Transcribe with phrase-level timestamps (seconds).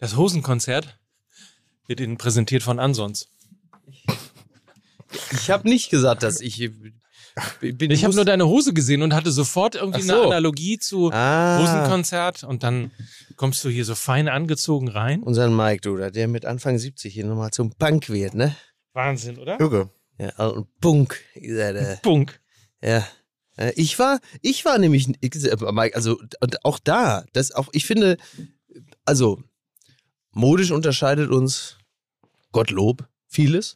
[0.00, 0.98] Das Hosenkonzert
[1.86, 3.28] wird Ihnen präsentiert von Ansons.
[5.32, 6.70] Ich habe nicht gesagt, dass ich.
[7.60, 10.14] Bin, Ich habe nur deine Hose gesehen und hatte sofort irgendwie so.
[10.14, 12.90] eine Analogie zu ah, Hosenkonzert und dann
[13.36, 15.22] kommst du hier so fein angezogen rein.
[15.22, 18.56] unseren Mike, du, der mit Anfang 70 hier nochmal zum Punk wird, ne?
[18.94, 19.60] Wahnsinn, oder?
[19.60, 19.90] Irre.
[20.18, 22.00] Ja, und Punk ist er, der.
[22.02, 22.40] Bunk.
[22.82, 23.06] Ja.
[23.56, 28.16] Äh, Ich war, ich war nämlich, Mike, also und auch da, das auch, ich finde,
[29.04, 29.42] also
[30.40, 31.76] modisch unterscheidet uns
[32.52, 33.74] Gottlob vieles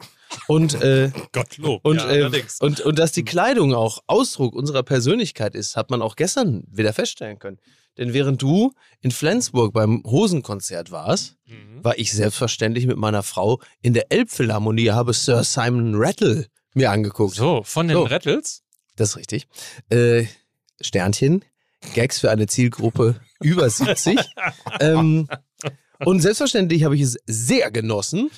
[0.48, 1.84] und äh, Gottlob.
[1.84, 6.02] und, ja, äh, und und dass die Kleidung auch Ausdruck unserer Persönlichkeit ist, hat man
[6.02, 7.58] auch gestern wieder feststellen können.
[7.96, 8.72] Denn während du
[9.02, 11.84] in Flensburg beim Hosenkonzert warst, Mhm.
[11.84, 17.36] war ich selbstverständlich mit meiner Frau in der Elbphilharmonie, habe Sir Simon Rattle mir angeguckt.
[17.36, 18.02] So, von den So.
[18.04, 18.62] Rattles?
[18.96, 19.46] Das ist richtig.
[19.90, 20.24] Äh,
[20.80, 21.44] Sternchen,
[21.94, 24.18] Gags für eine Zielgruppe über 70.
[24.80, 25.28] ähm,
[26.04, 28.30] und selbstverständlich habe ich es sehr genossen.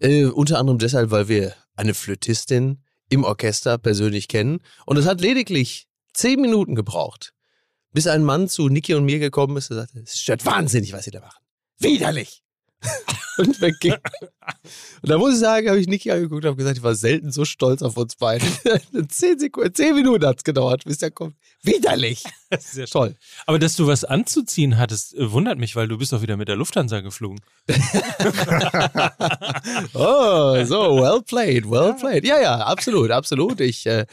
[0.00, 4.60] Äh, unter anderem deshalb, weil wir eine Flötistin im Orchester persönlich kennen.
[4.86, 7.32] Und es hat lediglich zehn Minuten gebraucht,
[7.92, 11.04] bis ein Mann zu Niki und mir gekommen ist und sagte, es stört wahnsinnig, was
[11.04, 11.42] Sie da machen.
[11.78, 12.42] Widerlich!
[13.38, 13.96] und wegging.
[15.02, 17.30] Und da muss ich sagen, habe ich Niki angeguckt und habe gesagt, ich war selten
[17.30, 18.44] so stolz auf uns beide.
[19.08, 21.36] zehn Sekunden, zehn Minuten hat es gedauert, bis der kommt.
[21.62, 22.24] Widerlich!
[22.58, 23.16] Sehr Toll.
[23.46, 26.48] Aber dass du was anzuziehen hattest, äh, wundert mich, weil du bist doch wieder mit
[26.48, 27.40] der Lufthansa geflogen.
[29.94, 32.24] Oh, so, well played, well played.
[32.24, 33.60] Ja, ja, absolut, absolut.
[33.60, 34.06] Ich, äh,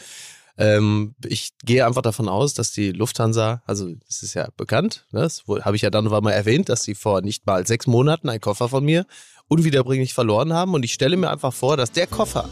[0.57, 5.21] ähm, ich gehe einfach davon aus, dass die Lufthansa, also es ist ja bekannt, ne,
[5.21, 8.29] das habe ich ja dann noch mal erwähnt, dass sie vor nicht mal sechs Monaten
[8.29, 9.05] einen Koffer von mir
[9.47, 10.73] unwiederbringlich verloren haben.
[10.73, 12.49] Und ich stelle mir einfach vor, dass der Koffer,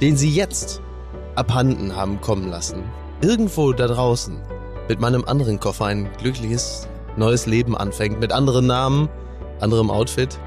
[0.00, 0.80] den sie jetzt
[1.34, 2.82] abhanden haben kommen lassen,
[3.20, 4.40] irgendwo da draußen
[4.88, 9.08] mit meinem anderen Koffer ein glückliches neues Leben anfängt, mit anderen Namen,
[9.60, 10.38] anderem Outfit.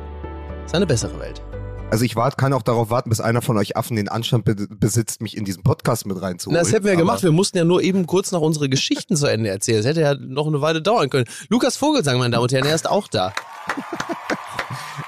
[0.66, 1.42] ist eine bessere Welt.
[1.91, 4.55] Also ich wart, kann auch darauf warten, bis einer von euch Affen den Anstand be
[4.55, 6.58] besitzt, mich in diesen Podcast mit reinzuholen.
[6.58, 7.23] Na, das hätten wir ja gemacht.
[7.23, 9.78] Wir mussten ja nur eben kurz noch unsere Geschichten zu Ende erzählen.
[9.78, 11.25] Das hätte ja noch eine Weile dauern können.
[11.47, 13.34] Lukas Vogelsang, meine Damen und Herren, er ist auch da.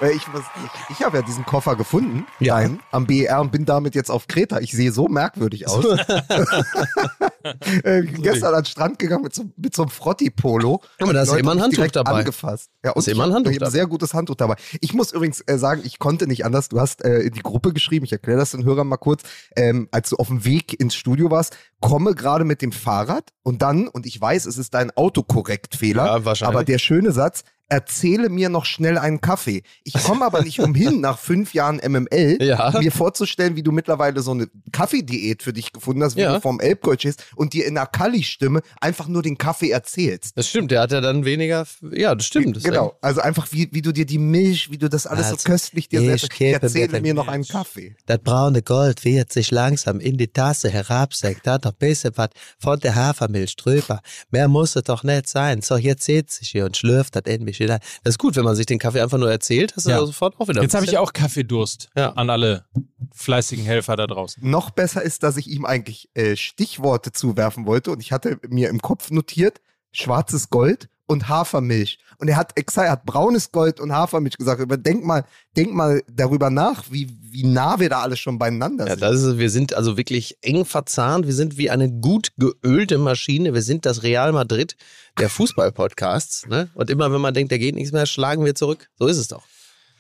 [0.02, 0.44] Äh, Ich, was-
[0.90, 2.56] ich, ich habe ja diesen Koffer gefunden, Ja.
[2.58, 4.60] deinen, am BER und bin damit jetzt auf Kreta.
[4.60, 5.84] Ich sehe so merkwürdig aus.
[7.84, 10.82] äh, gestern an den Strand gegangen mit so, mit so einem Frotti-Polo.
[11.00, 12.20] Aber da ist Leute immer ein Handtuch dabei.
[12.20, 12.72] Angefasst.
[12.84, 14.56] Ja, ist und immer ein Handtuch Ich ein sehr gutes Handtuch dabei.
[14.82, 16.70] Ich muss übrigens äh, sagen, ich konnte nicht anders.
[16.70, 19.24] Du hast äh, in die Gruppe geschrieben, ich erkläre das den Hörern mal kurz,
[19.56, 23.62] ähm, als du auf dem Weg ins Studio warst, komme gerade mit dem Fahrrad und
[23.62, 28.50] dann, und ich weiß, es ist dein Autokorrektfehler, Ja, aber der schöne Satz, erzähle mir
[28.50, 29.64] noch schnell einen Kaffee.
[29.84, 32.74] Ich komme aber nicht umhin, nach fünf Jahren MML, Ja.
[32.80, 36.36] mir vorzustellen, wie du mittlerweile so eine Kaffeediät für dich gefunden hast, wie Ja.
[36.36, 40.38] du vorm Elbgold stehst und dir in einer Kalli-Stimme einfach nur den Kaffee erzählst.
[40.38, 41.66] Das stimmt, der hat ja dann weniger.
[41.92, 42.56] Ja, das stimmt.
[42.58, 45.38] Das Genau, also einfach wie, wie du dir die Milch, wie du das alles Also,
[45.38, 46.40] so köstlich dir selbst.
[46.42, 47.44] Erzähle mir noch einen.
[47.48, 47.96] Kaffee.
[48.06, 51.46] Das braune Gold wird sich langsam in die Tasse herabsenkt.
[51.46, 52.30] Da noch ein bisschen was
[52.60, 54.02] von der Hafermilch drüber.
[54.32, 55.62] Mehr muss es doch nicht sein.
[55.62, 57.80] So, jetzt sitzt sich hier und schlürft das in mich wieder.
[58.04, 60.00] Das ist gut, wenn man sich den Kaffee einfach nur erzählt, hast du Ja.
[60.06, 60.62] sofort auch wieder.
[60.62, 62.12] Jetzt habe ich auch Kaffeedurst Ja.
[62.14, 62.66] an alle
[63.14, 64.48] fleißigen Helfer da draußen.
[64.50, 68.70] Noch besser ist, dass ich ihm eigentlich äh, Stichworte zuwerfen wollte und ich hatte mir
[68.70, 71.98] im Kopf notiert, schwarzes Gold und Hafermilch.
[72.20, 74.62] Und er hat exakt, er hat braunes Gold und Hafermilch gesagt.
[74.62, 75.24] Aber denk mal,
[75.56, 79.02] denk mal darüber nach, wie, wie nah wir da alle schon beieinander Ja, sind.
[79.02, 81.26] das ist, wir sind also wirklich eng verzahnt.
[81.26, 83.54] Wir sind wie eine gut geölte Maschine.
[83.54, 84.76] Wir sind das Real Madrid
[85.20, 86.46] der Fußball-Podcasts.
[86.48, 86.70] Ne?
[86.76, 88.90] Und immer, wenn man denkt, da geht nichts mehr, schlagen wir zurück.
[89.00, 89.44] So ist es doch.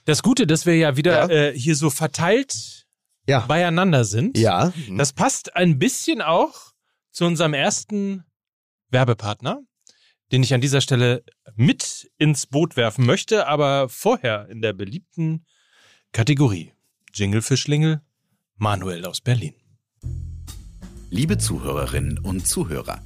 [0.06, 1.50] Das Gute, dass wir ja wieder Ja.
[1.50, 2.86] Äh, hier so verteilt
[3.28, 3.42] Ja.
[3.48, 4.38] beieinander sind.
[4.38, 4.74] Ja.
[4.98, 6.72] Das passt ein bisschen auch
[7.12, 8.24] zu unserem ersten
[8.90, 9.62] Werbepartner,
[10.32, 11.24] den ich an dieser Stelle
[11.56, 15.46] mit ins Boot werfen möchte, aber vorher in der beliebten
[16.12, 16.74] Kategorie
[17.14, 18.02] Jingle für Schlingel,
[18.58, 19.56] Manuel aus Berlin.
[21.10, 23.02] Liebe Zuhörerinnen und Zuhörer,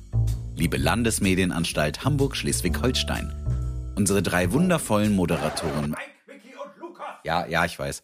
[0.55, 5.91] liebe Landesmedienanstalt Hamburg-Schleswig-Holstein, unsere drei wundervollen Moderatoren.
[5.91, 7.07] Mike, Mickey und Lukas.
[7.23, 8.03] Ja, ja, ich weiß.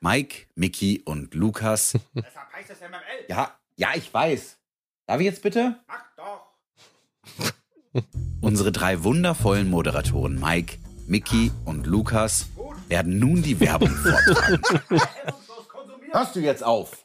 [0.00, 1.92] Mike, Mickey und Lukas.
[2.14, 3.26] deshalb heißt es MML.
[3.28, 4.58] Ja, ja, ich weiß.
[5.06, 5.80] Darf ich jetzt bitte?
[5.88, 7.52] Mach doch.
[8.40, 12.46] Unsere drei wundervollen Moderatoren Mike, Mickey und Lukas
[12.88, 14.60] werden nun die Werbung vortragen.
[16.12, 17.04] Hörst du jetzt auf?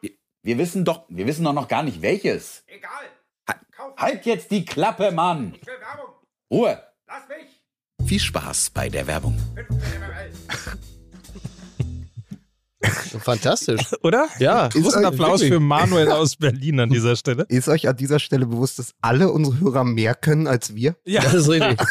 [0.00, 0.10] Wir-
[0.42, 2.62] Wir wissen doch, wir wissen doch noch gar nicht welches.
[2.66, 2.90] Egal.
[3.96, 5.54] Halt jetzt die Klappe, Mann!
[5.60, 6.14] Ich will Werbung.
[6.50, 6.82] Ruhe!
[7.08, 8.08] Lass mich.
[8.08, 9.36] Viel Spaß bei der Werbung.
[12.86, 13.20] 15 MML.
[13.24, 13.80] Fantastisch.
[14.02, 14.28] Oder?
[14.38, 14.68] Ja.
[14.68, 15.52] Großen Ist, äh, Applaus wirklich.
[15.52, 17.44] für Manuel aus Berlin an dieser Stelle.
[17.48, 20.96] Ist euch an dieser Stelle bewusst, dass alle unsere Hörer mehr können als wir?
[21.04, 21.78] Ja, Das ist richtig.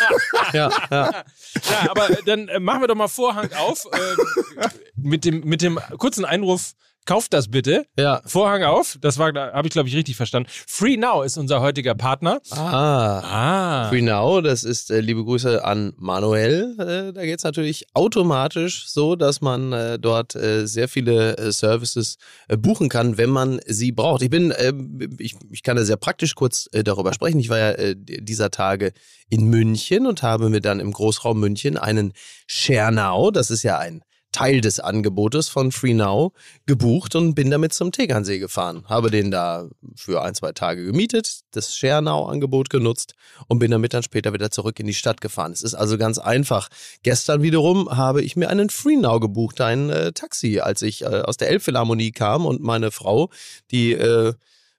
[0.53, 1.11] Ja, ja.
[1.11, 5.79] Ja, aber dann äh, machen wir doch mal Vorhang auf äh, mit, dem, mit dem
[5.97, 6.73] kurzen Einruf,
[7.05, 7.85] kauft das bitte.
[7.97, 8.21] ja.
[8.25, 10.49] Vorhang auf, das war, habe ich glaube ich richtig verstanden.
[10.67, 12.41] Free Now ist unser heutiger Partner.
[12.51, 13.85] Ah.
[13.85, 13.89] Ah.
[13.89, 16.75] Free Now, das ist äh, liebe Grüße an Manuel.
[16.79, 22.17] Äh, da geht's natürlich automatisch so, dass man äh, dort äh, sehr viele äh, Services
[22.47, 24.21] äh, buchen kann, wenn man sie braucht.
[24.21, 24.73] Ich bin, äh,
[25.19, 27.39] ich, ich kann da sehr praktisch kurz darüber sprechen.
[27.39, 28.91] Ich war ja dieser Tage
[29.29, 32.13] in München und habe mir dann im Großraum München einen
[32.47, 34.03] ShareNow, das ist ja ein
[34.35, 36.33] Teil des Angebotes von FreeNow
[36.65, 38.83] gebucht und bin damit zum Tegernsee gefahren.
[38.89, 43.15] Habe den da für ein, zwei Tage gemietet, das ShareNow-Angebot genutzt
[43.47, 45.53] und bin damit dann später wieder zurück in die Stadt gefahren.
[45.53, 46.67] Es ist also ganz einfach.
[47.01, 51.37] Gestern wiederum habe ich mir einen FreeNow gebucht, ein äh, Taxi, als ich äh, aus
[51.37, 53.29] der Elbphilharmonie kam und meine Frau,
[53.71, 54.33] die äh,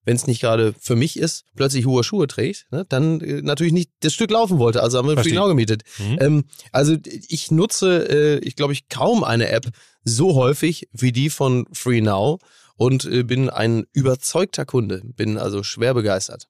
[0.06, 3.74] wenn es nicht gerade für mich ist, plötzlich hohe Schuhe trägt, ne, dann äh, natürlich
[3.74, 4.82] nicht das Stück laufen wollte.
[4.82, 5.34] Also haben wir Verstehe.
[5.34, 5.82] FreeNow gemietet.
[5.98, 6.18] Mhm.
[6.20, 6.96] Ähm, also
[7.28, 9.66] ich nutze, äh, ich glaube ich, kaum eine App
[10.04, 12.40] so häufig wie die von FreeNow
[12.76, 15.02] und äh, bin ein überzeugter Kunde.
[15.04, 16.46] Bin also schwer begeistert.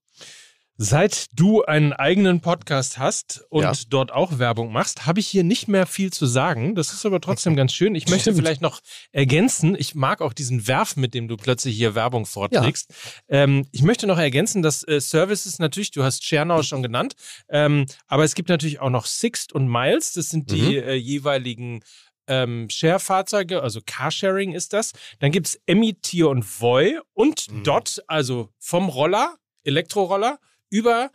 [0.79, 3.73] Seit du einen eigenen Podcast hast und Ja.
[3.89, 6.75] dort auch Werbung machst, habe ich hier nicht mehr viel zu sagen.
[6.75, 7.95] Das ist aber trotzdem ganz schön.
[7.95, 8.81] Ich möchte vielleicht noch
[9.11, 12.93] ergänzen, ich mag auch diesen Werf, mit dem du plötzlich hier Werbung vorträgst.
[13.29, 17.15] Ähm, ich möchte noch ergänzen, dass äh, Services natürlich, du hast Schernau schon genannt,
[17.49, 20.13] ähm, aber es gibt natürlich auch noch Sixt und Miles.
[20.13, 21.81] Das sind die äh, jeweiligen
[22.27, 24.93] ähm, Share-Fahrzeuge, also Carsharing ist das.
[25.21, 30.39] Dann gibt es Emmy, Tier und Voy und Dot, also vom Roller, Elektroroller,
[30.71, 31.11] über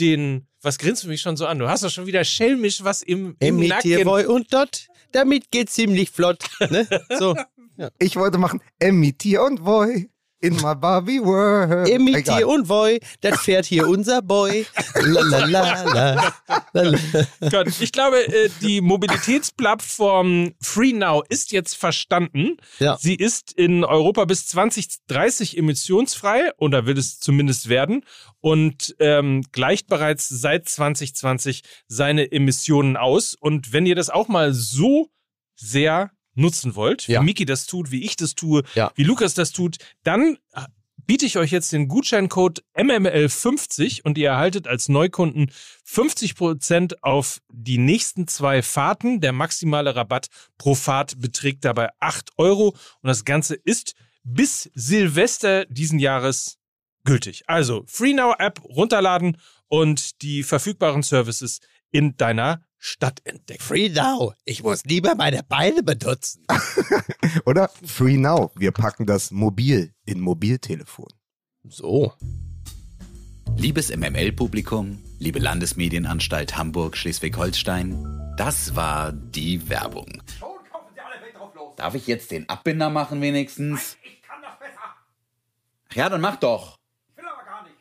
[0.00, 1.58] den, was grinst du mich schon so an?
[1.58, 4.04] Du hast doch schon wieder schelmisch was im, im Nacken.
[4.04, 6.44] Boy und dort, damit geht's ziemlich flott.
[6.70, 6.86] Ne?
[7.18, 7.36] So,
[7.98, 10.10] Ich wollte machen Emmy, Tier und Boy
[10.40, 11.88] in my Barbie World.
[11.88, 12.38] Egal.
[12.38, 14.66] Tier und Boy, das fährt hier unser Boy.
[14.94, 16.34] La, la, la, la,
[16.72, 17.48] la, la.
[17.50, 22.56] Gott, ich glaube, äh, die Mobilitätsplattform FreeNow ist jetzt verstanden.
[22.78, 22.96] Ja.
[22.98, 28.04] Sie ist in Europa bis 2030 emissionsfrei oder will es zumindest werden
[28.40, 33.34] und ähm, gleicht bereits seit 2020 seine Emissionen aus.
[33.34, 35.08] Und wenn ihr das auch mal so
[35.56, 37.20] sehr nutzen wollt, Ja.
[37.20, 38.92] wie Miki das tut, wie ich das tue, Ja.
[38.94, 40.38] wie Lukas das tut, dann
[41.06, 45.50] biete ich euch jetzt den Gutscheincode MML50 und ihr erhaltet als Neukunden
[45.84, 49.20] 50% auf die nächsten zwei Fahrten.
[49.20, 50.26] Der maximale Rabatt
[50.58, 52.68] pro Fahrt beträgt dabei 8 Euro
[53.02, 53.94] und das Ganze ist
[54.24, 56.58] bis Silvester diesen Jahres
[57.04, 57.44] gültig.
[57.46, 59.36] Also FreeNow App runterladen
[59.68, 61.60] und die verfügbaren Services
[61.92, 63.62] in deiner Stadt entdecken.
[63.62, 64.34] Free now.
[64.44, 66.44] Ich muss lieber meine Beine benutzen.
[67.46, 68.50] Oder Free Now.
[68.54, 71.08] Wir packen das Mobil in Mobiltelefon.
[71.68, 72.12] So.
[73.56, 80.22] Liebes MML-Publikum, liebe Landesmedienanstalt Hamburg-Schleswig-Holstein, das war die Werbung.
[80.38, 81.74] Schon kaufen Sie alle Welt drauf los.
[81.76, 83.96] Darf ich jetzt den Abbinder machen wenigstens?
[84.04, 84.80] Ich kann das besser.
[85.94, 86.78] Ja, dann mach doch.
[87.10, 87.76] Ich will aber gar nicht.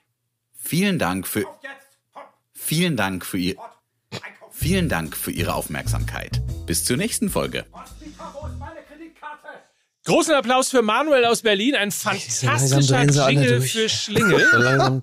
[0.54, 1.46] Vielen Dank für
[2.66, 3.75] vielen Dank für ihr hopp.
[4.58, 6.42] Vielen Dank für Ihre Aufmerksamkeit.
[6.66, 7.66] Bis zur nächsten Folge.
[10.06, 14.40] Großen Applaus für Manuel aus Berlin, ein fantastischer alle Jingle für Schlingel.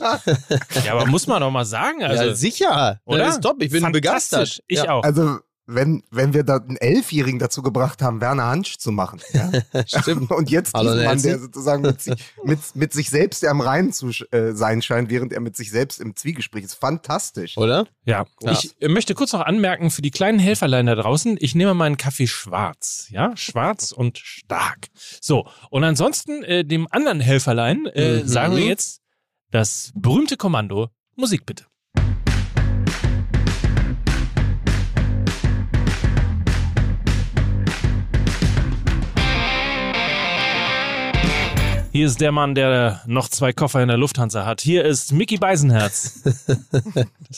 [0.72, 0.80] So.
[0.86, 2.02] Ja, aber muss man doch mal sagen.
[2.02, 3.00] Also, ja, sicher.
[3.04, 3.26] oder?
[3.26, 3.62] Das ist top.
[3.62, 4.00] Ich bin Fantastisch.
[4.00, 4.64] begeistert.
[4.68, 4.90] Ich ja.
[4.90, 5.04] auch.
[5.04, 9.20] Also, wenn, wenn wir da einen Elfjährigen dazu gebracht haben, Werner Hansch zu machen.
[9.32, 9.50] Ja?
[9.86, 10.30] Stimmt.
[10.30, 12.14] Und jetzt Hallo, diesen Mann, der sozusagen mit sich,
[12.44, 16.00] mit, mit sich selbst am Reinen zu äh, sein scheint, während er mit sich selbst
[16.00, 16.74] im Zwiegespräch ist.
[16.74, 17.56] Fantastisch.
[17.56, 17.86] Oder?
[18.04, 18.52] Ja, Ja.
[18.52, 21.96] ich äh, möchte kurz noch anmerken für die kleinen Helferlein da draußen, ich nehme meinen
[21.96, 24.88] Kaffee schwarz, ja, schwarz und stark.
[25.20, 28.26] So, und ansonsten äh, dem anderen Helferlein äh, Mhm.
[28.28, 29.00] sagen wir jetzt
[29.52, 31.66] das berühmte Kommando Musik bitte.
[41.94, 44.62] Hier ist der Mann, der noch zwei Koffer in der Lufthansa hat.
[44.62, 46.22] Hier ist Mickey Beisenherz.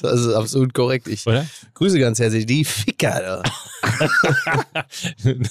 [0.02, 1.06] Das ist absolut korrekt.
[1.06, 1.46] Ich Oder?
[1.74, 3.44] grüße ganz herzlich die Ficker.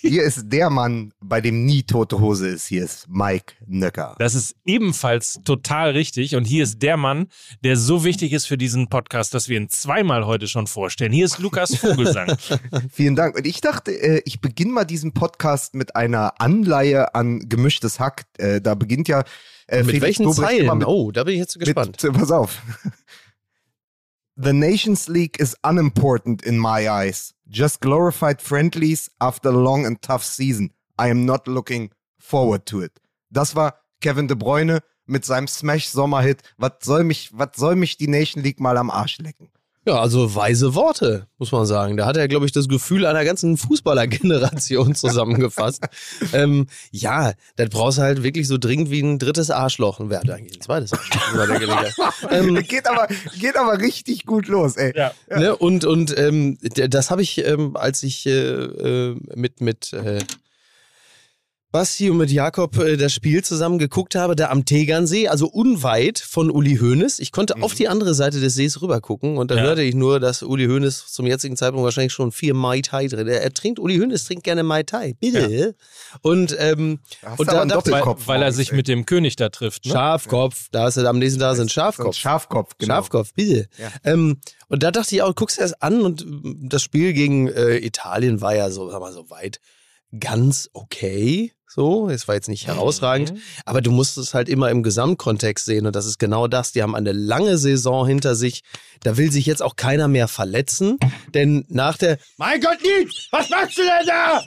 [0.00, 2.66] Hier ist der Mann, bei dem nie tote Hose ist.
[2.66, 4.16] Hier ist Mike Nöcker.
[4.18, 6.34] Das ist ebenfalls total richtig.
[6.34, 7.26] Und hier ist der Mann,
[7.62, 11.12] der so wichtig ist für diesen Podcast, dass wir ihn zweimal heute schon vorstellen.
[11.12, 12.34] Hier ist Lukas Vogelsang.
[12.90, 13.36] Vielen Dank.
[13.36, 18.24] Und ich dachte, äh, ich beginne mal diesen Podcast mit einer Anleihe an gemischtes Hack.
[18.38, 19.22] Äh, Da beginnt ja
[19.68, 20.78] äh, Mit Felix welchen immer Zeilen?
[20.78, 22.02] mit- oh, da bin ich jetzt gespannt.
[22.02, 22.60] Mit, pass auf.
[24.36, 27.34] The Nations League is unimportant in my eyes.
[27.46, 30.72] Just glorified friendlies after a long and tough season.
[30.98, 32.92] I am not looking forward to it.
[33.30, 36.42] Das war Kevin De Bruyne mit seinem Smash Sommerhit.
[36.56, 39.50] Was soll mich, was soll mich die Nation League mal am Arsch lecken?
[39.86, 41.96] Ja, also weise Worte, muss man sagen.
[41.96, 45.84] Da hat er, glaube ich, das Gefühl einer ganzen Fußballergeneration zusammengefasst.
[46.34, 49.98] ähm, ja, das brauchst du halt wirklich so dringend wie ein drittes Arschloch.
[49.98, 53.08] Und wer hat eigentlich ein zweites Arschloch ähm, geht, aber,
[53.38, 54.92] geht aber richtig gut los, ey.
[54.94, 55.12] Ja.
[55.34, 55.56] Ne?
[55.56, 60.18] Und, und ähm, das habe ich, ähm, als ich äh, äh, mit, mit äh,
[61.72, 66.18] Basti und mit Jakob äh, das Spiel zusammen geguckt habe, da am Tegernsee, also unweit
[66.18, 67.20] von Uli Hoeneß.
[67.20, 69.62] Ich konnte auf die andere Seite des Sees rüber gucken und da Ja.
[69.62, 73.28] hörte ich nur, dass Uli Hoeneß zum jetzigen Zeitpunkt wahrscheinlich schon vier Mai Tai drin.
[73.28, 75.76] Er, er trinkt, Uli Hoeneß trinkt gerne Mai Tai, bitte.
[76.22, 78.76] Und, ähm, Da und du da dachte ich, Weil, weil er sich ey.
[78.76, 79.86] mit dem König da trifft.
[79.86, 79.92] Ne?
[79.92, 82.16] Schafkopf, da ist er am nächsten Tag sind Schafkopf.
[82.16, 82.94] Schafkopf, genau.
[82.94, 83.68] Schafkopf, bitte.
[83.78, 83.88] Ja.
[84.04, 87.76] Ähm, und da dachte ich auch, guck's erst an und mm, das Spiel gegen äh,
[87.78, 89.60] Italien war ja so, sag mal, so weit
[90.18, 91.52] ganz okay.
[91.72, 93.32] So, es war jetzt nicht herausragend,
[93.64, 96.72] aber du musst es halt immer im Gesamtkontext sehen und das ist genau das.
[96.72, 98.62] Die haben eine lange Saison hinter sich.
[99.04, 100.98] Da will sich jetzt auch keiner mehr verletzen,
[101.32, 104.42] denn nach der Mein Gott, Nils, was machst du denn da?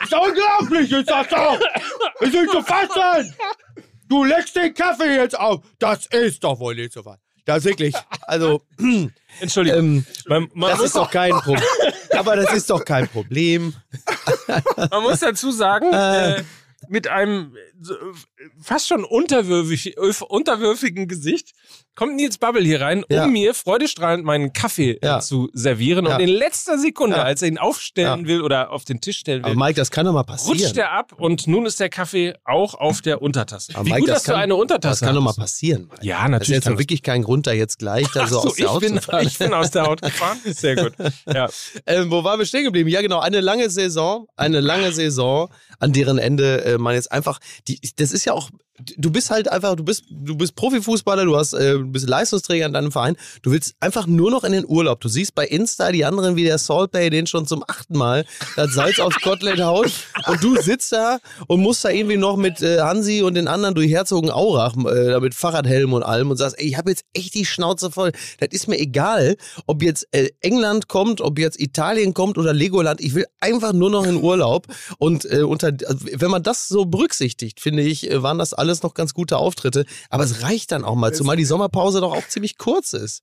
[0.00, 1.60] Ist doch unglaublich, ist das doch.
[2.20, 3.34] Ist nicht zu fassen.
[4.08, 5.64] Du leckst den Kaffee jetzt auf.
[5.80, 7.18] Das ist doch wohl nicht so was.
[7.46, 8.60] Das wirklich, also
[9.40, 9.78] Entschuldigung.
[9.78, 11.64] ähm, man, man, das ist doch kein Problem.
[12.18, 13.74] Aber das ist doch kein Problem.
[14.90, 16.42] man muss dazu sagen, äh,
[16.88, 18.14] mit einem äh, äh,
[18.60, 21.52] fast schon unterwürfig, öf- unterwürfigen Gesicht
[21.96, 23.26] kommt Nils Bubble hier rein, um Ja.
[23.26, 25.18] mir freudestrahlend meinen Kaffee Ja.
[25.18, 26.06] äh, zu servieren.
[26.06, 26.14] Ja.
[26.16, 27.22] Und in letzter Sekunde, Ja.
[27.24, 30.06] als er ihn aufstellen will oder auf den Tisch stellen will, Aber Mike, das kann
[30.06, 30.58] doch mal passieren.
[30.60, 33.72] rutscht er ab und nun ist der Kaffee auch auf der Untertasse.
[33.74, 35.88] Aber Wie Mike, gut, das dass du kann- eine Untertasse Das kann doch mal passieren.
[35.90, 36.04] Mike.
[36.06, 38.48] Ja, Das ist natürlich jetzt das- wirklich kein Grund, da jetzt gleich da so so,
[38.50, 39.26] aus der Haut ich, bin, zu fahren.
[39.26, 40.38] ich bin aus der Haut gefahren.
[40.44, 40.92] Sehr gut.
[41.26, 41.48] Ja.
[41.86, 42.88] Ähm, wo waren wir stehen geblieben?
[42.90, 45.48] Ja, genau, eine lange Saison, eine lange Saison,
[45.78, 47.38] an deren Ende äh, man jetzt einfach,
[47.68, 51.36] die, das ist ja auch, du bist halt einfach, du bist, du bist Profifußballer, du
[51.36, 55.00] hast, äh, bist Leistungsträger in deinem Verein, du willst einfach nur noch in den Urlaub.
[55.00, 58.24] Du siehst bei Insta die anderen wie der Salt Bay, den schon zum achten Mal
[58.56, 59.90] das Salz aufs Kotelett haut
[60.26, 63.74] und du sitzt da und musst da irgendwie noch mit äh, Hansi und den anderen
[63.74, 67.44] durch Herzogenaurach, äh, mit Fahrradhelm und allem und sagst, ey, ich habe jetzt echt die
[67.44, 68.12] Schnauze voll.
[68.40, 73.00] Das ist mir egal, ob jetzt äh, England kommt, ob jetzt Italien kommt oder Legoland.
[73.00, 74.66] Ich will einfach nur noch in Urlaub.
[74.98, 78.82] Und äh, unter, also, wenn man das so berücksichtigt, finde ich, äh, waren das alles
[78.82, 79.86] noch ganz gute Auftritte.
[80.10, 83.22] Aber es reicht dann auch mal, zumal die Sommerpause doch auch ziemlich kurz ist.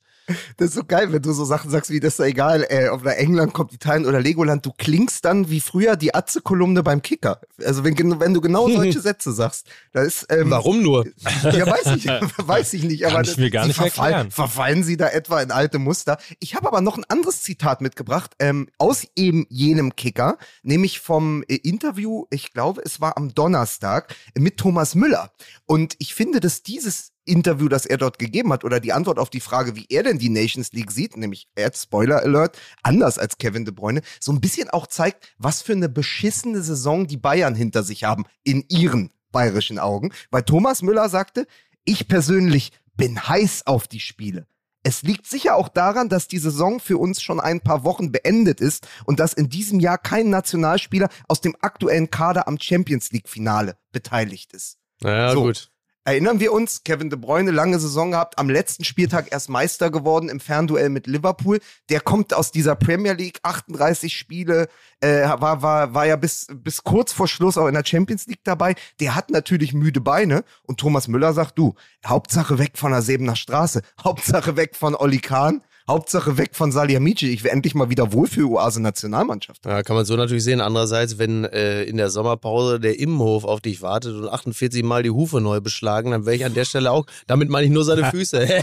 [0.55, 2.87] Das ist so geil, wenn du so Sachen sagst wie, das ist doch egal, äh,
[2.87, 7.01] ob da England kommt, Italien oder Legoland, du klingst dann wie früher die Atze-Kolumne beim
[7.01, 7.41] Kicker.
[7.63, 11.05] Also wenn, wenn du genau solche Sätze sagst, da ist, ähm, Warum nur?
[11.43, 13.05] Ja, weiß ich, weiß ich nicht.
[13.05, 14.31] Aber Kann ich mir gar nicht verfallen, erklären.
[14.31, 16.17] Verfallen sie da etwa in alte Muster?
[16.39, 21.43] Ich habe aber noch ein anderes Zitat mitgebracht, ähm, aus eben jenem Kicker, nämlich vom
[21.43, 25.31] äh, Interview, ich glaube, es war am Donnerstag, mit Thomas Müller.
[25.65, 29.29] Und ich finde, dass dieses Interview, das er dort gegeben hat, oder die Antwort auf
[29.29, 33.37] die Frage, wie er denn die Nations League sieht, nämlich jetzt Spoiler Alert, anders als
[33.37, 37.55] Kevin De Bruyne, so ein bisschen auch zeigt, was für eine beschissene Saison die Bayern
[37.55, 40.11] hinter sich haben, in ihren bayerischen Augen.
[40.31, 41.47] Weil Thomas Müller sagte,
[41.85, 44.47] ich persönlich bin heiß auf die Spiele.
[44.85, 48.59] Es liegt sicher auch daran, dass die Saison für uns schon ein paar Wochen beendet
[48.59, 53.29] ist und dass in diesem Jahr kein Nationalspieler aus dem aktuellen Kader am Champions League
[53.29, 54.77] Finale beteiligt ist.
[55.01, 55.43] Naja, So.
[55.43, 55.69] gut.
[56.05, 60.27] Erinnern wir uns, Kevin De Bruyne, lange Saison gehabt, am letzten Spieltag erst Meister geworden
[60.27, 61.61] im Fernduell mit Liverpool.
[61.89, 64.67] Der kommt aus dieser Premier League, 38 Spiele,
[64.99, 68.43] äh, war, war, war ja bis, bis kurz vor Schluss auch in der Champions League
[68.43, 68.75] dabei.
[68.99, 71.73] Der hat natürlich müde Beine und Thomas Müller sagt, du,
[72.05, 77.31] Hauptsache weg von der Sebener Straße, Hauptsache weg von Oli Kahn, Hauptsache weg von Salihamidzic.
[77.33, 79.65] Ich wäre endlich mal wieder wohl für Oase Nationalmannschaft.
[79.65, 80.61] Ja, kann man so natürlich sehen.
[80.61, 85.09] Andererseits, wenn äh, in der Sommerpause der Immenhof auf dich wartet und 48 Mal die
[85.11, 88.05] Hufe neu beschlagen, dann wäre ich an der Stelle auch, damit meine ich nur seine
[88.11, 88.47] Füße.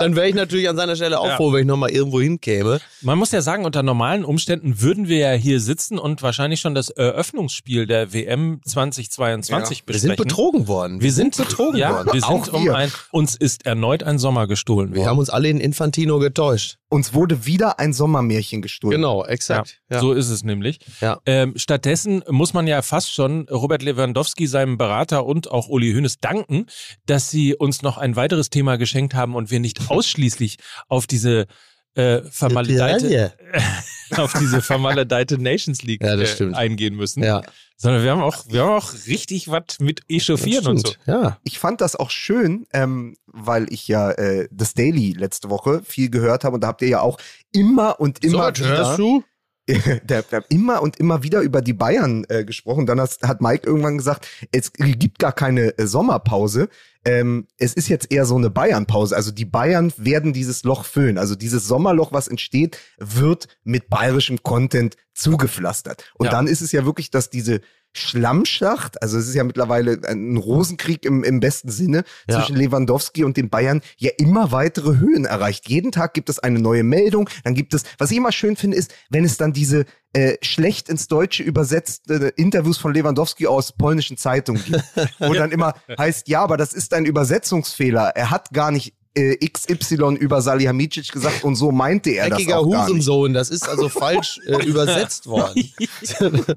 [0.00, 1.36] Dann wäre ich natürlich an seiner Stelle auch Ja.
[1.36, 2.80] froh, wenn ich nochmal irgendwo hinkäme.
[3.00, 6.74] Man muss ja sagen, unter normalen Umständen würden wir ja hier sitzen und wahrscheinlich schon
[6.74, 10.00] das Eröffnungsspiel der WM 2022 Wir besprechen.
[10.00, 11.00] sind betrogen worden.
[11.00, 12.08] Wir sind betrogen ja, worden.
[12.12, 12.74] Wir sind Auch um wir.
[12.76, 15.08] ein, uns ist erneut ein Sommer gestohlen Wir worden.
[15.10, 16.76] haben uns alle in Infantino getäuscht.
[16.88, 18.96] Uns wurde wieder ein Sommermärchen gestohlen.
[18.96, 19.80] Genau, exakt.
[19.90, 20.00] Ja.
[20.00, 20.80] So ist es nämlich.
[21.00, 21.20] Ja.
[21.26, 26.18] Ähm, stattdessen muss man ja fast schon Robert Lewandowski, seinem Berater und auch Uli Hoeneß
[26.18, 26.66] danken,
[27.06, 30.58] dass sie uns noch ein weiteres Thema geschenkt haben und wir nicht ausschließlich
[30.88, 31.46] auf diese
[31.94, 33.32] äh, vermaledeite,
[34.16, 37.42] auf diese vermaledeite Nations League Ja, äh, eingehen müssen, Ja,
[37.82, 40.94] sondern wir haben auch, wir haben auch richtig was mit echauffieren und so.
[41.04, 41.38] Ja.
[41.42, 46.08] ich fand das auch schön, ähm, weil ich ja äh, das Daily letzte Woche viel
[46.08, 47.18] gehört habe und da habt ihr ja auch
[47.50, 48.96] immer und immer wieder.
[48.96, 49.24] du?
[50.02, 52.86] der, der immer und immer wieder über die Bayern äh, gesprochen.
[52.86, 56.68] Dann hat, hat Mike irgendwann gesagt, es gibt gar keine äh, Sommerpause.
[57.04, 59.14] Ähm, es ist jetzt eher so eine Bayern-Pause.
[59.16, 61.18] Also die Bayern werden dieses Loch füllen.
[61.18, 66.12] Also dieses Sommerloch, was entsteht, wird mit bayerischem Content zugepflastert.
[66.14, 66.32] Und Ja.
[66.32, 67.60] dann ist es ja wirklich, dass diese
[67.92, 72.36] Schlammschacht, also es ist ja mittlerweile ein Rosenkrieg im, im besten Sinne Ja.
[72.36, 75.68] zwischen Lewandowski und den Bayern, ja immer weitere Höhen erreicht.
[75.68, 78.76] Jeden Tag gibt es eine neue Meldung, dann gibt es, was ich immer schön finde,
[78.76, 79.84] ist, wenn es dann diese
[80.14, 84.82] äh, schlecht ins Deutsche übersetzte Interviews von Lewandowski aus polnischen Zeitungen gibt,
[85.18, 88.12] wo dann immer heißt, ja, aber das ist ein Übersetzungsfehler.
[88.14, 92.60] Er hat gar nicht äh, XY über Salihamidzic gesagt und so meinte er das Eckiger
[92.60, 92.66] auch.
[92.66, 95.70] Hurensohn, das ist also falsch äh, übersetzt worden.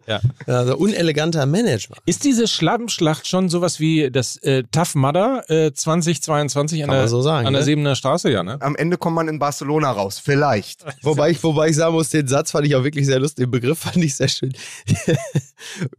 [0.08, 0.20] Ja.
[0.46, 2.02] Also uneleganter Management.
[2.06, 7.02] Ist diese Schlammschlacht schon sowas wie das äh, Tough Mudder äh, 2022 an Kann der,
[7.02, 7.66] man so sagen, an der ne?
[7.66, 8.30] Sebener Straße?
[8.30, 8.58] Ja, ne?
[8.62, 10.86] Am Ende kommt man in Barcelona raus, vielleicht.
[11.02, 13.46] Wobei ich, wobei ich sagen muss, den Satz fand ich auch wirklich sehr lustig.
[13.46, 14.54] Den Begriff fand ich sehr schön.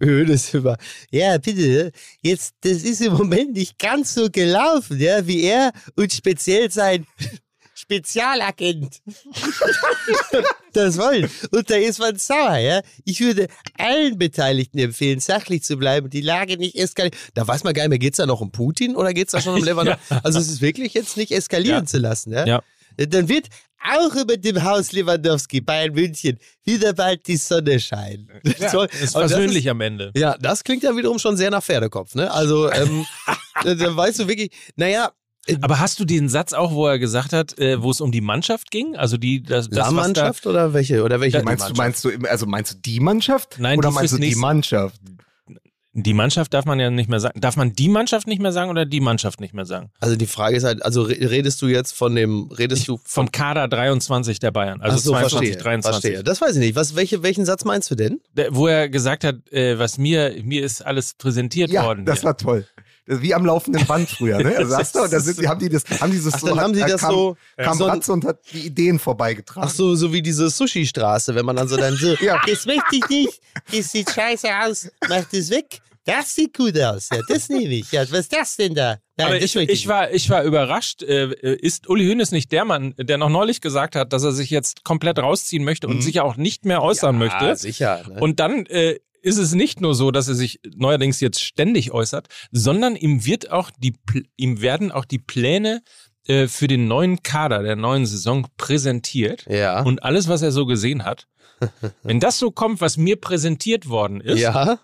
[0.00, 0.76] Höhnes über.
[1.10, 6.12] Ja, bitte, jetzt, das ist im Moment nicht ganz so gelaufen, ja, wie er und
[6.12, 7.06] speziell sein
[7.74, 9.02] Spezialagent
[10.72, 11.30] das wollen.
[11.50, 12.80] Und da ist man sauer, ja.
[13.04, 13.48] Ich würde
[13.78, 17.16] allen Beteiligten empfehlen, sachlich zu bleiben, die Lage nicht eskalieren.
[17.34, 19.54] Da weiß man gar nicht mehr, geht's da noch um Putin oder geht's da schon
[19.54, 20.14] um Lewandowski?
[20.22, 21.86] Also es ist wirklich jetzt nicht eskalieren Ja.
[21.86, 22.46] zu lassen, ja.
[22.46, 22.62] Ja.
[22.96, 23.48] Dann wird
[23.88, 28.28] auch über dem Haus Lewandowski, Bayern München, wieder bald die Sonne scheinen.
[28.70, 28.88] Toll.
[29.02, 30.12] Ist Aber das persönlich am Ende.
[30.16, 32.30] ja, das klingt ja wiederum schon sehr nach Pferdekopf, ne?
[32.30, 33.04] Also, ähm,
[33.62, 35.12] da, da weißt du wirklich, naja,
[35.60, 38.20] Aber hast du den Satz auch, wo er gesagt hat, äh, wo es um die
[38.20, 38.96] Mannschaft ging?
[38.96, 41.02] Also die das, das was da, Mannschaft oder welche?
[41.04, 41.76] Oder welche Meinst du, Mannschaft?
[41.78, 43.56] meinst du, also meinst du die Mannschaft?
[43.58, 45.00] Nein, oder die meinst du die Mannschaft?
[45.98, 47.40] Die Mannschaft darf man ja nicht mehr sagen.
[47.40, 49.88] Darf man die Mannschaft nicht mehr sagen oder die Mannschaft nicht mehr sagen?
[49.98, 53.32] Also die Frage ist halt, also re- redest du jetzt von dem, redest du Vom
[53.32, 54.82] Kader 23 der Bayern.
[54.82, 56.02] Also Ach so, 22, verstehe, 23.
[56.10, 56.22] verstehe.
[56.24, 56.76] Das weiß ich nicht.
[56.76, 58.20] Was, welche, welchen Satz meinst du denn?
[58.34, 62.04] Der- Wo er gesagt hat, äh, was mir, mir ist alles präsentiert Ja, worden.
[62.04, 62.26] das hier.
[62.26, 62.66] war toll.
[63.08, 64.56] Wie am laufenden Band früher, ne?
[64.58, 66.80] Also hast du, da sind, haben die das, haben dieses Ach, so, dann haben sie
[66.80, 69.68] da das kam, so, kam so ein- Ratze und hat die Ideen vorbeigetragen.
[69.68, 72.40] Ach so, so wie diese Sushi-Straße, wenn man dann so dann so, Ja.
[72.46, 73.40] das möchte ich nicht,
[73.72, 75.80] das sieht scheiße aus, mach das weg.
[76.04, 77.90] Das sieht gut aus, ja, das nehme ich.
[77.90, 78.98] Ja, was ist das denn da?
[79.16, 81.02] Nein, Aber das ich, möchte ich, war, ich war überrascht.
[81.02, 84.50] Äh, ist Uli Hoeneß nicht der Mann, der noch neulich gesagt hat, dass er sich
[84.50, 87.44] jetzt komplett rausziehen möchte und sich auch nicht mehr äußern möchte?
[87.44, 88.02] Ja, sicher.
[88.08, 88.20] Ne?
[88.20, 92.28] Und dann äh, ist es nicht nur so, dass er sich neuerdings jetzt ständig äußert,
[92.52, 93.94] sondern ihm wird auch die
[94.36, 95.82] ihm werden auch die Pläne
[96.26, 99.44] äh, für den neuen Kader der neuen Saison präsentiert.
[99.48, 99.82] ja.
[99.82, 101.26] Und alles, was er so gesehen hat,
[102.02, 104.78] wenn das so kommt, was mir präsentiert worden ist, ja.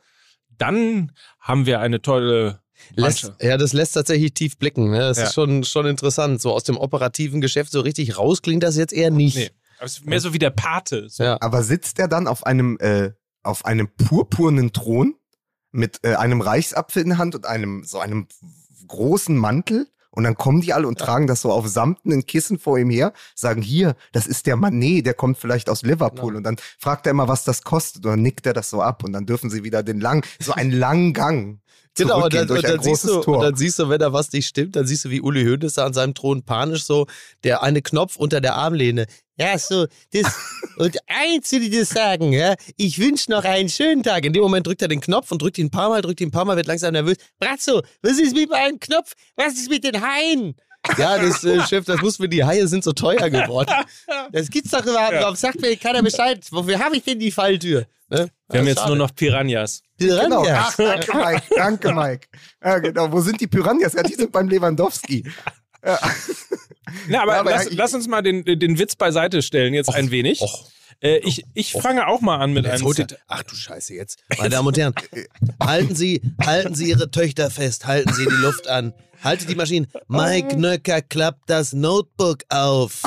[0.58, 2.60] dann haben wir eine tolle
[2.96, 4.90] Lässt, ja, das lässt tatsächlich tief blicken.
[4.90, 4.98] Ne?
[4.98, 5.24] Das Ja.
[5.24, 6.42] ist schon, schon interessant.
[6.42, 9.36] So aus dem operativen Geschäft so richtig raus klingt das jetzt eher nicht.
[9.36, 11.08] Nee, aber es ist mehr so wie der Pate.
[11.08, 11.22] So.
[11.22, 11.38] Ja.
[11.40, 15.14] Aber sitzt er dann auf einem, äh, auf einem purpurnen Thron
[15.70, 18.26] mit äh, einem Reichsapfel in der Hand und einem, so einem
[18.86, 19.88] großen Mantel?
[20.14, 23.14] Und dann kommen die alle und tragen das so auf samtenen Kissen vor ihm her,
[23.34, 26.34] sagen hier, das ist der Manet, der kommt vielleicht aus Liverpool.
[26.34, 26.36] Genau.
[26.36, 28.04] Und dann fragt er immer, was das kostet.
[28.04, 29.04] Und dann nickt er das so ab.
[29.04, 31.60] Und dann dürfen sie wieder den lang, so einen langen Gang
[31.94, 34.76] Genau, und dann, und, dann du, und dann siehst du, wenn da was nicht stimmt,
[34.76, 37.06] dann siehst du, wie Uli Hoeneß da an seinem Thron panisch so,
[37.44, 39.06] der eine Knopf unter der Armlehne.
[39.38, 40.34] Ja, so, das,
[40.78, 44.24] und eins will ich dir sagen, ja, ich wünsche noch einen schönen Tag.
[44.24, 46.28] In dem Moment drückt er den Knopf und drückt ihn ein paar Mal, drückt ihn
[46.28, 47.16] ein paar Mal, wird langsam nervös.
[47.38, 49.12] Brazzo, was ist mit meinem Knopf?
[49.36, 50.54] Was ist mit den Haien?
[50.98, 53.72] Ja, das, äh, Chef, das muss mir, die Haie sind so teuer geworden.
[54.32, 55.22] Das gibt's doch überhaupt nicht.
[55.22, 56.44] Warum sagt mir keiner Bescheid?
[56.50, 57.86] Wofür habe ich denn die Falltür?
[58.08, 58.28] Ne?
[58.48, 58.88] Wir haben Ja, jetzt schade.
[58.90, 59.82] nur noch Piranhas.
[59.98, 60.42] Genau.
[60.42, 60.66] Piranha.
[60.68, 61.42] Ach, danke, Mike.
[61.56, 62.28] Danke, Mike.
[62.62, 63.12] Ja, genau.
[63.12, 63.92] Wo sind die Piranhas?
[63.94, 65.24] Ja, die sind beim Lewandowski.
[65.82, 69.92] Na, aber, Ja, aber lass, ich- lass uns mal den, den Witz beiseite stellen, jetzt
[69.94, 70.40] ein wenig.
[70.40, 70.68] och.
[71.00, 73.18] Äh, ich ich fange auch mal an mit einem Zitat.
[73.26, 74.20] Ach du Scheiße jetzt.
[74.38, 74.94] Meine Damen und Herren,
[75.60, 78.92] halten Sie, halten Sie Ihre Töchter fest, halten Sie die Luft an,
[79.24, 79.88] haltet die Maschinen.
[80.06, 83.02] Mike Nöcker klappt das Notebook auf.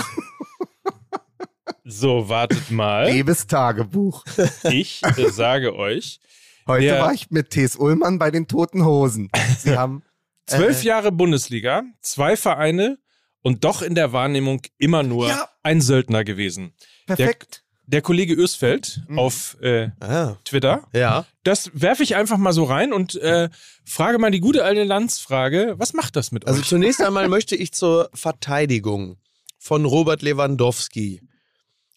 [1.86, 3.10] So, wartet mal.
[3.12, 4.24] Liebes Tagebuch.
[4.64, 6.20] Ich äh, sage euch,
[6.68, 7.76] Heute Der- war ich mit T.S.
[7.76, 9.30] Ullmann bei den Toten Hosen.
[9.60, 10.02] Sie haben
[10.46, 10.88] zwölf Äh.
[10.88, 12.98] Jahre Bundesliga, zwei Vereine
[13.42, 15.50] und doch in der Wahrnehmung immer nur Ja.
[15.64, 16.74] ein Söldner gewesen.
[17.06, 17.62] perfekt.
[17.88, 19.20] Der Kollege Ösfeld Mhm.
[19.20, 21.24] auf äh, Ah, Twitter, ja.
[21.44, 23.50] das werfe ich einfach mal so rein und äh,
[23.86, 26.68] frage mal die gute alte Landsfrage, was macht das mit Also euch?
[26.68, 29.18] zunächst einmal möchte ich zur Verteidigung
[29.60, 31.22] von Robert Lewandowski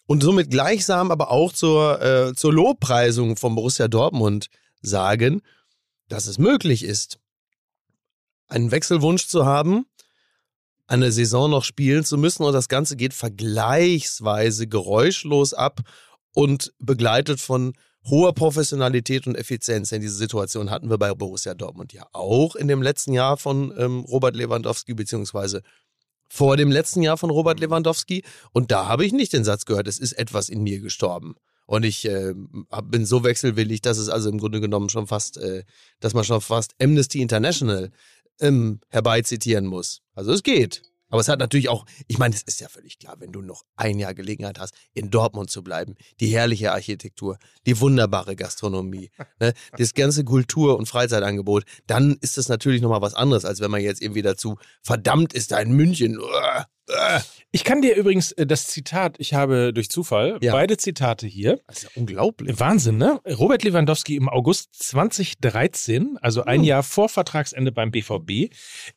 [0.06, 4.48] und somit gleichsam aber auch zur, äh, zur Lobpreisung von Borussia Dortmund
[4.82, 5.40] sagen,
[6.08, 7.18] dass es möglich ist,
[8.48, 9.86] einen Wechselwunsch zu haben,
[10.86, 15.80] eine Saison noch spielen zu müssen und das Ganze geht vergleichsweise geräuschlos ab
[16.34, 17.74] und begleitet von
[18.06, 19.90] hoher Professionalität und Effizienz.
[19.90, 23.72] Denn diese Situation hatten wir bei Borussia Dortmund ja auch in dem letzten Jahr von
[23.76, 25.62] ähm, Robert Lewandowski, beziehungsweise
[26.30, 28.24] vor dem letzten Jahr von Robert Lewandowski.
[28.52, 31.34] Und da habe ich nicht den Satz gehört, es ist etwas in mir gestorben.
[31.66, 32.32] Und ich äh,
[32.84, 35.64] bin so wechselwillig, dass es also im Grunde genommen schon fast, äh,
[36.00, 37.90] dass man schon fast Amnesty International
[38.40, 40.02] ähm, herbeizitieren muss.
[40.14, 40.82] Also es geht.
[41.10, 43.64] Aber es hat natürlich auch, ich meine, es ist ja völlig klar, wenn du noch
[43.76, 49.54] ein Jahr Gelegenheit hast, in Dortmund zu bleiben, die herrliche Architektur, die wunderbare Gastronomie, ne,
[49.76, 53.80] das ganze Kultur- und Freizeitangebot, dann ist das natürlich nochmal was anderes, als wenn man
[53.80, 56.18] jetzt irgendwie dazu verdammt ist, da in München.
[56.18, 56.66] Uah.
[57.50, 60.52] Ich kann dir übrigens äh, das Zitat, ich habe durch Zufall Ja.
[60.52, 61.60] beide Zitate hier.
[61.66, 62.60] Das ist ja unglaublich.
[62.60, 63.20] Wahnsinn, ne?
[63.26, 68.52] Robert Lewandowski im August 2013, also ein Jahr vor Vertragsende beim BVB.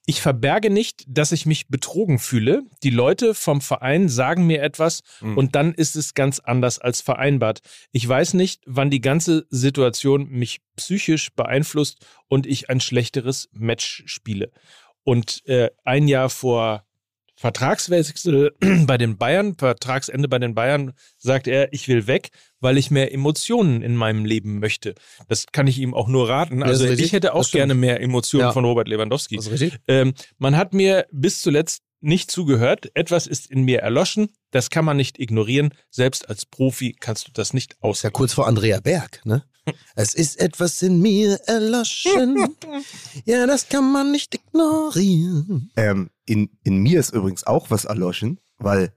[0.05, 2.63] Ich verberge nicht, dass ich mich betrogen fühle.
[2.83, 5.37] Die Leute vom Verein sagen mir etwas Mhm.
[5.37, 7.61] und dann ist es ganz anders als vereinbart.
[7.91, 14.03] Ich weiß nicht, wann die ganze Situation mich psychisch beeinflusst und ich ein schlechteres Match
[14.07, 14.51] spiele.
[15.03, 16.85] Und äh, ein Jahr vor
[17.41, 18.51] Vertragswechsel
[18.85, 23.13] bei den Bayern, Vertragsende bei den Bayern, sagt er, ich will weg, weil ich mehr
[23.13, 24.95] Emotionen in meinem Leben möchte.
[25.27, 26.59] Das kann ich ihm auch nur raten.
[26.59, 27.05] Ja, Also richtig.
[27.07, 28.51] ich hätte auch gerne mehr Emotionen Ja.
[28.53, 29.35] von Robert Lewandowski.
[29.35, 29.79] Das ist richtig.
[29.87, 32.89] Ähm, man hat mir bis zuletzt nicht zugehört.
[32.95, 34.29] Etwas ist in mir erloschen.
[34.51, 35.73] Das kann man nicht ignorieren.
[35.89, 38.13] Selbst als Profi kannst du das nicht Ist ja aus.
[38.13, 39.43] kurz vor Andrea Berg, ne?
[39.95, 42.55] Es ist etwas in mir erloschen.
[43.25, 45.71] Ja, das kann man nicht ignorieren.
[45.75, 48.93] Ähm, in, in mir ist übrigens auch was erloschen, weil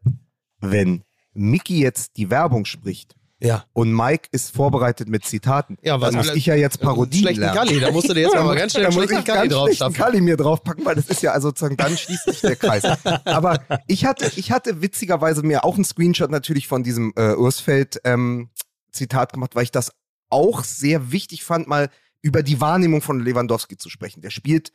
[0.61, 3.65] wenn Mickey jetzt die Werbung spricht Ja.
[3.73, 7.41] und Mike ist vorbereitet mit Zitaten, Ja, was- dann muss ich ja jetzt Parodien Schlechten
[7.41, 7.57] lernen.
[7.57, 9.41] Kalli, da musst du dir jetzt aber ganz schnell da einen muss schlechten ich Kalli
[9.49, 9.95] ganz drauf schlechten schaffen.
[9.97, 12.85] Kalli mir draufpacken, weil das ist ja also sozusagen, dann schließt sich der Kreis.
[13.25, 18.01] Aber ich hatte, ich hatte witzigerweise mir auch einen Screenshot natürlich von diesem äh, Ursfeld
[18.05, 18.49] ähm,
[18.93, 19.91] Zitat gemacht, weil ich das
[20.35, 24.21] auch sehr wichtig fand, mal über die Wahrnehmung von Lewandowski zu sprechen.
[24.21, 24.73] Der spielt,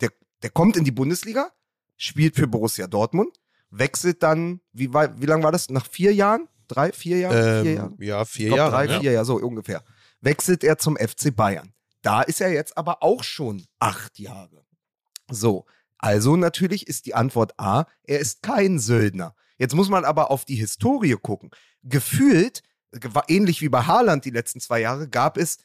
[0.00, 0.10] der,
[0.42, 1.52] der kommt in die Bundesliga,
[1.98, 3.38] spielt für Borussia Dortmund,
[3.70, 5.68] wechselt dann, wie, war, wie lange war das?
[5.68, 6.48] Nach vier Jahren?
[6.66, 7.64] Drei, vier Jahren?
[7.64, 7.92] vier Jahren?
[7.92, 8.70] Ähm, ja, vier glaub, Jahre.
[8.70, 9.00] drei, ja.
[9.00, 9.84] vier, ja, so ungefähr.
[10.22, 11.74] Wechselt er zum FC Bayern.
[12.00, 14.64] Da ist er jetzt aber auch schon acht Jahre.
[15.30, 15.66] So,
[15.98, 19.34] also natürlich ist die Antwort A, er ist kein Söldner.
[19.58, 21.50] Jetzt muss man aber auf die Historie gucken.
[21.82, 22.62] Gefühlt,
[23.28, 25.58] ähnlich wie bei Haaland die letzten zwei Jahre, gab es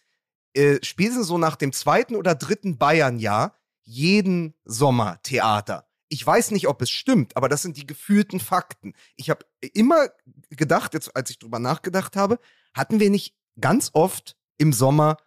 [0.54, 5.88] äh, spätestens so nach dem zweiten oder dritten Bayern-Jahr jeden Sommer Theater.
[6.10, 8.94] Ich weiß nicht, ob es stimmt, aber das sind die gefühlten Fakten.
[9.16, 10.08] Ich habe immer
[10.50, 12.40] gedacht, jetzt als ich drüber nachgedacht habe,
[12.74, 15.18] hatten wir nicht ganz oft im Sommer,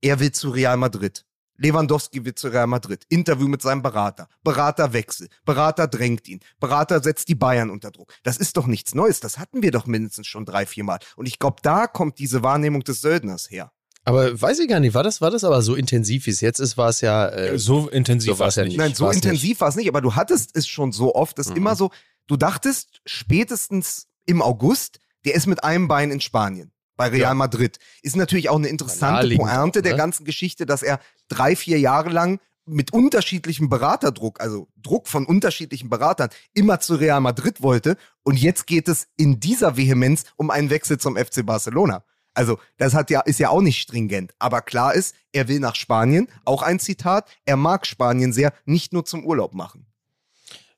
[0.00, 1.26] er will zu Real Madrid.
[1.60, 3.04] Lewandowski will zu Real Madrid.
[3.08, 4.28] Interview mit seinem Berater.
[4.42, 5.28] Beraterwechsel.
[5.44, 6.40] Berater drängt ihn.
[6.58, 8.12] Berater setzt die Bayern unter Druck.
[8.22, 9.20] Das ist doch nichts Neues.
[9.20, 10.98] Das hatten wir doch mindestens schon drei, vier Mal.
[11.16, 13.72] Und ich glaube, da kommt diese Wahrnehmung des Söldners her.
[14.04, 16.58] Aber weiß ich gar nicht, war das, war das aber so intensiv, wie es jetzt
[16.58, 17.28] ist, war es ja.
[17.28, 18.78] Äh, So intensiv so war es ja nicht.
[18.78, 21.50] Nein, so war's intensiv war es nicht, aber du hattest es schon so oft, dass
[21.50, 21.56] Mhm.
[21.56, 21.90] immer so,
[22.26, 26.72] du dachtest spätestens im August, der ist mit einem Bein in Spanien.
[27.00, 27.34] Bei Real Ja.
[27.34, 27.78] Madrid.
[28.02, 29.96] Ist natürlich auch eine interessante Naheliegend Pointe der ne?
[29.96, 35.88] ganzen Geschichte, dass er drei, vier Jahre lang mit unterschiedlichem Beraterdruck, also Druck von unterschiedlichen
[35.88, 37.96] Beratern, immer zu Real Madrid wollte.
[38.22, 42.04] Und jetzt geht es in dieser Vehemenz um einen Wechsel zum FC Barcelona.
[42.34, 44.34] Also, das hat ja, ist ja auch nicht stringent.
[44.38, 46.28] Aber klar ist, er will nach Spanien.
[46.44, 47.30] Auch ein Zitat.
[47.46, 49.86] Er mag Spanien sehr, nicht nur zum Urlaub machen.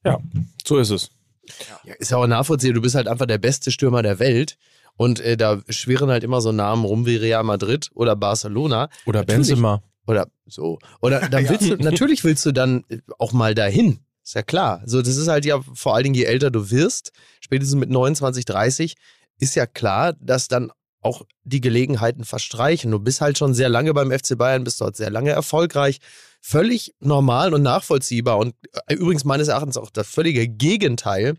[0.05, 0.21] Ja,
[0.65, 1.11] so ist es.
[1.83, 2.75] Ja, ist ja auch nachvollziehbar.
[2.75, 4.57] Du bist halt einfach der beste Stürmer der Welt.
[4.96, 8.88] Und äh, da schwirren halt immer so Namen rum wie Real Madrid oder Barcelona.
[9.07, 9.48] Oder Natürlich.
[9.48, 9.83] Benzema.
[10.07, 10.78] Oder so.
[11.00, 14.00] Oder dann willst du, natürlich willst du dann äh, auch mal dahin.
[14.24, 14.83] Ist ja klar.
[14.87, 18.44] So, das ist halt ja vor allen Dingen, je älter du wirst, spätestens mit 29,
[18.44, 18.94] 30,
[19.40, 22.92] ist ja klar, dass dann auch die Gelegenheiten verstreichen.
[22.92, 25.98] Du bist halt schon sehr lange beim FC Bayern, bist dort sehr lange erfolgreich.
[26.40, 28.55] Völlig normal und nachvollziehbar und
[28.87, 31.35] äh, übrigens meines Erachtens auch das völlige Gegenteil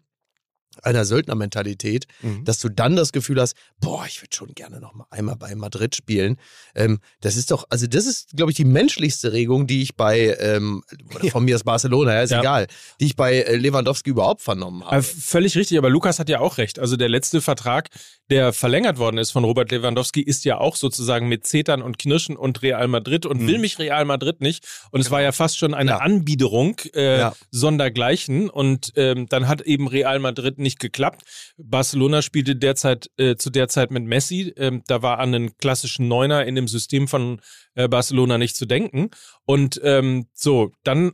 [0.82, 2.46] einer Söldnermentalität, Mhm.
[2.46, 5.54] dass du dann das Gefühl hast, boah, ich würde schon gerne noch mal einmal bei
[5.56, 6.38] Madrid spielen.
[6.76, 10.36] Ähm, das ist doch, also das ist, glaube ich, die menschlichste Regung, die ich bei,
[10.40, 10.84] ähm,
[11.16, 12.40] oder von mir aus Barcelona, ja, ist Ja.
[12.40, 12.68] egal,
[13.00, 15.04] die ich bei äh, Lewandowski überhaupt vernommen Aber habe.
[15.04, 16.80] völlig richtig, aber Lukas hat ja auch recht.
[16.80, 17.90] Also der letzte Vertrag,
[18.30, 22.36] der verlängert worden ist von Robert Lewandowski, ist ja auch sozusagen mit Zetern und Knirschen
[22.38, 23.48] und Real Madrid und Mhm.
[23.48, 24.66] will mich Real Madrid nicht.
[24.92, 25.98] Und es war ja fast schon eine Ja.
[25.98, 27.34] Anbiederung äh, Ja.
[27.52, 28.50] sondergleichen.
[28.50, 31.22] Und ähm, dann hat eben Real Madrid nicht geklappt.
[31.58, 34.54] Barcelona spielte derzeit äh, zu der Zeit mit Messi.
[34.58, 37.40] Ähm, da war an einen klassischen Neuner in dem System von
[37.76, 39.12] äh, Barcelona nicht zu denken.
[39.46, 41.12] Und ähm, so, dann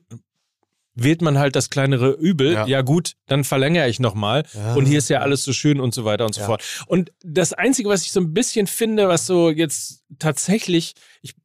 [0.96, 2.54] wählt man halt das kleinere Übel.
[2.54, 2.82] Ja, Ja.
[2.82, 4.44] gut, dann verlängere ich nochmal.
[4.54, 4.74] Ja.
[4.76, 6.48] Und hier ist ja alles so schön und so weiter und so Ja.
[6.48, 6.64] fort.
[6.88, 11.36] Und das Einzige, was ich so ein bisschen finde, was so jetzt tatsächlich, ich,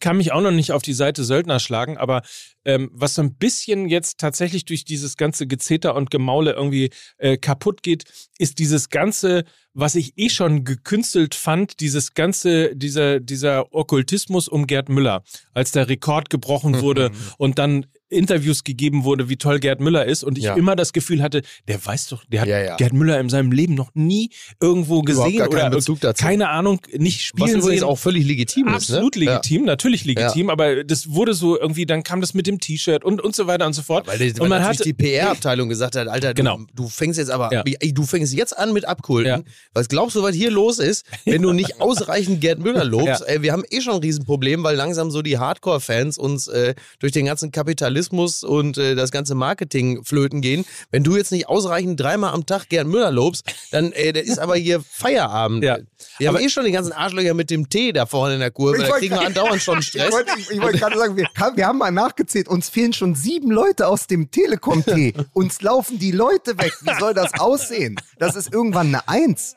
[0.00, 2.22] kann mich auch noch nicht auf die Seite Söldner schlagen, aber
[2.64, 7.36] ähm, was so ein bisschen jetzt tatsächlich durch dieses ganze Gezeter und Gemaule irgendwie äh,
[7.36, 8.04] kaputt geht,
[8.38, 14.66] ist dieses ganze, was ich eh schon gekünstelt fand, dieses ganze, dieser, dieser Okkultismus um
[14.66, 19.80] Gerd Müller, als der Rekord gebrochen wurde und dann Interviews gegeben wurde, wie toll Gerd
[19.80, 20.54] Müller ist und ich Ja.
[20.54, 22.76] immer das Gefühl hatte, der weiß doch, der hat Ja, ja.
[22.76, 25.70] Gerd Müller in seinem Leben noch nie irgendwo gesehen oder
[26.14, 27.88] keine Ahnung, nicht Was spielen übrigens sehen.
[27.88, 29.22] auch völlig legitim Absolut ist.
[29.22, 29.30] Ne?
[29.30, 33.20] legitim, natürlich legitim, aber das wurde so irgendwie, dann kam das mit dem T-Shirt und,
[33.20, 34.06] und so weiter und so fort.
[34.06, 36.58] Weil, die, und man hatte, die PR-Abteilung gesagt hat, Alter, Genau.
[36.58, 39.44] du, du fängst jetzt aber, ey, du fängst jetzt an mit Abkulten.
[39.74, 43.24] Was glaubst du, was hier los ist, wenn du nicht ausreichend Gerd Müller lobst?
[43.26, 47.12] Ey, wir haben eh schon ein Riesenproblem, weil langsam so die Hardcore-Fans uns äh, durch
[47.12, 47.95] den ganzen Kapitalismus
[48.44, 50.64] und äh, das ganze Marketing flöten gehen.
[50.90, 54.38] Wenn du jetzt nicht ausreichend dreimal am Tag Gerd Müller lobst, dann äh, der ist
[54.38, 55.64] aber hier Feierabend.
[55.64, 55.78] Ja.
[56.18, 58.50] Wir haben Aber- eh schon die ganzen Arschlöcher mit dem Tee da vorne in der
[58.50, 58.76] Kurve.
[58.76, 60.12] Ich Da wollte kriegen wir andauernd schon Ich Stress.
[60.12, 63.14] wollte, ich, ich wollte gerade sagen, wir, haben- wir haben mal nachgezählt, uns fehlen schon
[63.14, 65.14] sieben Leute aus dem Telekom-T.
[65.32, 66.72] Uns laufen die Leute weg.
[66.82, 67.96] Wie soll das aussehen?
[68.18, 69.54] Das ist irgendwann eine Eins.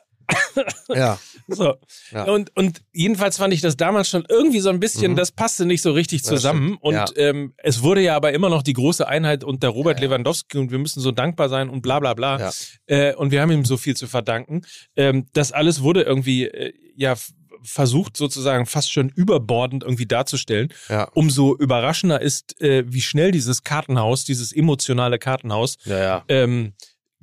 [0.88, 1.18] Ja.
[1.54, 1.74] So.
[2.12, 2.24] Ja.
[2.24, 5.82] Und, und jedenfalls fand ich das damals schon irgendwie so ein bisschen, das passte nicht
[5.82, 6.76] so richtig zusammen.
[6.80, 7.06] Und Ja.
[7.16, 10.78] ähm, es wurde ja aber immer noch die große Einheit unter Robert Lewandowski und wir
[10.78, 12.38] müssen so dankbar sein und bla bla bla.
[12.38, 12.50] Ja.
[12.86, 14.62] Äh, und wir haben ihm so viel zu verdanken.
[14.96, 17.14] Ähm, das alles wurde irgendwie, äh, ja,
[17.62, 20.72] versucht sozusagen fast schon überbordend irgendwie darzustellen.
[20.88, 21.04] Ja.
[21.12, 26.24] Umso überraschender ist, äh, wie schnell dieses Kartenhaus, dieses emotionale Kartenhaus, Ja, ja.
[26.28, 26.72] ähm,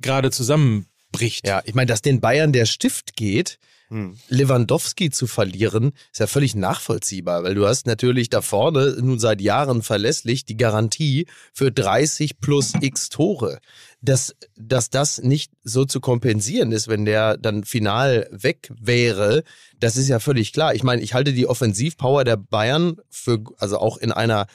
[0.00, 1.46] gerade zusammenbricht.
[1.46, 3.58] Ja, ich meine, dass den Bayern der Stift geht,
[3.90, 4.18] Hm.
[4.28, 9.40] Lewandowski zu verlieren, ist ja völlig nachvollziehbar, weil du hast natürlich da vorne nun seit
[9.40, 13.60] Jahren verlässlich die Garantie für 30 plus x Tore.
[14.00, 19.42] Dass, dass das nicht so zu kompensieren ist, wenn der dann final weg wäre,
[19.80, 20.74] das ist ja völlig klar.
[20.74, 24.46] Ich meine, ich halte die Offensivpower der Bayern für, also auch in einer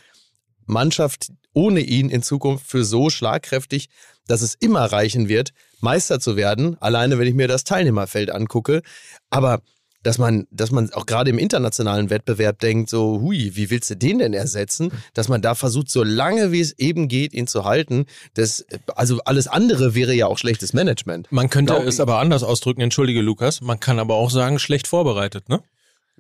[0.66, 3.90] Mannschaft ohne ihn in Zukunft für so schlagkräftig,
[4.28, 8.82] dass es immer reichen wird, Meister zu werden, alleine wenn ich mir das Teilnehmerfeld angucke.
[9.30, 9.62] Aber
[10.04, 13.96] dass man, dass man auch gerade im internationalen Wettbewerb denkt, so, hui, wie willst du
[13.96, 14.92] den denn ersetzen?
[15.14, 18.06] Dass man da versucht, so lange wie es eben geht, ihn zu halten.
[18.34, 18.66] Das,
[18.96, 21.32] also alles andere wäre ja auch schlechtes Management.
[21.32, 24.88] Man könnte Glaub es aber anders ausdrücken, entschuldige Lukas, man kann aber auch sagen, schlecht
[24.88, 25.64] vorbereitet, ne?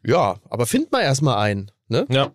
[0.06, 1.72] Ja, aber find mal erstmal einen.
[1.88, 2.06] Ne?
[2.10, 2.32] Ja.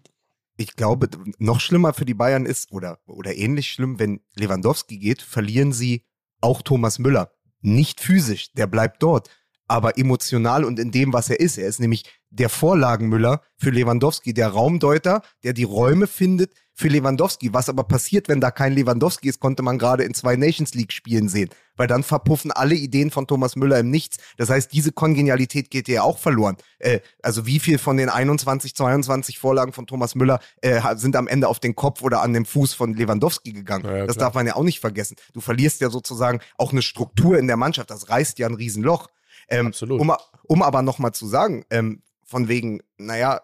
[0.57, 5.23] Ich glaube, noch schlimmer für die Bayern ist, oder, oder ähnlich schlimm, wenn Lewandowski geht,
[5.23, 6.03] verlieren sie
[6.41, 7.33] auch Thomas Müller.
[7.61, 9.31] Nicht physisch, der bleibt dort,
[9.67, 11.59] aber emotional und in dem, was er ist.
[11.59, 17.53] Er ist nämlich der Vorlagenmüller für Lewandowski, der Raumdeuter, der die Räume findet für Lewandowski.
[17.53, 20.93] Was aber passiert, wenn da kein Lewandowski ist, konnte man gerade in zwei Nations League
[20.93, 24.19] Spielen sehen, weil dann verpuffen alle Ideen von Thomas Müller im Nichts.
[24.37, 26.57] Das heißt, diese Kongenialität geht ja auch verloren.
[26.79, 31.27] Äh, also wie viel von den 21, 22 Vorlagen von Thomas Müller äh, sind am
[31.27, 33.85] Ende auf den Kopf oder an den Fuß von Lewandowski gegangen?
[33.85, 35.17] Ja, das darf man ja auch nicht vergessen.
[35.33, 37.91] Du verlierst ja sozusagen auch eine Struktur in der Mannschaft.
[37.91, 39.09] Das reißt ja ein Riesenloch.
[39.49, 40.01] Ähm, Absolut.
[40.01, 40.13] Um,
[40.45, 43.41] um aber nochmal zu sagen, ähm, von wegen, naja,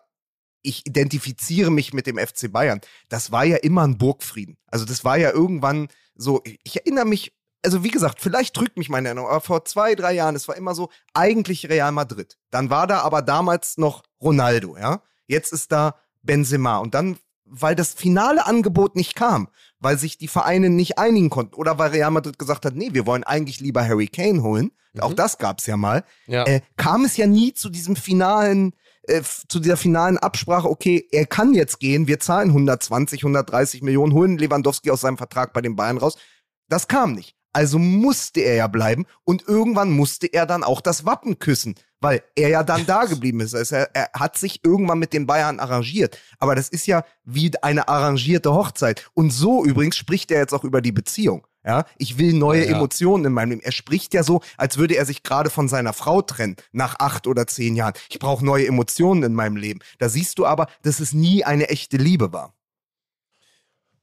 [0.65, 2.81] ich identifiziere mich mit dem FC Bayern.
[3.09, 4.57] Das war ja immer ein Burgfrieden.
[4.67, 7.33] Also das war ja irgendwann so, ich erinnere mich,
[7.65, 10.57] also wie gesagt, vielleicht drückt mich meine Erinnerung, aber vor zwei, drei Jahren, es war
[10.57, 12.37] immer so, eigentlich Real Madrid.
[12.51, 15.03] Dann war da aber damals noch Ronaldo, ja.
[15.27, 16.79] Jetzt ist da Benzema.
[16.79, 19.49] Und dann, weil das finale Angebot nicht kam,
[19.79, 23.07] weil sich die Vereine nicht einigen konnten oder weil Real Madrid gesagt hat, nee, wir
[23.07, 24.71] wollen eigentlich lieber Harry Kane holen.
[25.01, 26.45] Auch das gab's ja mal Ja.
[26.45, 28.75] äh, kam es ja nie zu diesem finalen,
[29.09, 34.13] äh, zu dieser finalen Absprache, okay, er kann jetzt gehen, wir zahlen 120, 130 Millionen,
[34.13, 36.17] holen Lewandowski aus seinem Vertrag bei den Bayern raus.
[36.69, 37.37] Das kam nicht.
[37.53, 42.23] Also musste er ja bleiben und irgendwann musste er dann auch das Wappen küssen, weil
[42.35, 43.55] er ja dann da geblieben ist.
[43.55, 46.19] Also er, er hat sich irgendwann mit den Bayern arrangiert.
[46.41, 49.09] Aber das ist ja wie eine arrangierte Hochzeit.
[49.15, 51.47] Und so übrigens spricht er jetzt auch über die Beziehung.
[51.65, 52.77] Ja, ich will neue Ja, ja.
[52.77, 53.63] Emotionen in meinem Leben.
[53.63, 57.27] Er spricht ja so, als würde er sich gerade von seiner Frau trennen nach acht
[57.27, 57.95] oder zehn Jahren.
[58.11, 59.81] Ich brauche neue Emotionen in meinem Leben.
[59.99, 62.55] Da siehst du aber, dass es nie eine echte Liebe war.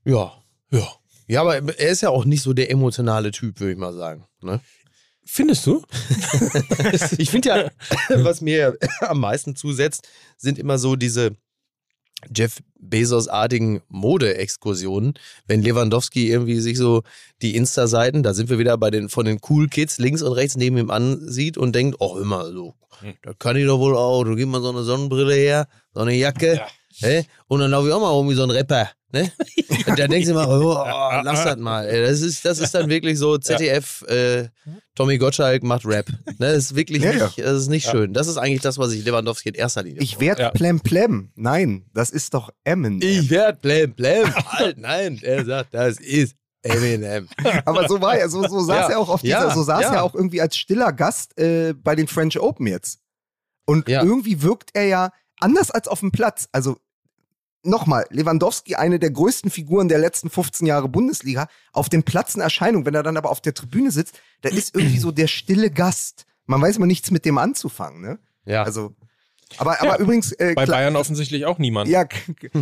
[0.04, 0.34] Ja.
[0.72, 0.88] Ja.
[1.28, 4.26] Ja, aber er ist ja auch nicht so der emotionale Typ, würde ich mal sagen.
[4.42, 4.60] Ne?
[5.24, 5.84] Findest du?
[7.18, 7.72] Ich finde ja,
[8.24, 11.36] was mir am meisten zusetzt, sind immer so diese
[12.36, 15.14] Jeff Bezos-artigen Mode-Exkursionen.
[15.48, 17.04] Wenn Lewandowski irgendwie sich so
[17.42, 20.56] die Insta-Seiten, da sind wir wieder bei den von den Cool Kids links und rechts
[20.56, 22.76] neben ihm ansieht und denkt, oh immer so,
[23.24, 26.14] da kann ich doch wohl auch, du gib mal so eine Sonnenbrille her, so eine
[26.16, 26.62] Jacke,
[27.02, 27.26] Ne?
[27.48, 28.90] Und dann laufe ich auch mal rum wie so ein Rapper.
[29.14, 29.30] Ne?
[29.88, 31.86] Und da denkst du immer, oh, oh, lass das mal.
[31.92, 34.48] Das ist, das ist dann wirklich so ZDF, äh,
[34.96, 36.08] Tommy Gottschalk macht Rap.
[36.10, 36.36] Ne?
[36.40, 37.26] Das ist wirklich Ja, ja.
[37.26, 38.14] nicht, das ist nicht schön.
[38.14, 40.52] Das ist eigentlich das, was ich Lewandowski in erster Linie Ich werd Ja.
[40.52, 41.32] plem plem.
[41.36, 43.02] Nein, das ist doch Emmen.
[43.02, 44.34] Ich werd blem blem.
[44.34, 47.28] Halt, nein, er sagt, das ist Eminem.
[47.66, 48.90] Aber so war er, so, so saß Ja.
[48.92, 49.94] er auch auf dieser, Ja, so saß ja.
[49.96, 53.00] er auch irgendwie als stiller Gast äh, bei den French Open jetzt.
[53.66, 54.04] Und Ja.
[54.04, 55.10] irgendwie wirkt er ja
[55.42, 56.48] anders als auf dem Platz.
[56.52, 56.78] Also
[57.64, 62.44] nochmal, Lewandowski, eine der größten Figuren der letzten 15 Jahre Bundesliga, auf dem Platz eine
[62.44, 65.70] Erscheinung, wenn er dann aber auf der Tribüne sitzt, da ist irgendwie so der stille
[65.70, 66.26] Gast.
[66.48, 68.20] Man weiß mal nichts mit dem anzufangen, ne?
[68.46, 68.64] Ja.
[68.64, 68.96] Also,
[69.58, 69.98] aber, aber Ja.
[70.00, 71.88] übrigens, äh, Bei klar- Bayern offensichtlich auch niemand.
[71.88, 72.06] ja,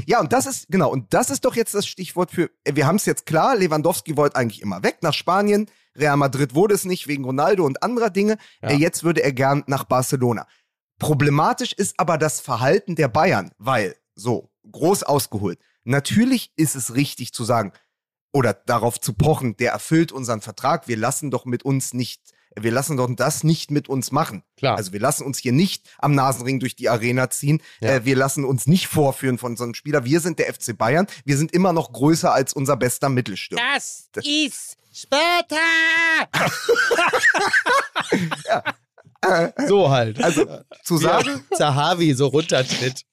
[0.06, 2.86] ja, und das ist, genau, und das ist doch jetzt das Stichwort für, äh, wir
[2.86, 6.84] haben es jetzt klar, Lewandowski wollte eigentlich immer weg nach Spanien, Real Madrid wurde es
[6.86, 8.70] nicht wegen Ronaldo und anderer Dinge, Ja.
[8.70, 10.46] äh, jetzt würde er gern nach Barcelona.
[11.00, 17.34] Problematisch ist aber das Verhalten der Bayern, weil, so, groß ausgeholt, natürlich ist es richtig
[17.34, 17.72] zu sagen,
[18.32, 22.22] oder darauf zu pochen, der erfüllt unseren Vertrag, wir lassen doch mit uns nicht,
[22.56, 24.44] wir lassen doch das nicht mit uns machen.
[24.58, 24.78] Klar.
[24.78, 27.62] Also wir lassen uns hier nicht am Nasenring durch die Arena ziehen.
[27.80, 27.96] Ja.
[27.96, 30.04] Äh, wir lassen uns nicht vorführen von so einem Spieler.
[30.04, 31.08] Wir sind der FC Bayern.
[31.26, 33.64] Wir sind immer noch größer als unser bester Mittelstürmer.
[33.74, 35.56] Das ist Sparta!
[39.68, 40.24] so halt.
[40.24, 40.46] Also
[40.84, 43.06] zu sagen, Zahavi so runtertritt.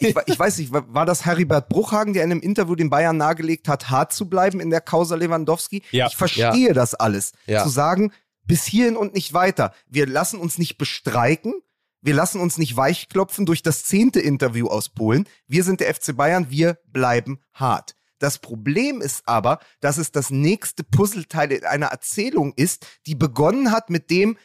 [0.00, 3.68] ich, ich weiß nicht, war das Heribert Bruchhagen, der in einem Interview den Bayern nahegelegt
[3.68, 5.82] hat, hart zu bleiben in der Causa Lewandowski?
[5.90, 6.06] Ja.
[6.06, 7.32] Ich verstehe das alles.
[7.46, 7.62] Ja.
[7.62, 8.12] Zu sagen,
[8.44, 9.72] bis hierhin und nicht weiter.
[9.88, 11.54] Wir lassen uns nicht bestreiken.
[12.00, 15.28] Wir lassen uns nicht weichklopfen durch das zehnte Interview aus Polen.
[15.46, 17.94] Wir sind der FC Bayern, wir bleiben hart.
[18.18, 23.70] Das Problem ist aber, dass es das nächste Puzzleteil in einer Erzählung ist, die begonnen
[23.70, 24.36] hat mit dem,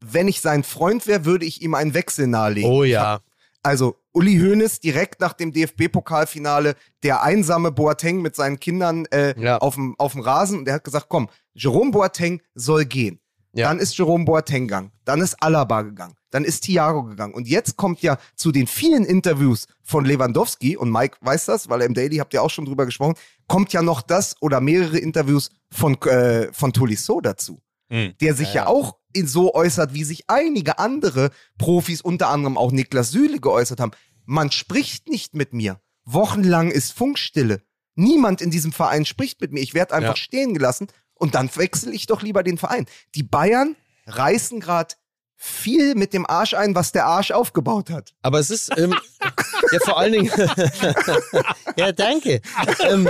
[0.00, 2.70] wenn ich sein Freund wäre, würde ich ihm einen Wechsel nahelegen.
[2.70, 3.20] Oh ja.
[3.62, 9.58] Also Uli Hoeneß direkt nach dem DFB-Pokalfinale, der einsame Boateng mit seinen Kindern äh, Ja.
[9.58, 13.20] auf dem Rasen und der hat gesagt, komm, Jerome Boateng soll gehen.
[13.56, 13.68] Ja.
[13.68, 17.76] Dann ist Jerome Boateng gegangen, dann ist Alaba gegangen, dann ist Thiago gegangen und jetzt
[17.76, 21.94] kommt ja zu den vielen Interviews von Lewandowski und Mike weiß das, weil er im
[21.94, 23.14] Daily habt ihr auch schon drüber gesprochen,
[23.46, 27.60] kommt ja noch das oder mehrere Interviews von äh, von Tolisso dazu
[27.94, 28.14] Hm.
[28.20, 32.72] der sich ja, auch in so äußert, wie sich einige andere Profis, unter anderem auch
[32.72, 33.92] Niklas Süle, geäußert haben.
[34.24, 35.80] Man spricht nicht mit mir.
[36.04, 37.62] Wochenlang ist Funkstille.
[37.94, 39.60] Niemand in diesem Verein spricht mit mir.
[39.60, 40.22] Ich werde einfach Ja.
[40.22, 42.86] stehen gelassen und dann wechsle ich doch lieber den Verein.
[43.14, 43.76] Die Bayern
[44.06, 44.96] reißen gerade
[45.36, 48.12] viel mit dem Arsch ein, was der Arsch aufgebaut hat.
[48.22, 48.92] Aber es ist, ähm,
[49.70, 50.32] ja, vor allen Dingen.
[51.76, 52.40] ja, danke.
[52.80, 53.08] Ähm,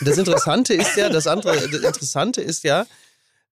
[0.00, 2.86] das Interessante ist ja, das andere, das Interessante ist ja,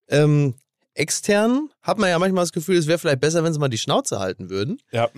[0.08, 0.54] ähm,
[0.94, 3.78] extern hat man ja manchmal das Gefühl, es wäre vielleicht besser, wenn sie mal die
[3.78, 4.78] Schnauze halten würden.
[4.92, 5.08] Ja.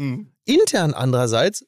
[0.45, 1.65] Intern andererseits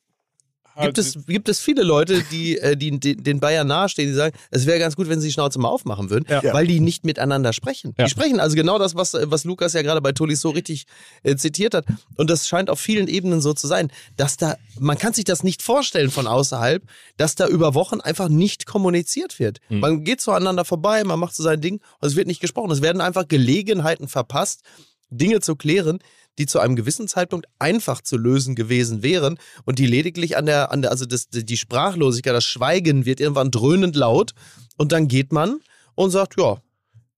[0.81, 4.15] gibt Also, es, gibt es viele Leute, die, äh, die, die den Bayern nahestehen, die
[4.15, 6.43] sagen, es wäre ganz gut, wenn sie die Schnauze mal aufmachen würden, Ja.
[6.53, 7.95] weil die nicht miteinander sprechen.
[7.99, 8.05] Ja.
[8.05, 10.87] Die sprechen also genau das, was, was Lukas ja gerade bei Tolis so richtig
[11.23, 11.85] äh, zitiert hat.
[12.17, 15.43] Und das scheint auf vielen Ebenen so zu sein, dass da, man kann sich das
[15.43, 16.83] nicht vorstellen von außerhalb,
[17.17, 19.61] dass da über Wochen einfach nicht kommuniziert wird.
[19.69, 19.81] Hm.
[19.81, 22.71] Man geht so aneinander vorbei, man macht so sein Ding und es wird nicht gesprochen.
[22.71, 24.63] Es werden einfach Gelegenheiten verpasst,
[25.11, 25.99] Dinge zu klären,
[26.41, 30.73] die zu einem gewissen Zeitpunkt einfach zu lösen gewesen wären und die lediglich an der,
[30.73, 34.33] an der also das, die Sprachlosigkeit, das Schweigen wird irgendwann dröhnend laut
[34.77, 35.61] und dann geht man
[35.95, 36.61] und sagt, ja,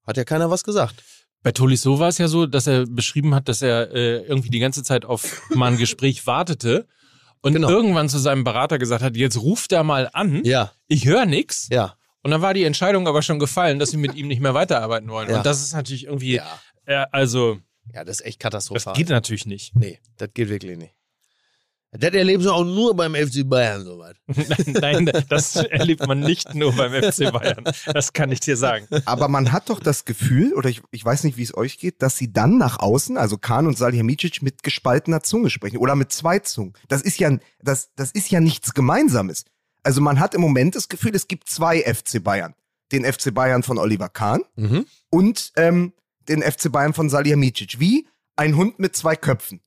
[0.07, 1.03] hat ja keiner was gesagt.
[1.45, 4.59] Bei Tolisso war es ja so, dass er beschrieben hat, dass er äh, irgendwie die
[4.61, 6.87] ganze Zeit auf mal ein Gespräch wartete
[7.41, 7.69] und Genau.
[7.69, 11.69] irgendwann zu seinem Berater gesagt hat, jetzt ruft er mal an, Ja, ich höre nix.
[11.71, 11.95] ja.
[12.25, 15.09] Und dann war die Entscheidung aber schon gefallen, dass sie mit ihm nicht mehr weiterarbeiten
[15.09, 15.29] wollen.
[15.29, 15.39] Ja.
[15.39, 16.61] Und das ist natürlich irgendwie, Ja.
[16.87, 17.59] äh, also,
[17.93, 18.95] Ja, das ist echt das katastrophal.
[18.95, 19.75] geht natürlich nicht.
[19.75, 20.95] nee, das geht wirklich nicht.
[21.95, 24.17] Das erleben sie auch nur beim FC Bayern soweit.
[24.67, 27.65] Nein, das erlebt man nicht nur beim FC Bayern.
[27.93, 28.87] Das kann ich dir sagen.
[29.05, 32.01] Aber man hat doch das Gefühl, oder ich, ich weiß nicht, wie es euch geht,
[32.01, 36.11] dass sie dann nach außen, also Kahn und Salihamidzic, mit gespaltener Zunge sprechen oder mit
[36.13, 36.73] zwei Zungen.
[36.89, 39.45] Das ist ja, das, das ist ja nichts Gemeinsames.
[39.83, 42.55] Also man hat im Moment das Gefühl, es gibt zwei FC Bayern.
[42.91, 44.87] Den FC Bayern von Oliver Kahn Mhm.
[45.11, 45.93] und ähm,
[46.29, 47.81] den FC Bayern von Salihamidzic.
[47.81, 48.07] Wie
[48.37, 49.61] ein Hund mit zwei Köpfen.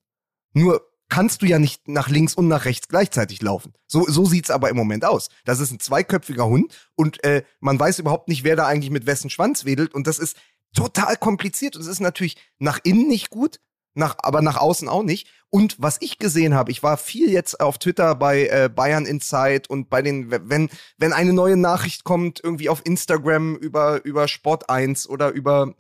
[0.54, 3.74] Nur kannst du ja nicht nach links und nach rechts gleichzeitig laufen.
[3.88, 5.30] So, so sieht's aber im Moment aus.
[5.46, 9.06] Das ist ein zweiköpfiger Hund und äh, man weiß überhaupt nicht, wer da eigentlich mit
[9.06, 10.36] wessen Schwanz wedelt und das ist
[10.74, 13.60] total kompliziert und es ist natürlich nach innen nicht gut,
[13.94, 15.28] nach, aber nach außen auch nicht.
[15.50, 19.70] Und was ich gesehen habe, ich war viel jetzt auf Twitter bei äh, Bayern Insight
[19.70, 24.70] und bei den, wenn, wenn eine neue Nachricht kommt, irgendwie auf Instagram über, über Sport
[24.70, 25.74] 1 oder über,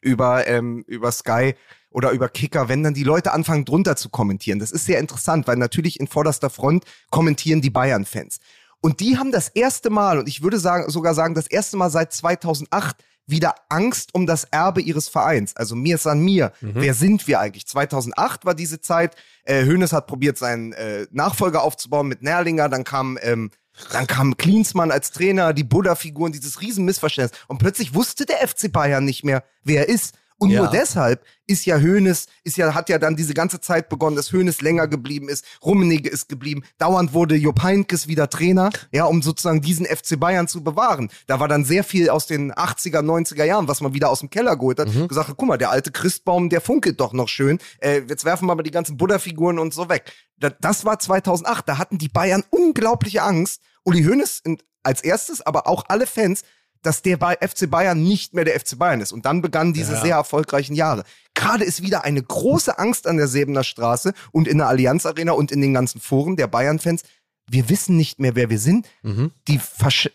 [0.00, 1.54] über, ähm, über Sky
[1.90, 4.58] oder über Kicker, wenn dann die Leute anfangen drunter zu kommentieren.
[4.58, 8.38] Das ist sehr interessant, weil natürlich in vorderster Front kommentieren die Bayern-Fans.
[8.80, 11.90] Und die haben das erste Mal, und ich würde sagen, sogar sagen, das erste Mal
[11.90, 12.96] seit 2008
[13.26, 15.54] wieder Angst um das Erbe ihres Vereins.
[15.56, 16.52] Also mir ist an mir.
[16.60, 17.66] Wer sind wir eigentlich?
[17.66, 19.14] 2008 war diese Zeit.
[19.44, 22.68] Äh, Hoeneß hat probiert, seinen äh, Nachfolger aufzubauen mit Nerlinger.
[22.68, 23.50] Dann kam ähm,
[23.92, 27.38] dann kam Klinsmann als Trainer, die Buddha-Figuren, dieses Riesenmissverständnis.
[27.48, 30.14] Und plötzlich wusste der FC Bayern nicht mehr, wer er ist.
[30.40, 30.62] Und Ja.
[30.62, 34.32] nur deshalb ist ja Hoeneß, ist ja, hat ja dann diese ganze Zeit begonnen, dass
[34.32, 39.20] Hoeneß länger geblieben ist, Rummenigge ist geblieben, dauernd wurde Jupp Heynckes wieder Trainer, ja, um
[39.20, 41.10] sozusagen diesen FC Bayern zu bewahren.
[41.26, 44.30] Da war dann sehr viel aus den 80er, 90er Jahren, was man wieder aus dem
[44.30, 47.58] Keller geholt hat, gesagt hat, guck mal, der alte Christbaum, der funkelt doch noch schön,
[47.80, 50.10] äh, jetzt werfen wir mal die ganzen Buddha-Figuren und so weg.
[50.38, 54.42] Da, das war 2008, da hatten die Bayern unglaubliche Angst, Uli Hoeneß
[54.82, 56.44] als erstes, aber auch alle Fans,
[56.82, 59.12] dass der bei FC Bayern nicht mehr der FC Bayern ist.
[59.12, 61.04] Und dann begannen diese sehr erfolgreichen Jahre.
[61.34, 65.32] Gerade ist wieder eine große Angst an der Säbener Straße und in der Allianz Arena
[65.32, 67.02] und in den ganzen Foren der Bayern-Fans.
[67.48, 68.86] Wir wissen nicht mehr, wer wir sind.
[69.02, 69.32] Mhm.
[69.48, 69.60] Die,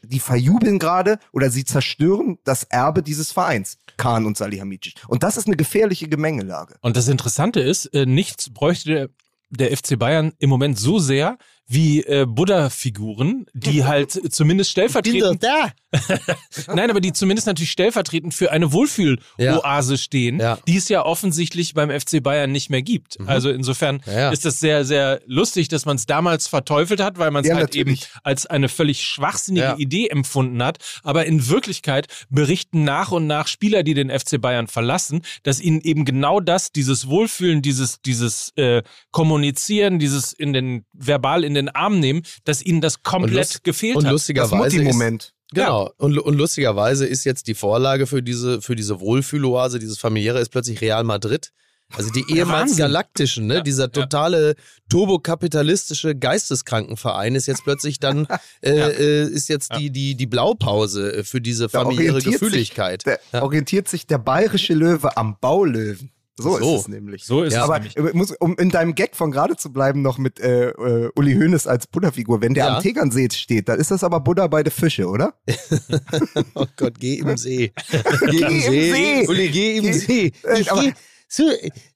[0.04, 4.94] die verjubeln gerade oder sie zerstören das Erbe dieses Vereins, Kahn und Salihamidzic.
[5.08, 6.76] Und das ist eine gefährliche Gemengelage.
[6.82, 9.10] Und das Interessante ist, äh, nichts bräuchte der,
[9.50, 11.38] der FC Bayern im Moment so sehr
[11.68, 15.72] wie äh, Buddha-Figuren, die halt zumindest stellvertretend, da.
[16.76, 20.58] nein, aber die zumindest natürlich stellvertretend für eine Wohlfühl-Oase stehen, Ja.
[20.68, 23.18] die es ja offensichtlich beim FC Bayern nicht mehr gibt.
[23.26, 24.30] Also insofern Ja, ja.
[24.32, 27.56] ist das sehr, sehr lustig, dass man es damals verteufelt hat, weil man es Ja,
[27.56, 28.10] halt eben natürlich.
[28.24, 29.78] als eine völlig schwachsinnige Ja.
[29.78, 30.78] Idee empfunden hat.
[31.04, 35.82] Aber in Wirklichkeit berichten nach und nach Spieler, die den FC Bayern verlassen, dass ihnen
[35.82, 41.70] eben genau das, dieses Wohlfühlen, dieses, dieses äh, Kommunizieren, dieses in den verbal in den
[41.70, 44.10] Arm nehmen, dass ihnen das komplett lust- gefehlt Und hat.
[44.10, 45.34] Das lustigerweise ist, Mutti-Moment.
[45.54, 45.92] Genau.
[45.98, 50.50] Und, und lustigerweise ist jetzt die Vorlage für diese, für diese Wohlfühloase, dieses familiäre, ist
[50.50, 51.52] plötzlich Real Madrid.
[51.94, 53.62] Also die ehemals galaktischen, ne?
[53.62, 54.56] dieser totale
[54.90, 58.28] turbokapitalistische Geisteskrankenverein ist jetzt plötzlich dann,
[58.62, 63.06] äh, äh, ist jetzt die, die, die Blaupause äh, für diese familiäre sich Gefühligkeit.
[63.06, 66.12] Der, Orientiert sich der bayerische Löwe am Baulöwen.
[66.38, 66.76] So, So.
[66.76, 67.24] ist es nämlich.
[67.24, 67.96] So ist Ja, es Aber nämlich.
[67.98, 71.34] äh, muss, um in deinem Gag von gerade zu bleiben, noch mit äh, äh, Uli
[71.36, 72.76] Hoeneß als Buddha-Figur, wenn der Ja.
[72.78, 75.34] am Tegernsee steht, dann ist das aber Buddha bei den Fische, oder?
[76.56, 77.72] Oh Gott, geh im See.
[78.30, 78.92] Geh im im See.
[78.92, 79.28] See.
[79.28, 80.32] Uli, geh im Geh- See.
[80.44, 80.94] Äh, Ich aber- geh,
[81.36, 81.44] Su,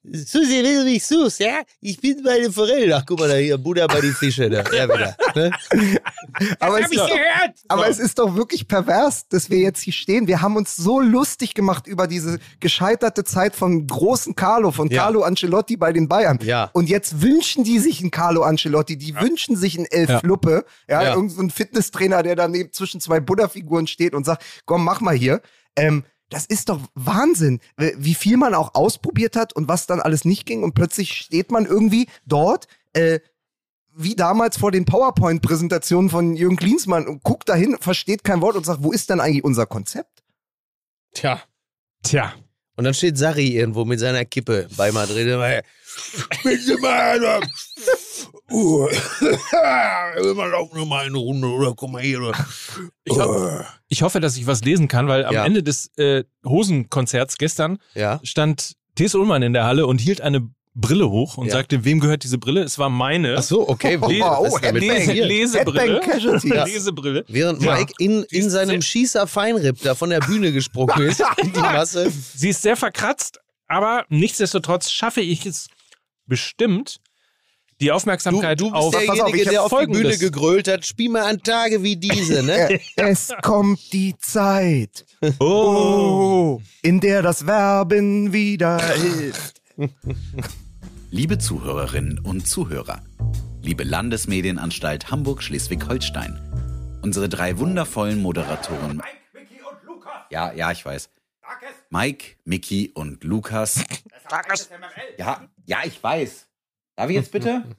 [0.04, 1.60] Susi, wenn du mich suchst, ja?
[1.80, 2.92] Ich bin bei den Forellen.
[2.92, 4.50] Ach, guck mal da hier, Buddha bei den Fischen.
[4.50, 4.64] Da.
[4.70, 5.16] Ja, wieder.
[5.34, 5.50] Ne?
[6.60, 7.10] Aber, es ist, doch,
[7.68, 10.26] aber es ist doch wirklich pervers, dass wir jetzt hier stehen.
[10.26, 15.02] Wir haben uns so lustig gemacht über diese gescheiterte Zeit von großen Carlo, von Ja.
[15.04, 16.38] Carlo Ancelotti bei den Bayern.
[16.42, 16.70] Ja.
[16.74, 20.20] Und jetzt wünschen die sich einen Carlo Ancelotti, die wünschen sich einen Elf Ja.
[20.20, 21.14] Fluppe, ja, Ja.
[21.14, 25.14] irgend so ein Fitnesstrainer, der daneben zwischen zwei Buddha-Figuren steht und sagt, komm, mach mal
[25.16, 25.40] hier.
[25.76, 30.24] Ähm, das ist doch Wahnsinn, wie viel man auch ausprobiert hat und was dann alles
[30.24, 33.20] nicht ging und plötzlich steht man irgendwie dort, äh,
[33.94, 38.64] wie damals vor den PowerPoint-Präsentationen von Jürgen Klinsmann und guckt dahin, versteht kein Wort und
[38.64, 40.22] sagt, wo ist denn eigentlich unser Konzept?
[41.12, 41.42] Tja.
[42.02, 42.32] Tja.
[42.80, 45.28] Und dann steht Sarri irgendwo mit seiner Kippe bei Madrid.
[45.28, 45.62] dabei.
[46.42, 47.20] Bitte mal,
[48.50, 48.88] uh,
[50.30, 52.32] immer laufen nur mal eine Runde oder komm mal hier.
[53.04, 55.44] Ich, ho ich hoffe, dass ich was lesen kann, weil am Ja.
[55.44, 58.18] Ende des äh, Hosenkonzerts gestern Ja.
[58.22, 59.14] stand T.S.
[59.14, 61.52] Ullmann in der Halle und hielt eine Brille hoch und Ja.
[61.54, 62.62] sagte, wem gehört diese Brille?
[62.62, 63.36] Es war meine.
[63.38, 63.98] Ach so, okay.
[64.00, 64.08] Oh,
[64.44, 65.06] ist damit Headbang.
[65.06, 65.26] passiert?
[65.26, 66.00] Lesebrille.
[66.54, 66.64] Ja.
[66.64, 67.24] Lesebrille.
[67.28, 67.74] Während Ja.
[67.76, 72.10] Mike in, in seinem Schießer Feinripp da von der Bühne gesprungen ist, in die Masse.
[72.34, 75.66] Sie ist sehr verkratzt, aber nichtsdestotrotz schaffe ich es
[76.26, 76.98] bestimmt,
[77.80, 79.94] die Du, Aufmerksamkeit du bist auf pass auf, derjenige, ich hab der auf die Bühne
[79.94, 80.18] Folgendes.
[80.20, 80.84] gegrölt hat.
[80.86, 82.78] Spiel mal an Tage wie diese, ne?
[82.96, 85.06] Es kommt die Zeit,
[85.40, 86.60] Oh.
[86.82, 89.59] in der das Werben wieder hilft.
[91.10, 93.02] Liebe Zuhörerinnen und Zuhörer,
[93.62, 99.02] liebe Landesmedienanstalt Hamburg-Schleswig-Holstein, unsere drei wundervollen Moderatoren.
[100.30, 101.10] Ja, ja, ich weiß.
[101.88, 103.82] Mike, Mickey und Lukas.
[105.18, 106.46] Ja, ja, ich weiß.
[106.96, 107.64] Darf ich jetzt bitte?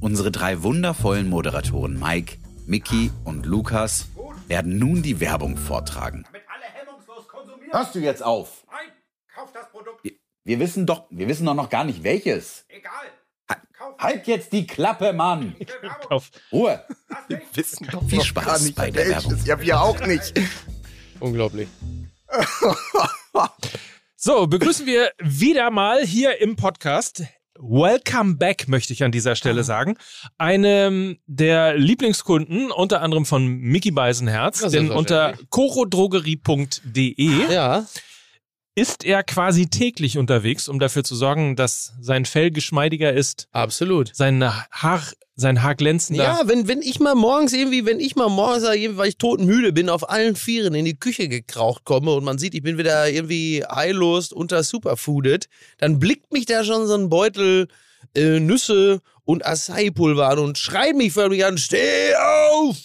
[0.00, 4.06] Unsere drei wundervollen Moderatoren Mike, Mickey und Lukas
[4.46, 6.24] werden nun die Werbung vortragen.
[7.70, 8.64] Hörst du jetzt auf?
[8.70, 8.90] Nein,
[9.40, 10.04] kauf das Produkt.
[10.04, 10.12] Wir-
[10.44, 12.64] Wir wissen doch, wir wissen doch noch gar nicht welches.
[12.68, 12.92] Egal.
[13.98, 15.54] Halt jetzt die Klappe, Mann!
[16.08, 16.30] Auf.
[16.52, 16.84] Ruhe!
[17.54, 19.30] Wissen doch Viel noch Spaß gar nicht, bei der welches.
[19.30, 19.46] Werbung.
[19.46, 20.32] Ja, wir auch nicht.
[21.20, 21.68] Unglaublich.
[24.22, 27.22] So, begrüßen wir wieder mal hier im Podcast.
[27.58, 29.34] Welcome back, möchte ich an dieser.
[29.34, 29.96] Stelle sagen.
[30.36, 37.86] Einem der Lieblingskunden, unter anderem von Mickey Beisenherz, denn unter chorodrogerie.de Ja.
[38.80, 44.10] Ist er quasi täglich unterwegs, um dafür zu sorgen, dass sein Fell geschmeidiger ist, Absolut.
[44.14, 45.02] sein Haar,
[45.36, 46.24] sein Haar glänzender.
[46.24, 49.90] Ja, wenn, wenn ich mal morgens irgendwie, wenn ich mal morgens, weil ich todmüde bin,
[49.90, 53.62] auf allen Vieren in die Küche gekraucht komme und man sieht, ich bin wieder irgendwie
[53.70, 57.68] heillos unter Superfooded, dann blickt mich da schon so ein Beutel
[58.14, 62.76] äh, Nüsse und Acai-Pulver an und schreit mich förmlich an, steh auf!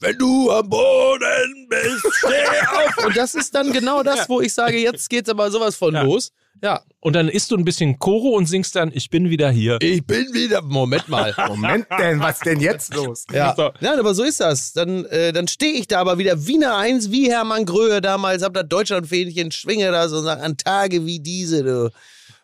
[0.00, 2.28] Wenn du am Boden bist, steh
[2.98, 3.06] auf!
[3.06, 6.02] Und das ist dann genau das, wo ich sage, jetzt geht's aber sowas von Ja.
[6.02, 6.32] los.
[6.62, 9.78] Ja, Und dann isst du ein bisschen Koro und singst dann, ich bin wieder hier.
[9.80, 11.34] ich bin wieder, Moment mal.
[11.48, 13.24] Moment denn, was denn jetzt los?
[13.32, 13.70] Ja, So.
[13.80, 14.74] Nein, aber so ist das.
[14.74, 18.42] Dann, äh, dann stehe ich da aber wieder wie eine Eins, wie Hermann Gröhe damals,
[18.42, 21.90] hab das Deutschlandfähnchen, schwinge das und sag, an Tage wie diese, du.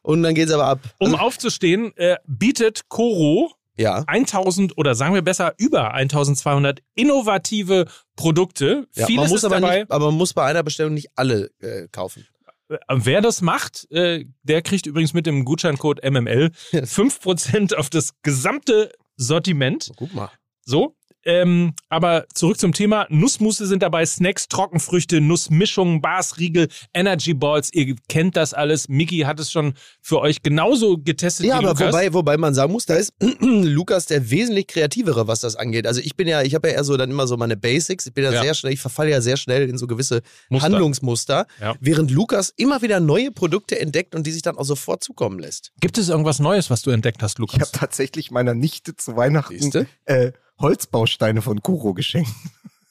[0.01, 0.79] Und dann geht's aber ab.
[0.99, 4.05] Um aufzustehen, äh, bietet Koro Ja.
[4.07, 8.87] 1000 oder sagen wir besser über 1200 innovative Produkte.
[8.95, 9.79] ja Vieles man muss ist aber dabei.
[9.81, 12.27] nicht, aber man muss bei einer Bestellung nicht alle äh, kaufen.
[12.69, 18.15] Äh, Wer das macht, äh, der kriegt übrigens mit dem Gutscheincode MML 5% auf das
[18.23, 19.93] gesamte Sortiment.
[19.97, 20.31] Guck mal.
[20.65, 20.96] So.
[21.27, 23.07] Ähm, aber zurück zum Thema.
[23.11, 27.73] Nussmusse sind dabei, Snacks, Trockenfrüchte, Nussmischungen, Bars, Riegel, Energy Balls.
[27.75, 28.89] Ihr kennt das alles.
[28.89, 31.89] Mickey hat es schon für euch genauso getestet Ja, wie aber Lukas.
[31.93, 35.87] wobei, wobei man sagen muss, da ist Lukas der wesentlich kreativere, was das angeht.
[35.87, 38.07] Also ich bin ja, ich habe ja eher so dann immer so meine Basics.
[38.07, 38.43] Ich bin ja, Ja.
[38.43, 40.65] sehr schnell, ich verfalle ja sehr schnell in so gewisse Muster.
[40.67, 41.75] Handlungsmuster, Ja.
[41.81, 45.73] während Lukas immer wieder neue Produkte entdeckt und die sich dann auch sofort zukommen lässt.
[45.81, 47.61] Gibt es irgendwas Neues, was du entdeckt hast, Ich Lukas?
[47.61, 49.87] habe tatsächlich meiner Nichte zu Weihnachten Siehste?
[50.05, 52.31] äh, Holzbausteine von Kuro geschenkt.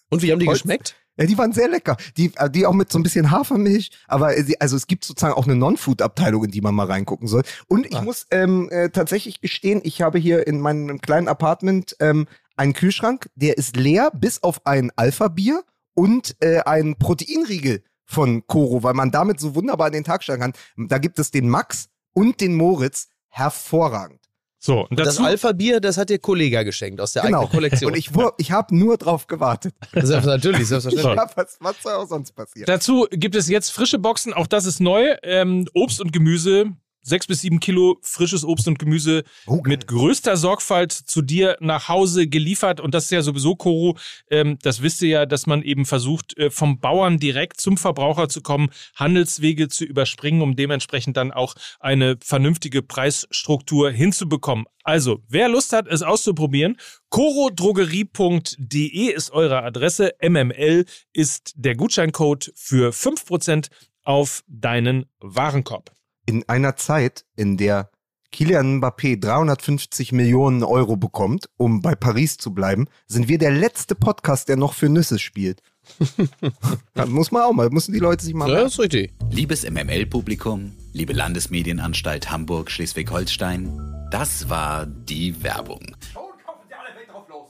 [0.09, 0.95] Und wie haben die Holz- geschmeckt?
[1.17, 1.95] Ja, die waren sehr lecker.
[2.17, 3.89] Die, äh, die auch mit so ein bisschen Hafermilch.
[4.07, 7.43] Aber sie- also es gibt sozusagen auch eine Non-Food-Abteilung, in die man mal reingucken soll.
[7.67, 8.01] Und ich Ah.
[8.01, 13.29] muss ähm, äh, tatsächlich gestehen, ich habe hier in meinem kleinen Apartment ähm, einen Kühlschrank,
[13.35, 15.63] der ist leer, bis auf ein Alpha-Bier
[15.93, 20.41] und äh, einen Proteinriegel von Koro, weil man damit so wunderbar in den Tag steigen
[20.41, 20.53] kann.
[20.89, 23.07] Da gibt es den Max und den Moritz.
[23.29, 24.19] Hervorragend.
[24.65, 27.41] So, und Das dazu, Alpha-Bier, das hat dir Kollega geschenkt aus der Genau.
[27.41, 27.91] eigenen Kollektion.
[27.91, 28.09] Und ich,
[28.39, 29.75] ich habe nur drauf gewartet.
[29.93, 31.15] Selbst, natürlich, selbstverständlich.
[31.15, 32.65] Ja, was, was soll auch sonst passieren?
[32.65, 35.15] dazu gibt es jetzt frische Boxen, auch das ist neu.
[35.21, 36.71] Ähm, Obst und Gemüse,
[37.05, 39.61] sechs bis sieben Kilo frisches Obst und Gemüse geil.
[39.65, 42.79] mit größter Sorgfalt zu dir nach Hause geliefert.
[42.79, 43.97] Und das ist ja sowieso, Koro,
[44.29, 48.27] ähm, das wisst ihr ja, dass man eben versucht, äh, vom Bauern direkt zum Verbraucher
[48.27, 54.65] zu kommen, Handelswege zu überspringen, um dementsprechend dann auch eine vernünftige Preisstruktur hinzubekommen.
[54.83, 56.77] Also, wer Lust hat, es auszuprobieren,
[57.09, 60.13] corodrogerie.de ist eure Adresse.
[60.21, 63.69] MML ist der Gutscheincode für 5%
[64.03, 65.94] auf deinen Warenkorb.
[66.25, 67.89] In einer Zeit, in der
[68.31, 73.95] Kylian Mbappé 350 Millionen Euro bekommt, um bei Paris zu bleiben, sind wir der letzte
[73.95, 75.61] Podcast, der noch für Nüsse spielt.
[76.93, 78.51] da muss man auch mal, müssen die Leute sich mal.
[78.51, 79.13] Ja, ist richtig.
[79.29, 85.95] Liebes MML-Publikum, liebe Landesmedienanstalt Hamburg-Schleswig-Holstein, das war die Werbung.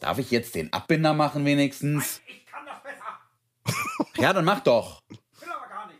[0.01, 2.21] Darf ich jetzt den Abbinder machen wenigstens?
[2.28, 4.21] Ich kann das besser.
[4.21, 5.01] Ja, dann mach doch.
[5.09, 5.17] Will
[5.49, 5.99] aber gar nicht.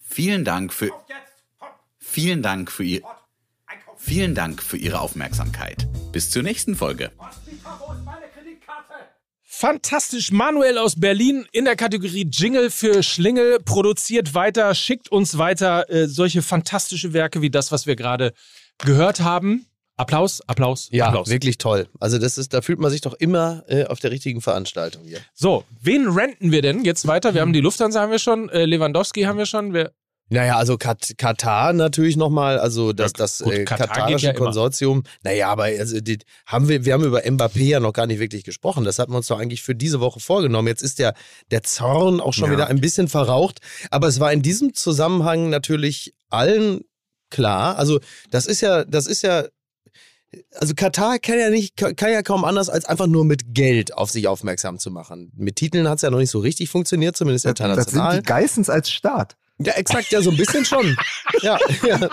[0.00, 1.25] Vielen Dank für Jetzt.
[2.16, 3.02] Vielen Dank für ihr
[3.98, 5.86] vielen Dank für Ihre Aufmerksamkeit.
[6.12, 7.12] Bis zur nächsten Folge.
[9.42, 10.32] Fantastisch.
[10.32, 16.08] Manuel aus Berlin in der Kategorie Jingle für Schlingel produziert weiter, schickt uns weiter äh,
[16.08, 18.32] solche fantastische Werke wie das, was wir gerade
[18.78, 19.66] gehört haben.
[19.98, 21.28] Applaus, Applaus, Ja, Applaus.
[21.28, 21.86] wirklich toll.
[22.00, 25.20] Also das ist, da fühlt man sich doch immer äh, auf der richtigen Veranstaltung hier.
[25.34, 27.34] So, wen renten wir denn jetzt weiter?
[27.34, 29.74] Wir haben die Lufthansa haben wir schon, äh, Lewandowski haben wir schon.
[29.74, 29.92] Wer,
[30.28, 34.32] Naja, also Kat Katar natürlich nochmal, also das, Ja, das gut, äh, Katar katarische ja
[34.32, 34.44] immer.
[34.46, 35.04] Konsortium.
[35.22, 38.42] Naja, aber also die, haben wir, wir haben über Mbappé ja noch gar nicht wirklich
[38.42, 38.84] gesprochen.
[38.84, 40.66] Das hatten wir uns doch eigentlich für diese Woche vorgenommen.
[40.66, 41.14] Jetzt ist der,
[41.52, 42.52] der Zorn auch schon Ja.
[42.56, 43.60] wieder ein bisschen verraucht.
[43.90, 46.80] Aber es war in diesem Zusammenhang natürlich allen
[47.30, 47.78] klar.
[47.78, 48.00] Also
[48.30, 49.44] das ist ja, das ist ja
[50.54, 54.10] also Katar kann ja nicht, kann ja kaum anders, als einfach nur mit Geld auf
[54.10, 55.32] sich aufmerksam zu machen.
[55.36, 58.16] Mit Titeln hat es ja noch nicht so richtig funktioniert, zumindest das sind international.
[58.18, 59.36] die Geissens als Staat.
[59.58, 60.96] Ja, exakt, ja, so ein bisschen schon.
[61.40, 61.98] ja, ja.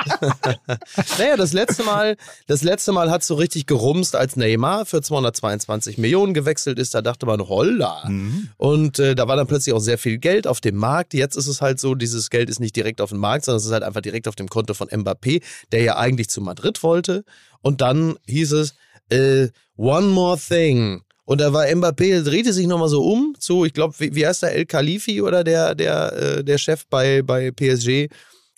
[1.17, 2.15] naja, das letzte Mal,
[2.47, 6.95] das letzte Mal hat so richtig gerumst, als Neymar für 222 Millionen gewechselt ist.
[6.95, 8.09] Da dachte man, holla.
[8.55, 11.13] Und äh, da war dann plötzlich auch sehr viel Geld auf dem Markt.
[11.13, 13.65] Jetzt ist es halt so, dieses Geld ist nicht direkt auf dem Markt, sondern es
[13.65, 17.25] ist halt einfach direkt auf dem Konto von Mbappé, der ja eigentlich zu Madrid wollte.
[17.61, 18.75] Und dann hieß es,
[19.09, 21.01] äh, one more thing.
[21.25, 24.43] Und da war Mbappé, drehte sich nochmal so um zu, ich glaube, wie, wie heißt
[24.43, 28.09] der, El Khalifi oder der, der, äh, der Chef bei, bei PSG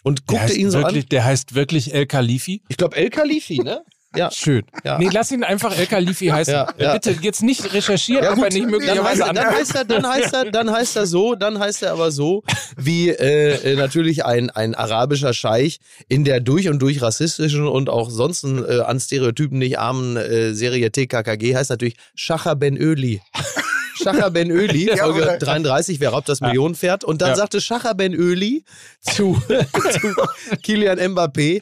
[0.03, 1.09] und guckte ihn so wirklich, an.
[1.09, 2.63] der heißt wirklich El Khalifi.
[2.69, 3.83] Ich glaube, El Khalifi, ne?
[4.15, 4.31] Ja.
[4.33, 4.63] Schön.
[4.83, 4.97] Ja.
[4.97, 6.53] Nee, lass ihn einfach El Khalifi heißen.
[6.53, 6.93] Ja, ja.
[6.93, 9.75] Bitte jetzt nicht recherchieren, Ja, ob gut, er nicht dann, möglicherweise heißt, er- dann, heißt
[9.75, 12.43] er, dann, heißt er, dann heißt er so, dann heißt er aber so,
[12.77, 17.89] wie äh, äh, natürlich ein, ein arabischer Scheich in der durch und durch rassistischen und
[17.89, 23.21] auch sonst äh, an Stereotypen nicht armen äh, Serie TKKG heißt natürlich Schacher Ben Öli.
[23.97, 27.03] Schacher Ben Öli, Folge oder- 33, wer raubt das Millionenpferd?
[27.05, 27.35] Und dann Ja.
[27.37, 28.63] sagte Schacher Ben Öli
[28.99, 29.41] zu,
[29.91, 30.13] zu
[30.61, 31.61] Kilian Mbappé,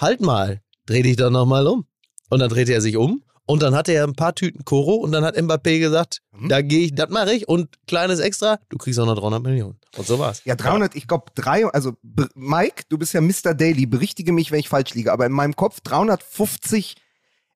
[0.00, 1.86] halt mal, dreh dich doch nochmal um.
[2.30, 5.12] Und dann drehte er sich um und dann hatte er ein paar Tüten Koro und
[5.12, 6.48] dann hat Mbappé gesagt, Mhm.
[6.50, 9.78] da gehe ich, das mache ich und kleines Extra, du kriegst auch noch 300 Millionen.
[9.96, 10.42] Und so war's.
[10.44, 11.94] Ja, 300, ich glaube, drei, also
[12.34, 13.54] Mike, du bist ja Mr.
[13.54, 16.96] Daily, berichtige mich, wenn ich falsch liege, aber in meinem Kopf 350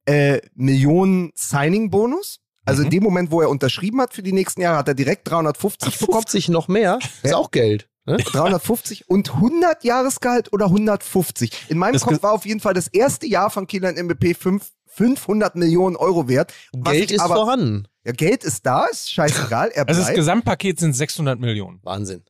[0.07, 2.39] äh, Millionen Signing-Bonus.
[2.65, 5.29] Also in dem Moment, wo er unterschrieben hat für die nächsten Jahre, hat er direkt
[5.29, 6.19] 350 bekommen.
[6.23, 7.37] 50 noch mehr, ist Ja.
[7.37, 7.89] auch Geld.
[8.05, 8.17] Ne?
[8.25, 11.67] 350 und 100 Jahresgehalt oder 150.
[11.69, 14.73] In meinem Das Kopf war auf jeden Fall das erste Jahr von Kylian Mbappé fünf,
[14.89, 16.53] 500 Millionen Euro wert.
[16.73, 17.87] Was Geld ist aber, vorhanden.
[18.05, 20.13] Ja, Geld ist da, ist scheißegal, er Also das.
[20.15, 21.79] Gesamtpaket sind 600 Millionen.
[21.83, 22.25] Wahnsinn.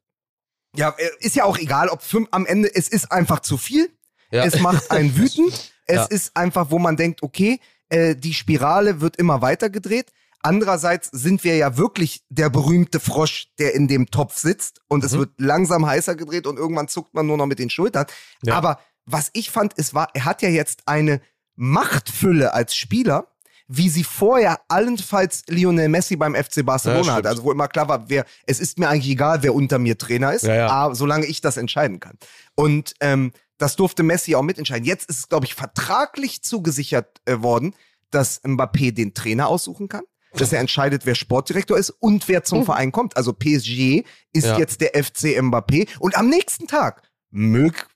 [0.76, 3.90] Ja, äh, ist ja auch egal, ob fünf, am Ende, es ist einfach zu viel.
[4.30, 4.44] Ja.
[4.44, 5.72] Es macht einen wütend.
[5.86, 6.04] Es Ja.
[6.04, 10.12] ist einfach, wo man denkt, okay, äh, die Spirale wird immer weiter gedreht.
[10.42, 15.12] Andererseits sind wir ja wirklich der berühmte Frosch, der in dem Topf sitzt und es
[15.12, 15.18] Mhm.
[15.18, 18.06] wird langsam heißer gedreht und irgendwann zuckt man nur noch mit den Schultern.
[18.42, 18.54] Ja.
[18.54, 21.20] Aber was ich fand, es war, er hat ja jetzt eine
[21.56, 23.28] Machtfülle als Spieler,
[23.68, 27.26] wie sie vorher allenfalls Lionel Messi beim FC Barcelona Ja, hat.
[27.26, 30.32] Also wo immer klar war, wer, es ist mir eigentlich egal, wer unter mir Trainer
[30.34, 30.66] ist, Ja, ja.
[30.68, 32.18] aber solange ich das entscheiden kann.
[32.54, 34.84] Und ähm, das durfte Messi auch mitentscheiden.
[34.84, 37.74] Jetzt ist es, glaube ich, vertraglich zugesichert äh, worden,
[38.10, 40.02] dass Mbappé den Trainer aussuchen kann,
[40.34, 43.16] dass er entscheidet, wer Sportdirektor ist und wer zum Verein kommt.
[43.16, 44.58] Also PSG ist Ja.
[44.58, 47.86] jetzt der FC Mbappé und am nächsten Tag mög,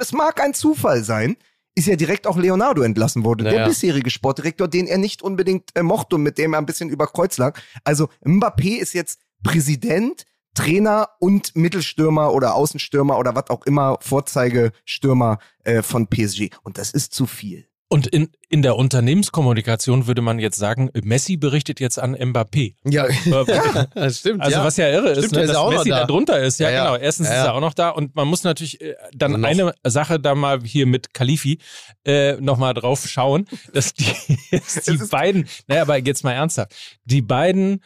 [0.00, 1.36] es mag ein Zufall sein,
[1.74, 3.68] ist ja direkt auch Leonardo entlassen worden, der Naja.
[3.68, 7.06] bisherige Sportdirektor, den er nicht unbedingt äh, mochte und mit dem er ein bisschen über
[7.06, 7.58] Kreuz lag.
[7.82, 15.38] Also Mbappé ist jetzt Präsident, Trainer und Mittelstürmer oder Außenstürmer oder was auch immer, Vorzeigestürmer
[15.64, 16.50] äh, von PSG.
[16.62, 17.66] Und das ist zu viel.
[17.92, 22.74] Und in, in der Unternehmenskommunikation würde man jetzt sagen, Messi berichtet jetzt an Mbappé.
[22.84, 24.40] Ja, Äh, das stimmt.
[24.40, 24.64] Also ja.
[24.64, 26.00] was ja irre ist, Stimmt, ne, ist dass ja auch noch Messi da.
[26.00, 26.58] da drunter ist.
[26.58, 26.84] Ja, Ja, ja.
[26.90, 26.96] genau.
[27.04, 27.44] Erstens Ja, ist ja.
[27.46, 29.46] er auch noch da und man muss natürlich äh, dann Noch.
[29.48, 31.58] eine Sache da mal hier mit Khalifi
[32.06, 34.06] äh, nochmal drauf schauen, dass die,
[34.50, 36.72] dass die ist- beiden, naja, aber jetzt mal ernsthaft,
[37.04, 37.82] die beiden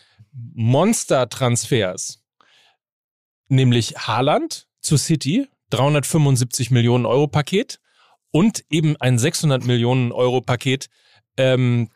[0.55, 2.23] Monster-Transfers,
[3.49, 7.81] nämlich Haaland zu City, 375 Millionen Euro Paket
[8.37, 10.89] und eben ein 600 Millionen Euro Paket
[11.39, 11.89] ähm,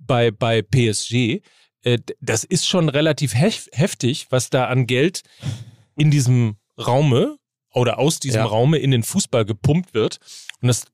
[0.00, 1.40] bei, bei PSG.
[1.84, 5.22] Äh, das ist schon relativ hef heftig, was da an Geld
[5.94, 7.36] in diesem Raume
[7.72, 8.46] oder aus diesem Ja.
[8.46, 10.18] Raume in den Fußball gepumpt wird.
[10.60, 10.86] Und das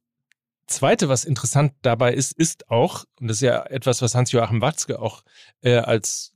[0.66, 5.00] Zweite, was interessant dabei ist, ist auch, und das ist ja etwas, was Hans-Joachim Watzke
[5.00, 5.22] auch
[5.62, 6.34] äh, als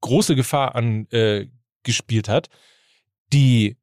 [0.00, 2.48] große Gefahr angespielt äh, hat,
[3.32, 3.76] die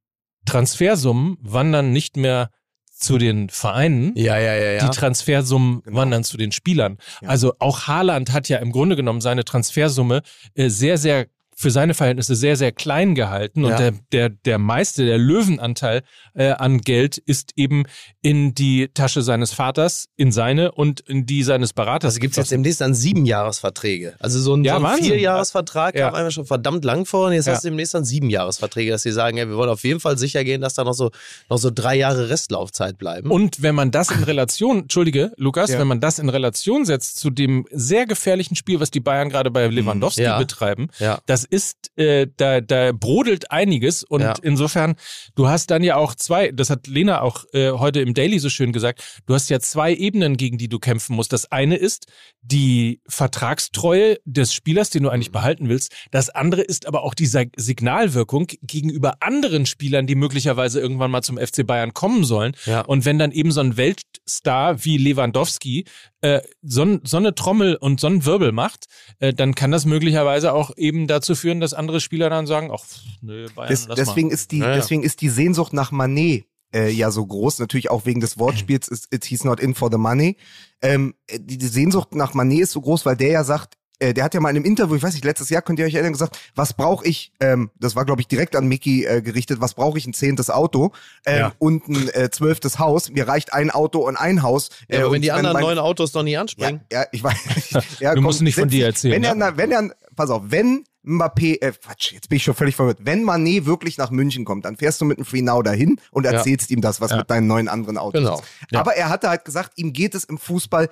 [0.43, 2.51] Transfersummen wandern nicht mehr
[2.97, 4.87] zu den Vereinen, ja, ja, ja, ja.
[4.89, 5.97] die Transfersummen Genau.
[5.97, 6.97] wandern zu den Spielern.
[7.21, 7.29] Ja.
[7.29, 10.21] Also auch Haaland hat ja im Grunde genommen seine Transfersumme
[10.55, 11.27] äh, sehr, sehr
[11.59, 13.63] für seine Verhältnisse sehr, sehr klein gehalten.
[13.65, 13.77] Und Ja.
[13.77, 16.03] der, der, der meiste, der Löwenanteil
[16.35, 17.85] äh, an Geld ist eben
[18.21, 22.09] in die Tasche seines Vaters, in seine und in die seines Beraters.
[22.13, 24.15] Also gibt es jetzt demnächst dann sieben Jahresverträge.
[24.19, 25.01] Also so ein, Ja, so ein.
[25.01, 26.05] Vierjahresvertrag Ja.
[26.07, 27.53] kam einmal schon verdammt lang vor und jetzt Ja.
[27.53, 30.15] hast du demnächst dann sieben Jahresverträge, dass sie sagen, ja, wir wollen auf jeden Fall
[30.19, 31.09] sicher gehen, dass da noch so,
[31.49, 33.31] noch so drei Jahre Restlaufzeit bleiben.
[33.31, 37.31] Und wenn man das in Relation, Entschuldige, Lukas, wenn man das in Relation setzt zu
[37.31, 40.37] dem sehr gefährlichen Spiel, was die Bayern gerade bei Lewandowski Ja.
[40.37, 40.89] betreiben,
[41.25, 44.33] das ist, äh, da, da brodelt einiges und Ja.
[44.41, 44.95] insofern,
[45.35, 48.49] du hast dann ja auch zwei, das hat Lena auch äh, heute im Daily so
[48.49, 51.33] schön gesagt, du hast ja zwei Ebenen, gegen die du kämpfen musst.
[51.33, 52.07] Das eine ist
[52.41, 55.93] die Vertragstreue des Spielers, den du eigentlich behalten willst.
[56.11, 61.37] Das andere ist aber auch die Signalwirkung gegenüber anderen Spielern, die möglicherweise irgendwann mal zum
[61.37, 62.55] FC Bayern kommen sollen.
[62.65, 62.81] Ja.
[62.81, 65.85] Und wenn dann eben so ein Weltstar wie Lewandowski
[66.21, 68.85] äh, so, so eine Trommel und so einen Wirbel macht,
[69.19, 72.83] äh, dann kann das möglicherweise auch eben dazu führen, dass andere Spieler dann sagen, ach,
[73.21, 74.33] nö, Bayern, Des, lass deswegen, mal.
[74.33, 74.75] ist die, Ja, ja.
[74.75, 77.59] deswegen ist die Sehnsucht nach Manet äh, ja so groß.
[77.59, 80.35] Natürlich auch wegen des Wortspiels, ist, it, he's not in for the money.
[80.81, 84.13] Ähm, äh, die, die Sehnsucht nach Manet ist so groß, weil der ja sagt, äh,
[84.13, 85.95] der hat ja mal in einem Interview, ich weiß nicht, letztes Jahr könnt ihr euch
[85.95, 89.59] erinnern, gesagt, was brauche ich, ähm, das war glaube ich direkt an Mickey äh, gerichtet,
[89.59, 90.91] was brauche ich, ein zehntes Auto
[91.25, 91.53] ähm, Ja.
[91.57, 93.09] und ein äh, zwölftes Haus.
[93.09, 94.69] Mir reicht ein Auto und ein Haus.
[94.87, 96.81] Ja, Äh, aber und wenn die anderen mein- neun Autos noch nie ja, anspringen.
[96.91, 97.37] ja, ich weiß.
[97.99, 99.35] Ja, Du komm, musst nicht von dir erzählen, Wenn er, ja.
[99.35, 102.99] na, wenn er, pass auf, wenn Mbappé, äh, Quatsch, jetzt bin ich schon völlig verwirrt.
[103.01, 106.25] Wenn Mané wirklich nach München kommt, dann fährst du mit dem Free Now dahin und
[106.25, 107.17] erzählst ihm das, was Ja.
[107.17, 108.35] mit deinen neuen anderen Autos Genau.
[108.39, 108.43] ist.
[108.71, 108.79] Ja.
[108.81, 110.89] Aber er hatte halt gesagt, ihm geht es im Fußball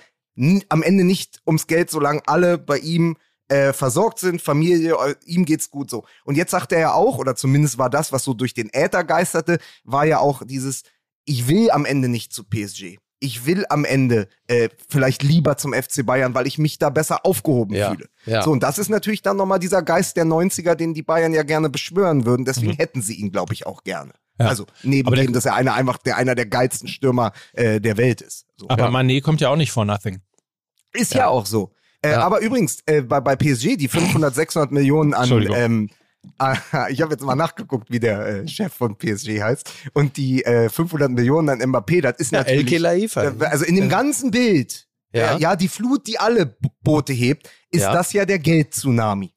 [0.69, 4.95] am Ende nicht ums Geld, solange alle bei ihm äh, versorgt sind, Familie,
[5.25, 6.03] ihm geht's gut so.
[6.23, 9.03] Und jetzt sagt er ja auch, oder zumindest war das, was so durch den Äther
[9.03, 10.81] geisterte, war ja auch dieses,
[11.25, 12.97] ich will am Ende nicht zu PSG.
[13.19, 17.25] Ich will am Ende äh, vielleicht lieber zum FC Bayern, weil ich mich da besser
[17.25, 18.07] aufgehoben Ja, fühle.
[18.25, 18.41] ja.
[18.43, 21.43] So, und das ist natürlich dann nochmal dieser Geist der 90er, den die Bayern ja
[21.43, 22.45] gerne beschwören würden.
[22.45, 22.77] Deswegen Mhm.
[22.77, 24.11] hätten sie ihn, glaube ich, auch gerne.
[24.39, 24.47] Ja.
[24.47, 27.95] Also neben Aber dem, dass er einer einfach der einer der geilsten Stürmer äh, der
[27.97, 28.45] Welt ist.
[28.57, 28.67] So.
[28.69, 30.19] Aber Mané kommt ja auch nicht for nothing.
[30.93, 31.71] Ist ja, auch so.
[32.01, 32.19] Äh, Ja.
[32.21, 35.89] Aber übrigens, äh, bei, bei PSG, die 500, 600 Millionen an, ähm,
[36.89, 39.69] ich habe jetzt mal nachgeguckt, wie der äh, Chef von PSG heißt.
[39.93, 42.71] Und die äh, 500 Millionen an Mbappé, das ist Ja, El natürlich...
[42.73, 43.19] Khelaifi.
[43.19, 45.33] äh, also in dem ganzen Bild, Ja.
[45.33, 45.37] ja.
[45.37, 47.93] ja, die Flut, die alle Boote hebt, ist Ja.
[47.93, 49.31] das ja der Geld-Tsunami.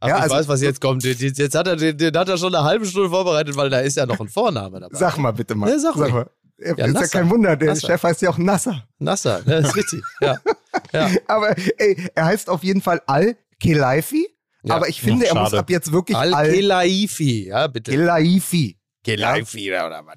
[0.00, 1.02] Ach, Ja, ich also- weiß, was jetzt kommt.
[1.04, 4.04] Jetzt hat er, den, hat er schon eine halbe Stunde vorbereitet, weil da ist ja
[4.06, 4.96] noch ein Vorname dabei.
[4.98, 5.70] Sag mal bitte mal.
[5.70, 6.12] Ja, sag ruhig.
[6.12, 6.28] mal.
[6.58, 7.18] Ja, Ja, ist ja Nasser.
[7.18, 7.86] kein Wunder, der Nasser.
[7.88, 8.86] Chef heißt ja auch Nasser.
[8.98, 10.02] Nasser, ne, das ist richtig.
[10.20, 10.38] Ja.
[10.92, 11.10] ja.
[11.26, 14.28] Aber ey, er heißt auf jeden Fall Al-Khelaifi.
[14.64, 14.76] Ja.
[14.76, 17.90] aber ich finde, er muss ab jetzt wirklich Al-Khelaifi, ja, bitte.
[17.92, 18.78] Al-Khelaifi.
[19.04, 20.16] Khelaifi oder was?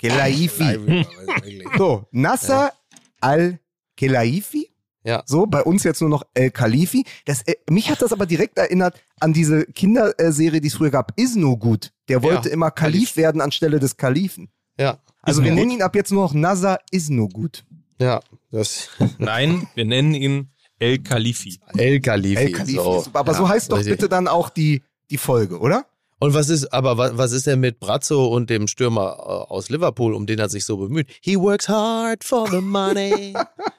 [0.00, 1.64] Khelaifi.
[1.78, 2.72] So, Nasser
[3.20, 4.70] Al-Khelaifi.
[5.04, 5.22] Ja.
[5.26, 7.04] So, bei uns jetzt nur noch El-Khalifi.
[7.24, 11.12] Das, äh, mich hat das aber direkt erinnert an diese Kinderserie, die es früher gab.
[11.18, 11.92] Is no gut.
[12.08, 13.16] Der wollte Ja, immer Kalif Kalif.
[13.16, 14.50] werden anstelle des Kalifen.
[14.78, 17.64] Ja, Also Is wir no nennen ihn ab jetzt nur noch Nasser Is no gut.
[18.00, 18.20] ja,
[18.50, 21.58] das Nein, wir nennen ihn El Khalifi.
[21.76, 22.36] El-Khalifi.
[22.36, 22.72] El-Khalifi.
[22.76, 22.98] so.
[22.98, 23.18] ist super.
[23.20, 23.92] Aber ja, so heißt doch richtig.
[23.94, 25.86] bitte dann auch die, die Folge, oder?
[26.20, 29.70] Und was ist, aber was, was ist denn mit Brazzo und dem Stürmer äh, aus
[29.70, 31.06] Liverpool, um den er sich so bemüht?
[31.20, 33.34] He works hard for the money.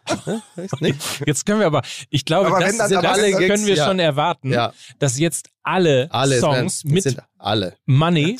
[0.80, 0.98] Nicht?
[1.26, 3.86] Jetzt können wir aber, ich glaube, Aber das dann- sind alle können wir ja.
[3.86, 4.74] schon erwarten, Ja.
[5.00, 7.76] dass jetzt alle, Alle Songs ne, mit sind alle.
[7.86, 8.38] Money,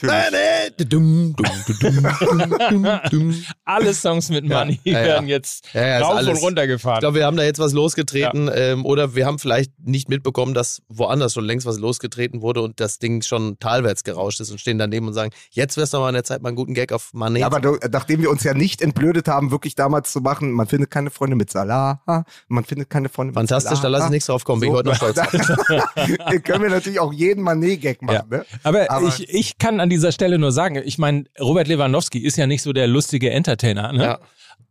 [3.66, 5.06] alle Songs mit Money ja, ja.
[5.06, 7.00] werden jetzt Ja, ja, ist rauf alles- und runter Ich gefahren.
[7.00, 10.82] glaube, wir haben da jetzt was losgetreten ähm, oder wir haben vielleicht nicht mitbekommen, dass
[10.90, 14.78] woanders schon längst was losgetreten wurde und das Ding schon talwärts gerauscht ist und stehen
[14.78, 16.92] daneben und sagen, jetzt wäre es doch mal an der Zeit, mal einen guten Gag
[16.92, 20.20] auf Money Ja, aber du, nachdem wir uns ja nicht entblödet haben, wirklich damals zu
[20.20, 22.02] machen, man findet keine Freunde mit Salah,
[22.48, 23.98] man findet keine Freunde mit Fantastisch, da Salah.
[23.98, 25.16] lasse ich nichts drauf kommen, bin ich heute noch stolz.
[26.44, 28.38] Können wir natürlich auch jeden Manet-Gag machen, Ja.
[28.38, 28.46] ne?
[28.64, 32.38] Aber, Aber- ich, ich kann an dieser Stelle nur sagen, ich meine, Robert Lewandowski ist
[32.38, 34.04] ja nicht so der lustige Entertainer, ne?
[34.04, 34.20] Ja.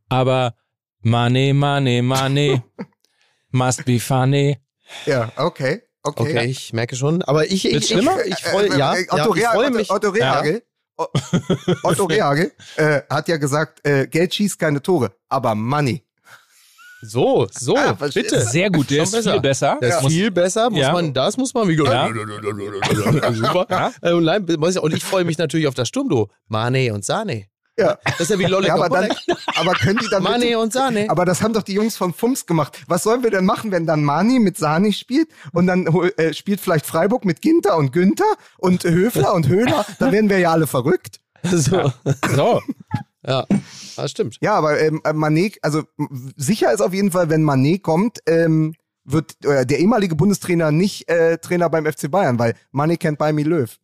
[0.09, 0.55] Aber
[1.03, 2.63] Money, Money, Money,
[3.51, 4.59] must be funny.
[5.07, 5.83] Ja, okay.
[6.03, 6.23] Okay.
[6.23, 7.23] Okay, ich merke schon.
[7.23, 8.25] Aber ich, ich, Wird's ich, schlimmer?
[8.25, 9.91] ich freue ja, Äh, ja, Otto, ich freue Otto, mich.
[9.91, 10.63] Otto Rehagel,
[11.83, 16.03] Otto Rehagel äh, hat ja gesagt, äh, Geld schießt keine Tore, aber Money.
[17.01, 18.41] So, so, Ah, bitte.
[18.43, 19.79] Sehr gut, der Schon ist viel besser.
[19.81, 20.93] Das ist Muss- viel besser, muss Ja.
[20.93, 21.85] man, das muss man wieder.
[21.85, 22.09] Ja.
[23.33, 23.93] Super.
[24.03, 26.29] Äh, Und, ich- und ich freue mich natürlich auf das Sturmduo.
[26.49, 27.45] Mane und Sane.
[27.79, 27.97] Ja.
[28.05, 29.09] Das ist ja wie Lolle Ja, aber dann,
[29.55, 31.07] aber können die dann bitte- Mane und Sane.
[31.09, 32.77] Aber das haben doch die Jungs von Fums gemacht.
[32.89, 35.87] Was sollen wir denn machen, wenn dann Mani mit Sani spielt und dann
[36.17, 38.25] äh, spielt vielleicht Freiburg mit Ginter und Günther
[38.57, 39.87] und Höfler und Höhler?
[40.01, 41.21] Dann werden wir ja alle verrückt.
[41.45, 41.93] So.
[42.35, 42.61] So,
[43.27, 43.47] Ja,
[43.97, 44.37] das stimmt.
[44.41, 45.83] Ja, aber ähm, äh, Manet, also
[46.37, 51.09] sicher ist auf jeden Fall, wenn Manet kommt, ähm, wird äh, der ehemalige Bundestrainer nicht
[51.09, 53.77] äh, Trainer beim FC Bayern, weil Manet kennt bei mir Löw.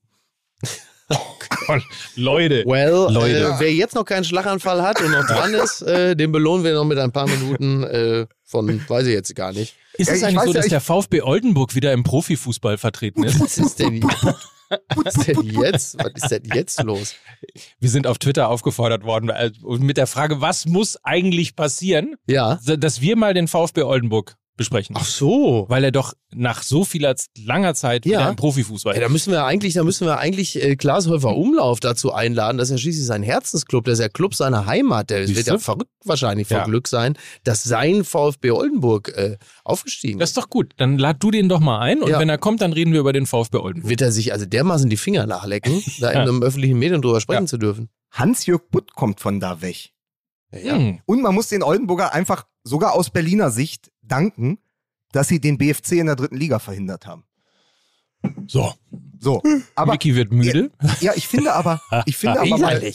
[2.16, 2.64] Leute.
[2.66, 3.39] Well, Leute.
[3.39, 6.74] Äh, wer jetzt noch keinen Schlaganfall hat und noch dran ist, äh, den belohnen wir
[6.74, 9.74] noch mit ein paar Minuten äh, von, weiß ich jetzt gar nicht.
[9.95, 13.22] Ist Ja, es ich eigentlich so, ja, dass der VfB Oldenburg wieder im Profifußball vertreten
[13.24, 13.41] ist?
[13.41, 14.05] Was ist denn,
[14.96, 15.96] was ist denn jetzt?
[15.98, 17.14] Was ist denn jetzt los?
[17.80, 22.58] Wir sind auf Twitter aufgefordert worden äh, mit der Frage, was muss eigentlich passieren, Ja.
[22.64, 24.94] dass wir mal den VfB Oldenburg besprechen.
[24.98, 25.66] Ach so.
[25.68, 28.20] Weil er doch nach so vieler langer Zeit Ja.
[28.20, 31.36] wieder im Profifußball Ja, da müssen wir eigentlich, da müssen wir eigentlich äh, Klaas Häufer
[31.36, 32.59] Umlauf dazu einladen.
[32.59, 35.11] Das ist ja schließlich sein Herzensclub, das ist der Club seiner Heimat.
[35.11, 36.64] Der Siehst wird ja verrückt wahrscheinlich vor Ja.
[36.64, 40.36] Glück sein, dass sein VfB Oldenburg äh, aufgestiegen Das ist.
[40.36, 40.72] ist doch gut.
[40.76, 42.18] Dann lad du den doch mal ein und Ja.
[42.18, 43.90] wenn er kommt, dann reden wir über den VfB Oldenburg.
[43.90, 47.44] Wird er sich also dermaßen die Finger nachlecken, da in einem öffentlichen Medium drüber sprechen
[47.44, 47.48] Ja.
[47.48, 47.88] zu dürfen.
[48.12, 49.90] Hans-Jörg Butt kommt von da weg.
[50.52, 50.76] Ja.
[50.76, 51.00] Hm.
[51.07, 54.59] Und man muss den Oldenburger einfach sogar aus Berliner Sicht danken,
[55.12, 57.24] dass sie den BFC in der dritten Liga verhindert haben.
[58.46, 58.72] So,
[59.20, 59.42] So,
[59.74, 60.70] aber Vicky wird müde.
[61.00, 62.92] ja, ich finde aber, ich finde aber, mal,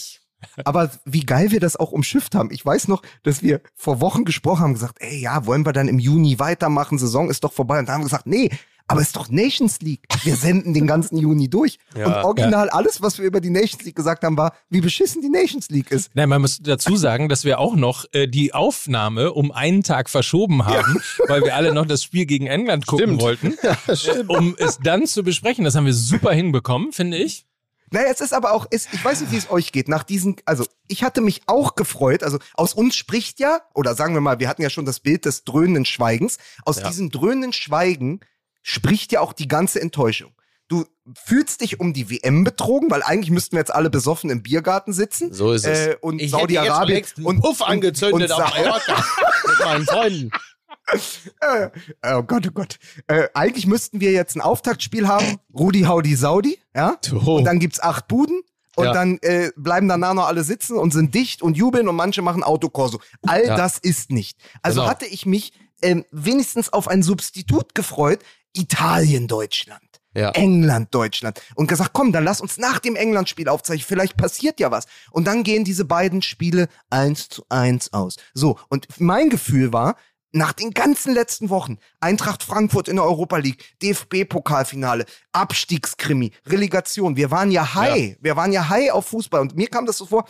[0.65, 2.49] aber wie geil wir das auch umschifft haben.
[2.51, 5.87] Ich weiß noch, dass wir vor Wochen gesprochen haben, gesagt, ey, ja, wollen wir dann
[5.87, 6.97] im Juni weitermachen?
[6.97, 7.79] Saison ist doch vorbei.
[7.79, 8.49] Und da haben wir gesagt, nee,
[8.89, 10.01] aber es ist doch Nations League.
[10.23, 11.77] Wir senden den ganzen Juni durch.
[11.95, 15.21] Ja, und original alles, was wir über die Nations League gesagt haben, war, wie beschissen
[15.21, 16.09] die Nations League ist.
[16.15, 20.09] Nein, man muss dazu sagen, dass wir auch noch äh, die Aufnahme um einen Tag
[20.09, 23.21] verschoben haben, weil wir alle noch das Spiel gegen England gucken Stimmt.
[23.21, 25.63] wollten, äh, um es dann zu besprechen.
[25.63, 27.45] Das haben wir super hinbekommen, finde ich.
[27.91, 29.87] Naja, es ist aber auch, es, ich weiß nicht, wie es euch geht.
[29.87, 32.23] Nach diesen, also ich hatte mich auch gefreut.
[32.23, 35.25] Also aus uns spricht ja, oder sagen wir mal, wir hatten ja schon das Bild
[35.25, 36.37] des dröhnenden Schweigens.
[36.65, 36.87] Aus Ja.
[36.87, 38.19] diesem dröhnenden Schweigen
[38.61, 40.33] spricht ja auch die ganze Enttäuschung.
[40.67, 40.85] Du
[41.25, 44.93] fühlst dich um die WM betrogen, weil eigentlich müssten wir jetzt alle besoffen im Biergarten
[44.93, 45.33] sitzen.
[45.33, 45.87] So ist es.
[45.87, 49.03] Äh, und Saudi-Arabien und Puff angezündet und, auf Mallorca
[49.47, 50.31] mit meinen Freunden.
[51.41, 51.69] Äh,
[52.15, 52.77] oh Gott, oh Gott.
[53.07, 55.37] Äh, eigentlich müssten wir jetzt ein Auftaktspiel haben.
[55.53, 56.97] Rudi Haudi Saudi, ja?
[57.13, 57.37] Oh.
[57.37, 58.41] Und dann gibt's acht Buden.
[58.75, 58.93] Und Ja.
[58.93, 62.43] dann äh, bleiben danach noch alle sitzen und sind dicht und jubeln und manche machen
[62.43, 62.99] Autokorso.
[63.27, 63.57] All Ja.
[63.57, 64.37] das ist nicht.
[64.61, 64.89] Also Genau.
[64.91, 65.51] hatte ich mich
[65.81, 68.19] ähm, wenigstens auf ein Substitut gefreut.
[68.53, 69.81] Italien, Deutschland.
[70.15, 70.31] Ja.
[70.31, 71.39] England, Deutschland.
[71.55, 73.85] Und gesagt, komm, dann lass uns nach dem England-Spiel aufzeichnen.
[73.87, 74.85] Vielleicht passiert ja was.
[75.11, 78.15] Und dann gehen diese beiden Spiele eins zu eins aus.
[78.33, 79.95] So, und mein Gefühl war,
[80.31, 87.31] nach den ganzen letzten Wochen, Eintracht Frankfurt in der Europa League, DFB-Pokalfinale, Abstiegskrimi, Relegation, wir
[87.31, 88.17] waren ja high.
[88.19, 89.41] Wir waren ja high auf Fußball.
[89.41, 90.27] Und mir kam das so vor,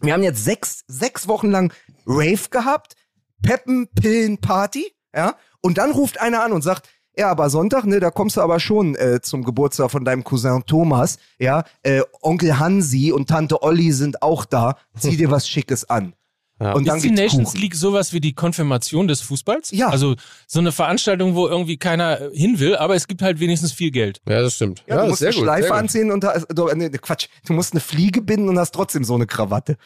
[0.00, 1.72] wir haben jetzt sechs, sechs Wochen lang
[2.06, 2.94] Rave gehabt,
[3.42, 8.00] Peppen, Pillen, Party, ja, und dann ruft einer an und sagt, ja, aber Sonntag, ne,
[8.00, 12.58] da kommst du aber schon äh, zum Geburtstag von deinem Cousin Thomas, ja, äh, Onkel
[12.58, 16.12] Hansi und Tante Olli sind auch da, zieh dir was Schickes an.
[16.58, 16.72] Ja.
[16.72, 17.60] Und dann ist die Nations Kuchen.
[17.60, 19.72] League sowas wie die Konfirmation des Fußballs?
[19.72, 19.88] Ja.
[19.88, 23.72] Also so eine Veranstaltung, wo irgendwie keiner äh, hin will, aber es gibt halt wenigstens
[23.72, 24.22] viel Geld.
[24.26, 24.82] Ja, das stimmt.
[24.86, 25.76] Ja, du musst eine Schleife gut.
[25.76, 29.14] anziehen und da, du, nee, Quatsch, du musst eine Fliege binden und hast trotzdem so
[29.14, 29.76] eine Krawatte.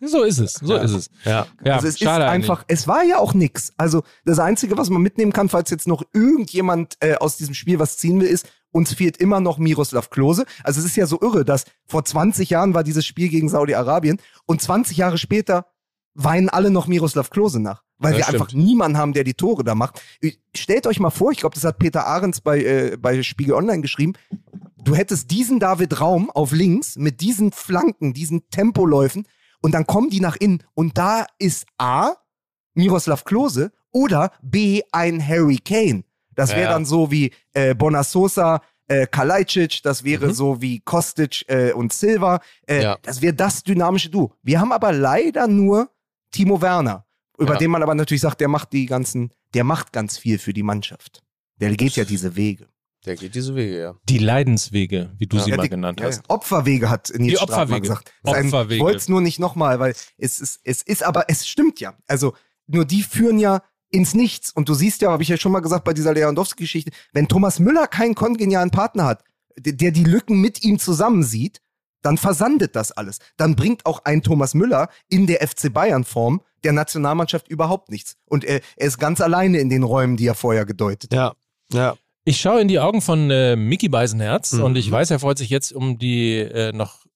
[0.00, 0.82] So ist es, so Ja.
[0.82, 1.10] ist es.
[1.24, 1.46] Ja.
[1.64, 3.72] Ja, also es schade ist einfach, es war ja auch nix.
[3.78, 7.78] Also das Einzige, was man mitnehmen kann, falls jetzt noch irgendjemand äh, aus diesem Spiel
[7.78, 10.44] was ziehen will, ist, uns fehlt immer noch Miroslav Klose.
[10.64, 14.20] Also es ist ja so irre, dass vor 20 Jahren war dieses Spiel gegen Saudi-Arabien
[14.46, 15.66] und 20 Jahre später
[16.14, 17.82] weinen alle noch Miroslav Klose nach.
[17.98, 18.42] Weil Ja, wir stimmt.
[18.42, 20.00] einfach niemanden haben, der die Tore da macht.
[20.54, 23.80] Stellt euch mal vor, ich glaube, das hat Peter Ahrens bei, äh, bei Spiegel Online
[23.82, 24.12] geschrieben,
[24.84, 29.26] du hättest diesen David Raum auf links mit diesen Flanken, diesen Tempoläufen
[29.62, 32.12] und dann kommen die nach innen und da ist A,
[32.74, 36.04] Miroslav Klose oder B, ein Harry Kane.
[36.34, 36.70] Das wäre Ja.
[36.70, 40.32] dann so wie äh, Bonasosa, äh, Kalajdzic, das wäre Mhm.
[40.32, 42.40] so wie Kostic äh, und Silva.
[42.66, 42.98] Äh, Ja.
[43.02, 44.32] Das wäre das dynamische Duo.
[44.42, 45.90] Wir haben aber leider nur
[46.30, 47.04] Timo Werner,
[47.38, 47.58] über Ja.
[47.58, 50.62] den man aber natürlich sagt, der macht die ganzen, der macht ganz viel für die
[50.62, 51.22] Mannschaft.
[51.56, 52.68] Der geht ja diese Wege.
[53.06, 53.94] Der geht diese Wege, ja.
[54.08, 55.42] Die Leidenswege, wie du Ja.
[55.44, 56.22] sie Ja, mal die- genannt ja, hast.
[56.28, 57.80] Opferwege hat Nils Die Straßmann Opferwege.
[57.80, 58.12] gesagt.
[58.24, 58.74] Sein- Opferwege.
[58.74, 61.94] Ich wollte es nur nicht nochmal, weil es ist, es ist aber, es stimmt ja.
[62.06, 62.34] Also
[62.66, 64.52] nur die führen ja ins Nichts.
[64.52, 67.58] Und du siehst ja, habe ich ja schon mal gesagt bei dieser Lewandowski-Geschichte, wenn Thomas
[67.58, 69.24] Müller keinen kongenialen Partner hat,
[69.58, 71.60] der, der die Lücken mit ihm zusammensieht,
[72.02, 73.18] dann versandet das alles.
[73.36, 78.16] Dann bringt auch ein Thomas Müller in der FC Bayern-Form der Nationalmannschaft überhaupt nichts.
[78.26, 81.36] Und er, er ist ganz alleine in den Räumen, die er vorher gedeutet hat.
[81.72, 81.78] Ja.
[81.78, 81.96] Ja.
[82.24, 84.62] Ich schaue in die Augen von äh, Mickey Beisenherz Mhm.
[84.64, 87.06] und ich weiß, er freut sich jetzt um die äh, noch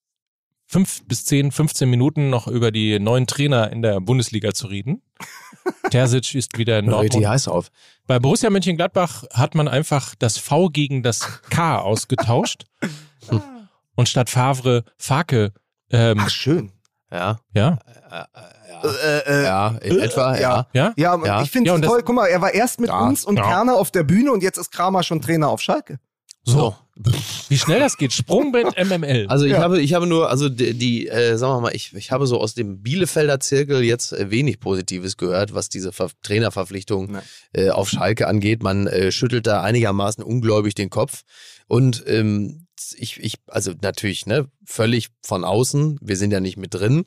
[0.67, 5.03] fünf bis zehn, 15 Minuten noch über die neuen Trainer in der Bundesliga zu reden.
[5.91, 7.27] Terzic ist wieder in Hört die Dortmund.
[7.27, 7.69] heiß auf.
[8.07, 12.63] Bei Borussia Mönchengladbach hat man einfach das V gegen das K ausgetauscht
[13.95, 15.53] und statt Favre Farke.
[15.91, 16.71] Ähm, Ach, schön.
[17.11, 17.39] Ja.
[17.53, 17.77] ja,
[18.11, 19.67] Äh, äh, Äh, äh, ja.
[19.81, 20.67] in etwa, ja.
[20.73, 20.93] ja.
[20.97, 21.41] Ja, Ja.
[21.43, 22.01] ich finde es Ja, toll.
[22.03, 22.99] Guck mal, er war erst mit Ja.
[23.07, 23.43] uns und Ja.
[23.47, 25.99] Kerner auf der Bühne und jetzt ist Kramer schon Trainer auf Schalke.
[26.47, 26.75] So,
[27.49, 28.13] wie schnell das geht.
[28.13, 29.25] Sprungbrett MML.
[29.29, 29.61] Also ich Ja.
[29.61, 32.39] habe, ich habe nur, also die, die äh, sagen wir mal, ich, ich habe so
[32.39, 37.17] aus dem Bielefelder Zirkel jetzt äh, wenig Positives gehört, was diese Ver Trainerverpflichtung
[37.53, 38.61] äh, auf Schalke angeht.
[38.61, 41.21] Man äh, schüttelt da einigermaßen ungläubig den Kopf.
[41.67, 46.73] Und ähm, ich, ich, also natürlich, ne, völlig von außen, wir sind ja nicht mit
[46.73, 47.05] drin.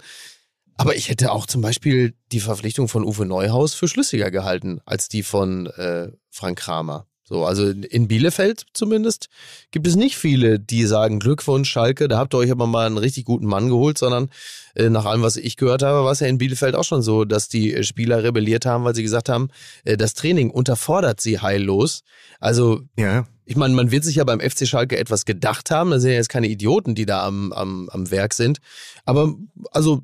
[0.80, 5.08] Aber ich hätte auch zum Beispiel die Verpflichtung von Uwe Neuhaus für schlüssiger gehalten als
[5.08, 7.07] die von äh, Frank Kramer.
[7.28, 9.28] So, also in Bielefeld zumindest
[9.70, 12.96] gibt es nicht viele, die sagen Glückwunsch Schalke, da habt ihr euch aber mal einen
[12.96, 14.30] richtig guten Mann geholt, sondern
[14.74, 17.26] äh, nach allem, was ich gehört habe, war es ja in Bielefeld auch schon so,
[17.26, 19.50] dass die äh, Spieler rebelliert haben, weil sie gesagt haben,
[19.84, 22.02] äh, das Training unterfordert sie heillos.
[22.40, 23.26] Also Ja.
[23.44, 25.90] ich meine, man wird sich ja beim FC Schalke etwas gedacht haben.
[25.90, 28.58] Das sind ja jetzt keine Idioten, die da am, am, am Werk sind.
[29.04, 29.34] Aber
[29.70, 30.00] also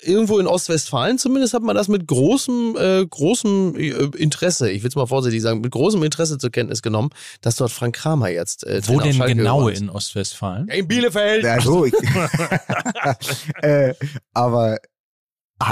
[0.00, 4.88] irgendwo in Ostwestfalen zumindest hat man das mit großem, äh, großem äh, Interesse, ich will
[4.88, 7.10] es mal vorsichtig sagen, mit großem Interesse zur Kenntnis genommen,
[7.40, 10.68] dass dort Frank Kramer jetzt äh, Wo denn Schalke genau in Ostwestfalen?
[10.68, 11.44] In Bielefeld.
[11.44, 11.94] Ja, so, ich,
[13.62, 13.94] äh,
[14.32, 14.78] aber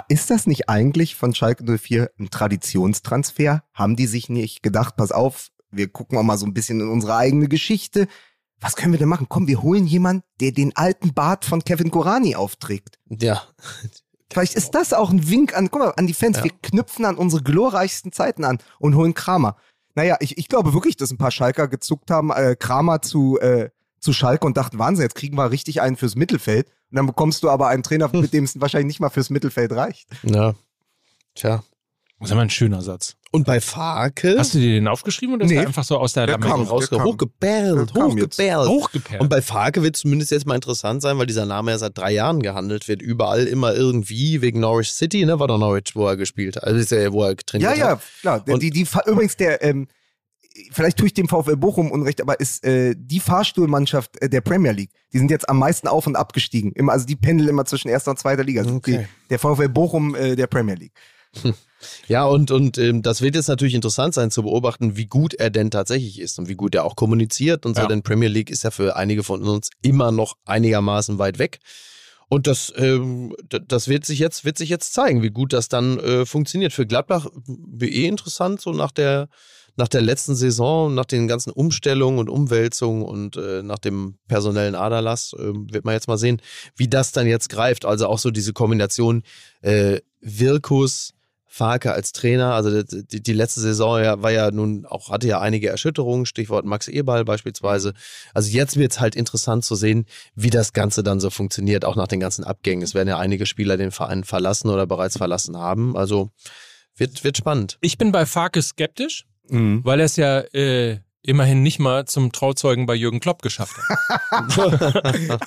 [0.09, 3.63] ist das nicht eigentlich von Schalke 04 ein Traditionstransfer?
[3.73, 6.89] Haben die sich nicht gedacht, pass auf, wir gucken auch mal so ein bisschen in
[6.89, 8.09] unsere eigene Geschichte.
[8.65, 9.27] Was können wir denn machen?
[9.29, 12.99] Komm, wir holen jemanden, der den alten Bart von Kevin Gorani aufträgt.
[13.11, 13.43] Ja.
[14.33, 16.39] Vielleicht ist das auch ein Wink an, guck mal, an die Fans.
[16.39, 16.45] Ja.
[16.45, 19.57] Wir knüpfen an unsere glorreichsten Zeiten an und holen Kramer.
[19.95, 23.69] Naja, ich, ich glaube wirklich, dass ein paar Schalker gezuckt haben, äh, Kramer zu, äh,
[24.01, 26.69] zu Schalke und dachten, Wahnsinn, jetzt kriegen wir richtig einen fürs Mittelfeld.
[26.91, 29.73] Und dann bekommst du aber einen Trainer, mit dem es wahrscheinlich nicht mal fürs Mittelfeld
[29.73, 30.09] reicht.
[30.23, 30.55] Ja.
[31.35, 31.63] Tja.
[32.21, 33.17] Das ist aber ein schöner Satz.
[33.33, 35.57] Und bei Farke Hast du dir den aufgeschrieben oder ist Nee.
[35.57, 36.89] der einfach so aus der Der Lametta kam raus?
[36.91, 38.69] hochgebellt, hochgebellt.
[38.69, 39.21] Hochgeperlt.
[39.21, 42.13] Und bei Farke wird zumindest jetzt mal interessant sein, weil dieser Name ja seit drei
[42.13, 43.03] Jahren gehandelt wird.
[43.03, 45.39] Überall immer irgendwie wegen Norwich City, ne?
[45.41, 46.65] War doch Norwich, wo er gespielt hat.
[46.65, 47.79] Also ist ja, wo er Ja, trainiert hat.
[47.79, 48.45] ja, klar.
[48.49, 49.89] Und- die, die, übrigens, der, ähm,
[50.71, 54.71] vielleicht tue ich dem VfL Bochum Unrecht, aber ist äh, die Fahrstuhlmannschaft äh, der Premier
[54.71, 54.91] League.
[55.13, 56.71] Die sind jetzt am meisten auf- und abgestiegen.
[56.73, 58.63] Immer, also die pendeln immer zwischen erster und zweiter Liga.
[58.63, 59.09] Also Okay.
[59.25, 60.93] Die, der VfL Bochum äh, der Premier League.
[62.09, 65.51] Ja, und, und ähm, das wird jetzt natürlich interessant sein zu beobachten, wie gut er
[65.51, 67.89] denn tatsächlich ist und wie gut er auch kommuniziert und so, Ja.
[67.89, 71.59] denn Premier League ist ja für einige von uns immer noch einigermaßen weit weg.
[72.29, 75.99] Und das, ähm, das wird sich jetzt, wird sich jetzt zeigen, wie gut das dann
[75.99, 76.73] äh, funktioniert.
[76.73, 77.27] Für Gladbach
[77.81, 79.29] eh interessant, so nach der,
[79.77, 84.75] nach der letzten Saison, nach den ganzen Umstellungen und Umwälzungen und äh, nach dem personellen
[84.75, 86.41] Aderlass, äh, wird man jetzt mal sehen,
[86.77, 87.85] wie das dann jetzt greift.
[87.85, 89.23] Also auch so diese Kombination
[89.61, 91.14] äh, Wirkus,
[91.55, 95.41] Farke als Trainer, also die, die, letzte Saison ja, war ja nun auch, hatte ja
[95.41, 97.95] einige Erschütterungen, Stichwort Max Eberl beispielsweise.
[98.35, 101.95] Also jetzt wird es halt interessant zu sehen, wie das Ganze dann so funktioniert, auch
[101.95, 102.83] nach den ganzen Abgängen.
[102.83, 105.97] Es werden ja einige Spieler den Verein verlassen oder bereits verlassen haben.
[105.97, 106.31] Also
[106.97, 107.79] wird, wird spannend.
[107.83, 112.87] Ich bin bei Farke skeptisch, weil er es ja äh, immerhin nicht mal zum Trauzeugen
[112.87, 115.41] bei Jürgen Klopp geschafft hat.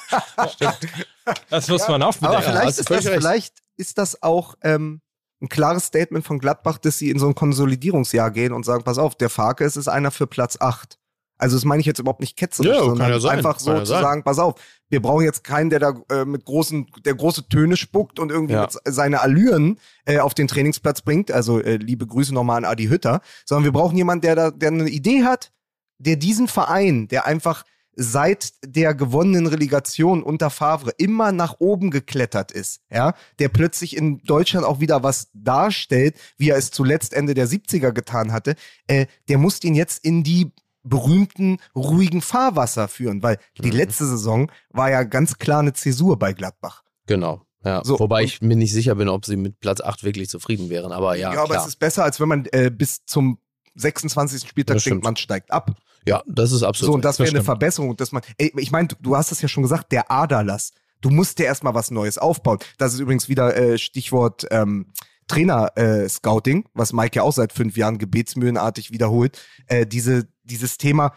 [1.49, 2.51] Das muss man auch Aber bedenken.
[2.51, 5.01] vielleicht, du ist das, vielleicht ist das auch ähm,
[5.41, 8.97] ein klares Statement von Gladbach, dass sie in so ein Konsolidierungsjahr gehen und sagen, pass
[8.97, 10.97] auf, der Farke ist, ist einer für Platz 8.
[11.39, 13.37] Also das meine ich jetzt überhaupt nicht ketzerisch, Ja, sondern ja sein.
[13.37, 14.01] einfach so ja zu sein.
[14.01, 14.55] sagen, pass auf,
[14.89, 18.55] wir brauchen jetzt keinen, der da äh, mit großen, der große Töne spuckt und irgendwie
[18.85, 21.31] seine Allüren äh, auf den Trainingsplatz bringt.
[21.31, 24.69] Also äh, liebe Grüße nochmal an Adi Hütter, sondern wir brauchen jemanden, der da, der
[24.71, 25.51] eine Idee hat,
[25.99, 27.63] der diesen Verein, der einfach
[27.99, 34.19] seit der gewonnenen Relegation unter Favre immer nach oben geklettert ist, ja, der plötzlich in
[34.19, 39.07] Deutschland auch wieder was darstellt, wie er es zuletzt Ende der 70er getan hatte, äh,
[39.29, 40.51] der muss ihn jetzt in die
[40.83, 43.77] berühmten ruhigen Fahrwasser führen, weil die Mhm.
[43.77, 46.83] letzte Saison war ja ganz klar eine Zäsur bei Gladbach.
[47.07, 47.41] Genau.
[47.65, 47.81] Ja.
[47.83, 50.91] So, Wobei ich mir nicht sicher bin, ob sie mit Platz 8 wirklich zufrieden wären.
[50.91, 51.61] Aber ja, Ja, aber klar.
[51.63, 53.39] es ist besser, als wenn man äh, bis zum
[53.75, 54.47] 26.
[54.47, 55.71] Spieltag denkt, man steigt ab.
[56.07, 56.91] Ja, das ist absolut.
[56.91, 57.43] So, und das wäre eine.
[57.43, 60.71] Verbesserung, dass man, ey, ich meine, du, du hast es ja schon gesagt, der Aderlass.
[61.01, 62.59] Du musst dir erstmal was Neues aufbauen.
[62.77, 64.87] Das ist übrigens wieder äh, Stichwort ähm,
[65.27, 69.39] Trainer-Scouting, was Mike ja auch seit fünf Jahren gebetsmühlenartig wiederholt.
[69.67, 71.13] Äh, diese, dieses Thema,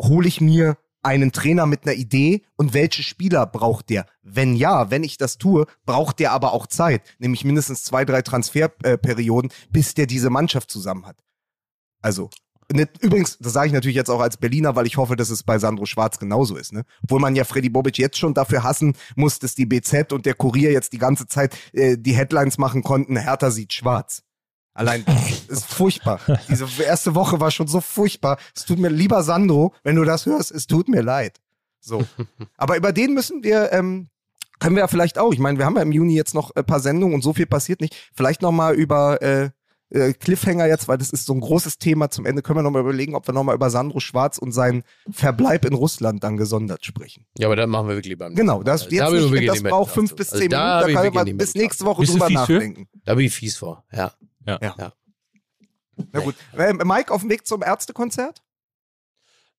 [0.00, 4.06] hole ich mir einen Trainer mit einer Idee und welche Spieler braucht der?
[4.22, 8.22] Wenn ja, wenn ich das tue, braucht der aber auch Zeit, nämlich mindestens zwei, drei
[8.22, 11.16] Transferperioden, bis der diese Mannschaft zusammen hat.
[12.00, 12.30] Also,
[12.74, 15.42] ne, übrigens, das sage ich natürlich jetzt auch als Berliner, weil ich hoffe, dass es
[15.42, 16.72] bei Sandro Schwarz genauso ist.
[16.72, 16.84] Ne?
[17.02, 20.34] Obwohl man ja Freddy Bobic jetzt schon dafür hassen muss, dass die BZ und der
[20.34, 24.22] Kurier jetzt die ganze Zeit äh, die Headlines machen konnten, Hertha sieht schwarz.
[24.74, 25.04] Allein,
[25.48, 26.20] ist furchtbar.
[26.48, 28.38] Diese erste Woche war schon so furchtbar.
[28.54, 31.40] Es tut mir, lieber Sandro, wenn du das hörst, es tut mir leid.
[31.80, 32.04] So.
[32.56, 34.08] Aber über den müssen wir, ähm,
[34.58, 35.32] können wir ja vielleicht auch.
[35.32, 37.46] Ich meine, wir haben ja im Juni jetzt noch ein paar Sendungen und so viel
[37.46, 38.10] passiert nicht.
[38.14, 39.50] Vielleicht noch mal über äh,
[39.94, 42.10] äh, Cliffhanger jetzt, weil das ist so ein großes Thema.
[42.10, 44.52] Zum Ende können wir noch mal überlegen, ob wir noch mal über Sandro Schwarz und
[44.52, 47.26] seinen Verbleib in Russland dann gesondert sprechen.
[47.38, 49.92] ja, aber dann machen wir wirklich beim Genau, das, Da jetzt ich nicht, das braucht
[49.92, 50.94] fünf bis Also zehn da Minuten.
[50.94, 52.52] Da wir nicht mehr bis nächste Woche drüber fies für?
[52.54, 52.88] nachdenken.
[53.04, 53.84] Da bin ich fies vor.
[53.92, 54.12] Ja.
[54.46, 54.58] Ja.
[54.60, 54.92] ja.
[56.12, 56.34] Na gut.
[56.56, 58.42] Äh, Mike, auf dem Weg zum Ärztekonzert?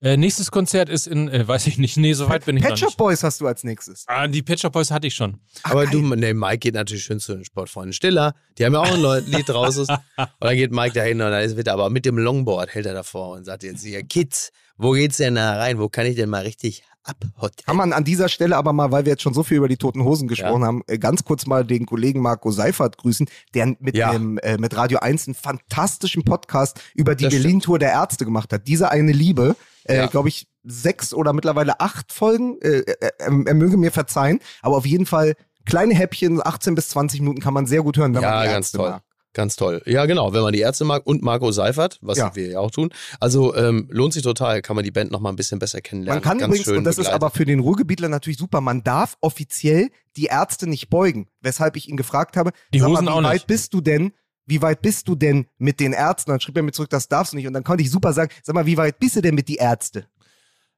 [0.02, 2.72] Äh, nächstes Konzert ist in, äh, weiß ich nicht, nee, so weit bin ich Pet
[2.72, 2.98] noch Shop nicht.
[2.98, 4.04] Boys hast du als nächstes.
[4.08, 5.40] Ah, die Pet Shop Boys hatte ich schon.
[5.64, 5.92] Aber geil.
[5.94, 8.36] du, nee, Mike geht natürlich schön zu den Sportfreunden Stiller.
[8.58, 9.86] Die haben ja auch ein Lied draußen.
[9.88, 12.94] Und dann geht Mike dahin und dann ist wieder, aber mit dem Longboard hält er
[12.94, 15.80] davor und sagt jetzt hier, Kids, wo geht's denn da rein?
[15.80, 17.64] Wo kann ich denn mal richtig abhotten?
[17.66, 19.78] Kann man an dieser Stelle aber mal, weil wir jetzt schon so viel über die
[19.78, 23.96] Toten Hosen gesprochen haben, äh, ganz kurz mal den Kollegen Marco Seifert grüßen, der mit,
[23.96, 24.12] Ja.
[24.12, 28.68] dem, äh, mit Radio 1 einen fantastischen Podcast über die Berlin-Tour der Ärzte gemacht hat.
[28.68, 29.56] Diese eine Liebe,
[29.86, 30.06] äh, Ja.
[30.08, 34.78] glaube ich, sechs oder mittlerweile acht Folgen, äh, äh, er, er möge mir verzeihen, aber
[34.78, 35.34] auf jeden Fall
[35.66, 38.48] kleine Häppchen, 18 bis 20 Minuten kann man sehr gut hören, wenn man Ja, die
[38.50, 38.90] ganz Ärzte toll.
[38.92, 39.04] mag.
[39.34, 39.82] Ganz toll.
[39.86, 42.34] Ja, genau, wenn man die Ärzte mag und Marco Seifert, was Ja.
[42.36, 42.90] wir ja auch tun.
[43.20, 46.24] Also ähm, lohnt sich total, kann man die Band noch mal ein bisschen besser kennenlernen.
[46.24, 47.16] Man kann Ganz übrigens, und das ist begleitet.
[47.24, 51.28] aber für den Ruhrgebietler natürlich super, man darf offiziell die Ärzte nicht beugen.
[51.42, 53.48] Weshalb ich ihn gefragt habe, Die Hosen mal, wie weit nicht.
[53.48, 54.14] bist du denn
[54.46, 56.32] wie weit bist du denn mit den Ärzten?
[56.32, 57.48] Dann schrieb er mir zurück, das darfst du nicht.
[57.48, 59.56] Und dann konnte ich super sagen, sag mal, wie weit bist du denn mit die
[59.56, 60.08] Ärzte?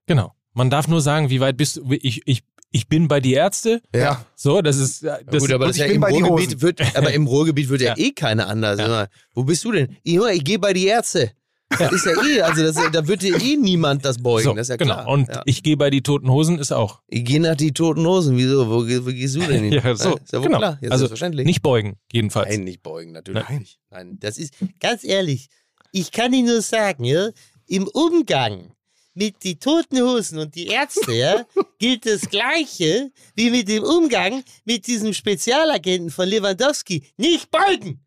[0.06, 0.34] Genau.
[0.54, 1.92] Man darf nur sagen, wie weit bist du.
[1.92, 3.82] Ich, ich, ich bin bei die Ärzte.
[3.94, 4.26] Ja.
[4.36, 5.04] So, das ist.
[5.04, 7.96] Das, Ja, gut, aber das ich ja im Ruhrgebiet wird, aber im Ruhrgebiet wird ja,
[7.96, 7.98] Ja.
[8.06, 8.80] eh keiner anders.
[8.80, 8.86] Ja.
[8.86, 9.96] Sag mal, Wo bist du denn?
[10.04, 11.32] Ja, ich gehe bei die Ärzte.
[11.70, 14.64] Das ist ja eh, also das, da wird dir eh niemand das beugen, so, das
[14.64, 14.96] ist ja genau.
[14.96, 15.08] klar.
[15.08, 15.42] Und ja.
[15.46, 17.02] ich gehe bei die Toten Hosen ist auch.
[17.08, 18.38] ich gehe nach die toten Hosen.
[18.38, 18.68] Wieso?
[18.68, 19.74] Wo, wo gehst du denn hin?
[19.84, 20.58] Ja, so, ist ja wohl genau.
[20.60, 20.80] klar.
[20.82, 22.50] Ja, also nicht beugen, jedenfalls.
[22.50, 23.60] Nein, nicht beugen, natürlich Nein.
[23.60, 23.80] nicht.
[23.92, 25.50] Nein, das ist, Ganz ehrlich,
[25.92, 27.30] ich kann Ihnen nur sagen, ja,
[27.68, 28.72] im Umgang
[29.14, 31.46] mit die toten Hosen und die Ärzte, ja,
[31.80, 37.04] gilt das Gleiche wie mit dem Umgang mit diesem Spezialagenten von Lewandowski.
[37.18, 38.06] Nicht beugen!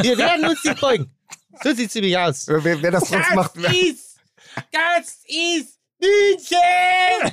[0.00, 1.13] Wir werden uns nicht beugen.
[1.62, 2.46] So sieht's nämlich aus.
[2.48, 4.16] Wer, wer das sonst macht, Das ist,
[4.72, 7.32] das ist München!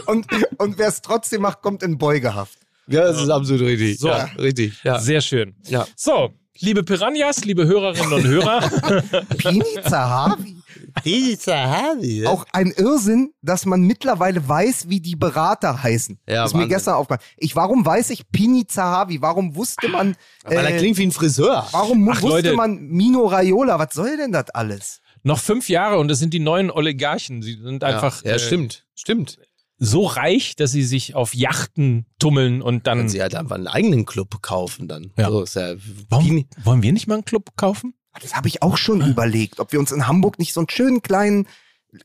[0.06, 0.26] und,
[0.58, 2.58] und wer es trotzdem macht, kommt in Beugehaft.
[2.86, 3.98] ja, das ist absolut richtig.
[3.98, 4.08] So.
[4.08, 4.82] Ja, richtig.
[4.84, 4.98] Ja.
[4.98, 5.54] Sehr schön.
[5.66, 5.86] Ja.
[5.96, 8.60] So, liebe Piranhas, liebe Hörerinnen und Hörer,
[9.38, 10.56] Pini Zahavi.
[11.04, 12.30] Die Sahabi, ja.
[12.30, 16.18] Auch ein Irrsinn, dass man mittlerweile weiß, wie die Berater heißen.
[16.26, 16.68] Ja, das ist mir Wahnsinn.
[16.76, 17.28] gestern aufgefallen.
[17.36, 19.20] Ich, warum weiß ich Pini Zahavi?
[19.22, 21.66] Warum wusste man, Weil er äh, klingt wie ein Friseur.
[21.72, 22.54] warum Ach, wusste Leute.
[22.54, 23.78] man Mino Raiola?
[23.78, 25.00] Was soll denn das alles?
[25.24, 27.42] noch fünf Jahre und es sind die neuen Oligarchen.
[27.42, 28.86] Sie sind einfach ja, ja äh, stimmt.
[28.94, 29.38] Stimmt.
[29.78, 32.98] so reich, dass sie sich auf Yachten tummeln und dann.
[32.98, 35.12] Wenn sie halt einfach einen eigenen Club kaufen dann.
[35.18, 35.30] Ja.
[35.30, 35.74] So ist ja
[36.08, 37.94] Warum, wollen wir nicht mal einen Club kaufen?
[38.22, 41.02] Das habe ich auch schon überlegt, ob wir uns in Hamburg nicht so einen schönen
[41.02, 41.46] kleinen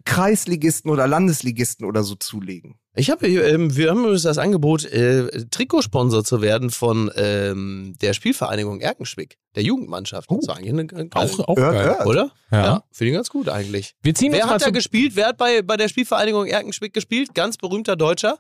[0.06, 2.76] Kreisligisten oder Landesligisten oder so zulegen.
[2.96, 8.14] Ich habe, ähm, wir haben übrigens das Angebot, äh, Trikotsponsor zu werden von ähm, der
[8.14, 10.30] Spielvereinigung Erkenschwick, der Jugendmannschaft.
[10.30, 10.40] Oh.
[10.46, 11.96] Das eigentlich eine, eine Auch, auch Ja, geil.
[12.00, 12.06] ja.
[12.06, 12.32] oder?
[12.52, 12.84] Ja.
[12.92, 13.96] finde ich ganz gut eigentlich.
[14.02, 15.16] Wir ziehen Wer hat da gespielt?
[15.16, 17.34] Wer hat bei, bei der Spielvereinigung Erkenschwick gespielt?
[17.34, 18.38] Ganz berühmter Deutscher.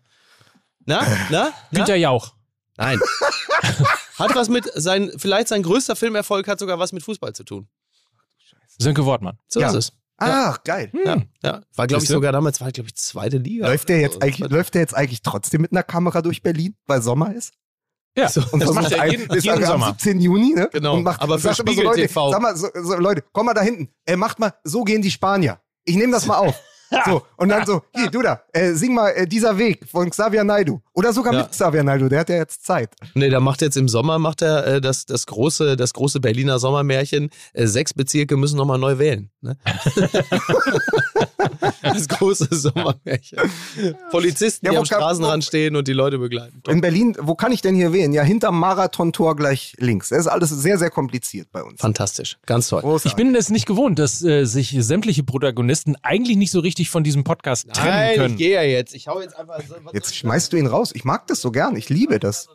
[0.85, 1.01] Na?
[1.29, 1.51] Na?
[1.51, 1.53] Na?
[1.71, 2.33] Günter Jauch.
[2.77, 2.99] Nein.
[4.19, 7.67] hat was mit sein, vielleicht sein größter Filmerfolg hat sogar was mit Fußball zu tun.
[8.77, 9.37] Sönke Wortmann.
[9.47, 9.69] So Ja.
[9.69, 9.91] ist es.
[10.21, 10.91] Ach, geil.
[11.05, 11.61] Ja, ja.
[11.75, 13.67] War, glaube ich, sogar damals, war, glaube ich, zweite Liga.
[13.67, 14.19] Läuft der jetzt so.
[14.19, 17.53] eigentlich, läuft der jetzt eigentlich trotzdem mit einer Kamera durch Berlin, weil Sommer ist?
[18.17, 19.85] Ja, So, Und das macht er ein- jeden, ist jeden am Sommer.
[19.97, 20.19] 17.
[20.19, 20.67] Juni, ne?
[20.73, 22.31] Genau, Und macht, aber für immer so, Spiegel Leute, TV.
[22.31, 23.93] Sag mal, so, so, Leute, komm mal da hinten.
[24.05, 25.61] Äh, macht mal, so gehen die Spanier.
[25.85, 26.59] Ich nehme das mal auf.
[27.05, 30.43] So, und dann so, hier, du da, äh, sing mal äh, dieser Weg von Xavier
[30.43, 30.81] Naidu.
[30.93, 31.41] Oder sogar Ja.
[31.43, 32.89] mit Xavier Naidu, der hat ja jetzt Zeit.
[33.13, 36.59] Nee, der macht jetzt im Sommer macht er äh, das, das, große, das große Berliner
[36.59, 37.29] Sommermärchen.
[37.53, 39.29] Äh, sechs Bezirke müssen nochmal neu wählen.
[39.41, 39.55] Ne?
[41.81, 43.37] das große Sommermärchen.
[44.11, 46.61] Polizisten, Ja, die am kann- Straßenrand stehen und die Leute begleiten.
[46.67, 48.13] In Berlin, wo kann ich denn hier wählen?
[48.13, 50.09] Ja, hinterm Marathontor gleich links.
[50.09, 51.79] Das ist alles sehr, sehr kompliziert bei uns.
[51.79, 52.37] Fantastisch.
[52.45, 52.81] Ganz toll.
[52.81, 53.11] Großartig.
[53.11, 57.03] Ich bin es nicht gewohnt, dass äh, sich sämtliche Protagonisten eigentlich nicht so richtig von
[57.03, 58.37] diesem Podcast trennen Nein, ich können.
[58.37, 58.93] gehe ja jetzt.
[58.93, 59.61] Ich hau jetzt einfach.
[59.63, 60.91] so- was Jetzt ich schmeißt du ihn raus.
[60.93, 61.75] Ich mag das so gern.
[61.75, 62.47] Ich liebe das.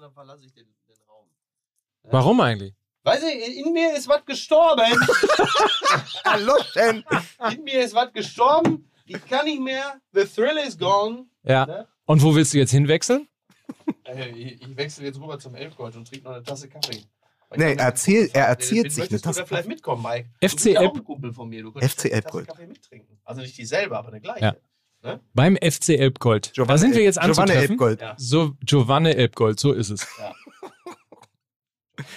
[2.05, 2.13] Ich.
[2.13, 2.75] Warum eigentlich?
[3.03, 4.83] Weißt du, in mir ist was gestorben.
[6.25, 7.05] Hallo, Shen.
[7.53, 8.91] in mir ist was gestorben.
[9.07, 10.01] Ich kann nicht mehr.
[10.13, 11.27] The thrill is gone.
[11.43, 11.67] Ja.
[11.67, 11.87] Ne?
[12.07, 13.29] Und wo willst du jetzt hinwechseln?
[14.05, 17.05] Äh, Ich, ich wechsle jetzt rüber zum Elfgold und trinke noch eine Tasse Kaffee.
[17.57, 20.29] Nee, erzähl- er erzählt Nee, sich eine Tasse du da vielleicht mitkommen, Mike?
[20.41, 21.63] FC du bist ja Elb- auch ein Kumpel von mir.
[21.63, 22.49] Du könntest FC eine Elbgold.
[22.49, 23.19] Kaffee mittrinken.
[23.25, 24.57] Also nicht dieselbe, aber eine gleiche.
[25.03, 25.21] Ja.
[25.35, 26.53] Beim FC Elbgold.
[26.57, 27.71] da sind wir jetzt El- Giovanni anzutreffen.
[27.73, 28.01] Elbgold.
[28.01, 28.15] Ja.
[28.17, 30.07] So, Giovanni Elbgold, so ist es.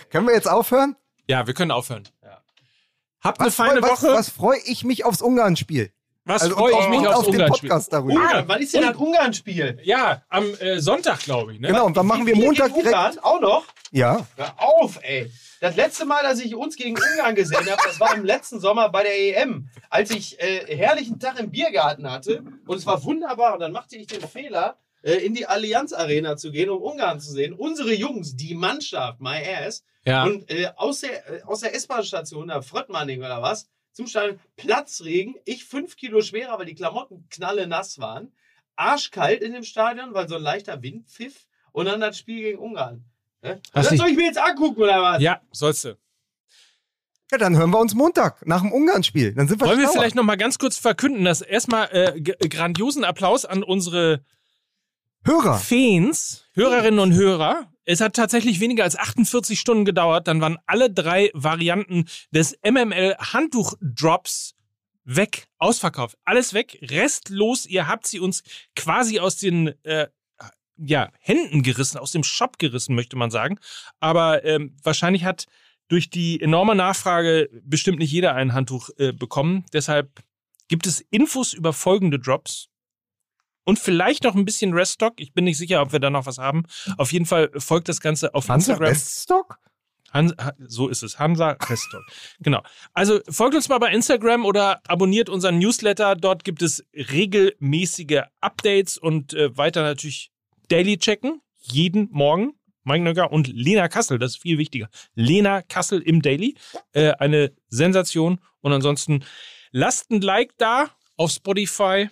[0.10, 0.96] Können wir jetzt aufhören?
[1.30, 2.08] Ja, wir können aufhören.
[2.24, 2.42] Ja.
[3.22, 4.14] Habt eine Was feine freu- was, Woche.
[4.14, 5.92] Was freue ich mich aufs Ungarn-Spiel?
[6.28, 7.69] Was Also freue ich mich und aufs auf den Ungarn-Spiel?
[7.69, 8.19] Podcast darüber.
[8.21, 9.80] Ah, Wann ist denn das Ungarn-Spiel?
[9.84, 11.59] Ja, am äh, Sonntag, glaube ich.
[11.59, 11.67] Ne?
[11.69, 12.88] Genau, und dann machen wir Montag direkt.
[12.88, 13.63] Ungarn auch noch?
[13.91, 15.32] Ja, Hör auf, ey.
[15.61, 18.89] Das letzte Mal, dass ich uns gegen Ungarn gesehen habe, das war im letzten Sommer
[18.89, 23.53] bei der EM, als ich äh, herrlichen Tag im Biergarten hatte und es war wunderbar
[23.53, 27.19] und dann machte ich den Fehler, äh, in die Allianz Arena zu gehen, um Ungarn
[27.19, 27.53] zu sehen.
[27.53, 30.25] Unsere Jungs, die Mannschaft, my ass, Ja.
[30.25, 33.67] und äh, aus der, äh, aus der S-Bahn-Station, da Fröttmanning oder was,
[33.98, 38.32] zum Stadion, Platzregen, ich fünf Kilo schwerer, weil die Klamotten knalle nass waren,
[38.76, 42.60] arschkalt in dem Stadion, weil so ein leichter Wind pfiff und dann das Spiel gegen
[42.60, 43.04] Ungarn.
[43.41, 43.60] Ne?
[43.74, 45.22] Das soll ich mir jetzt angucken oder was?
[45.22, 45.98] ja, sollst du.
[47.32, 49.34] ja, dann hören wir uns Montag nach dem Ungarn-Spiel.
[49.34, 50.02] Dann sind wir Wollen wir schlauer.
[50.02, 54.24] vielleicht noch mal ganz kurz verkünden, dass erstmal äh, grandiosen Applaus an unsere
[55.26, 55.58] Hörer.
[55.58, 57.72] Fans, Hörerinnen und Hörer.
[57.90, 60.28] Es hat tatsächlich weniger als 48 Stunden gedauert.
[60.28, 64.56] Dann waren alle drei Varianten des MML Handtuchdrops
[65.05, 66.18] weg, ausverkauft.
[66.26, 67.66] Alles weg, restlos.
[67.66, 68.43] Ihr habt sie uns
[68.76, 70.08] quasi aus den äh,
[70.76, 73.58] ja, Händen gerissen, aus dem Shop gerissen, möchte man sagen.
[74.01, 75.46] Aber ähm, wahrscheinlich hat
[75.88, 79.66] durch die enorme Nachfrage bestimmt nicht jeder ein Handtuch äh, bekommen.
[79.72, 80.22] Deshalb
[80.68, 82.68] gibt es Infos über folgende Drops.
[83.68, 85.16] Und vielleicht noch ein bisschen Reststock.
[85.18, 86.64] Ich bin nicht sicher, ob wir da noch was haben.
[86.98, 88.88] Auf jeden Fall folgt das Ganze auf wir Instagram.
[88.88, 89.58] Reststock?
[90.14, 91.20] Han, Ha- so ist es.
[91.20, 92.02] Hansa Restock.
[92.39, 92.64] Genau.
[92.94, 96.16] Also folgt uns mal bei Instagram oder abonniert unseren Newsletter.
[96.16, 100.32] Dort gibt es regelmäßige Updates und äh, weiter natürlich
[100.70, 101.42] Daily checken.
[101.60, 102.54] Jeden Morgen.
[102.86, 104.88] Mike Nöcker und Lena Kassel, das ist viel wichtiger.
[105.14, 106.56] Lena Kassel im Daily.
[106.94, 108.39] Äh, eine Sensation.
[108.62, 109.26] Und ansonsten
[109.72, 110.86] lasst ein Like da
[111.18, 112.10] auf Spotify.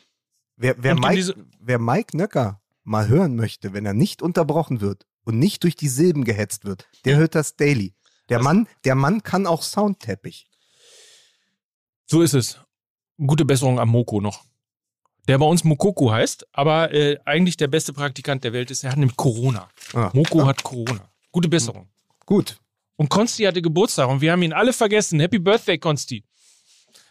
[0.57, 5.05] Wer, wer, Mike, diese- wer Mike Nöcker mal hören möchte, wenn er nicht unterbrochen wird
[5.23, 7.93] und nicht durch die Silben gehetzt wird, der hört das Daily.
[8.29, 10.47] Der Mann, der Mann kann auch Soundteppich.
[12.05, 12.59] So ist es.
[13.17, 14.43] Gute Besserung am Moko noch.
[15.27, 18.83] Der bei uns Mokoko heißt, aber äh, eigentlich der beste Praktikant der Welt ist.
[18.83, 19.69] Er hat nämlich Corona.
[19.93, 21.09] Ah, Moko hat Corona.
[21.31, 21.89] Gute Besserung.
[22.25, 22.57] Gut.
[22.95, 25.19] Und Konsti hatte Geburtstag und wir haben ihn alle vergessen.
[25.19, 26.23] Happy Birthday, Konsti.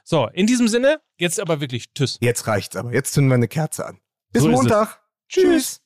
[0.06, 2.18] So, in diesem Sinne, jetzt aber wirklich Tschüss.
[2.20, 2.92] Jetzt reicht's aber.
[2.92, 4.00] Jetzt zünden wir eine Kerze an.
[4.32, 4.50] Bis So.
[4.50, 5.00] Montag.
[5.30, 5.80] Tschüss.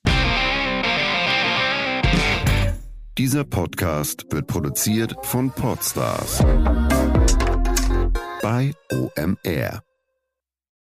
[3.16, 6.38] Dieser Podcast wird produziert von Podstars
[8.42, 9.82] bei OMR.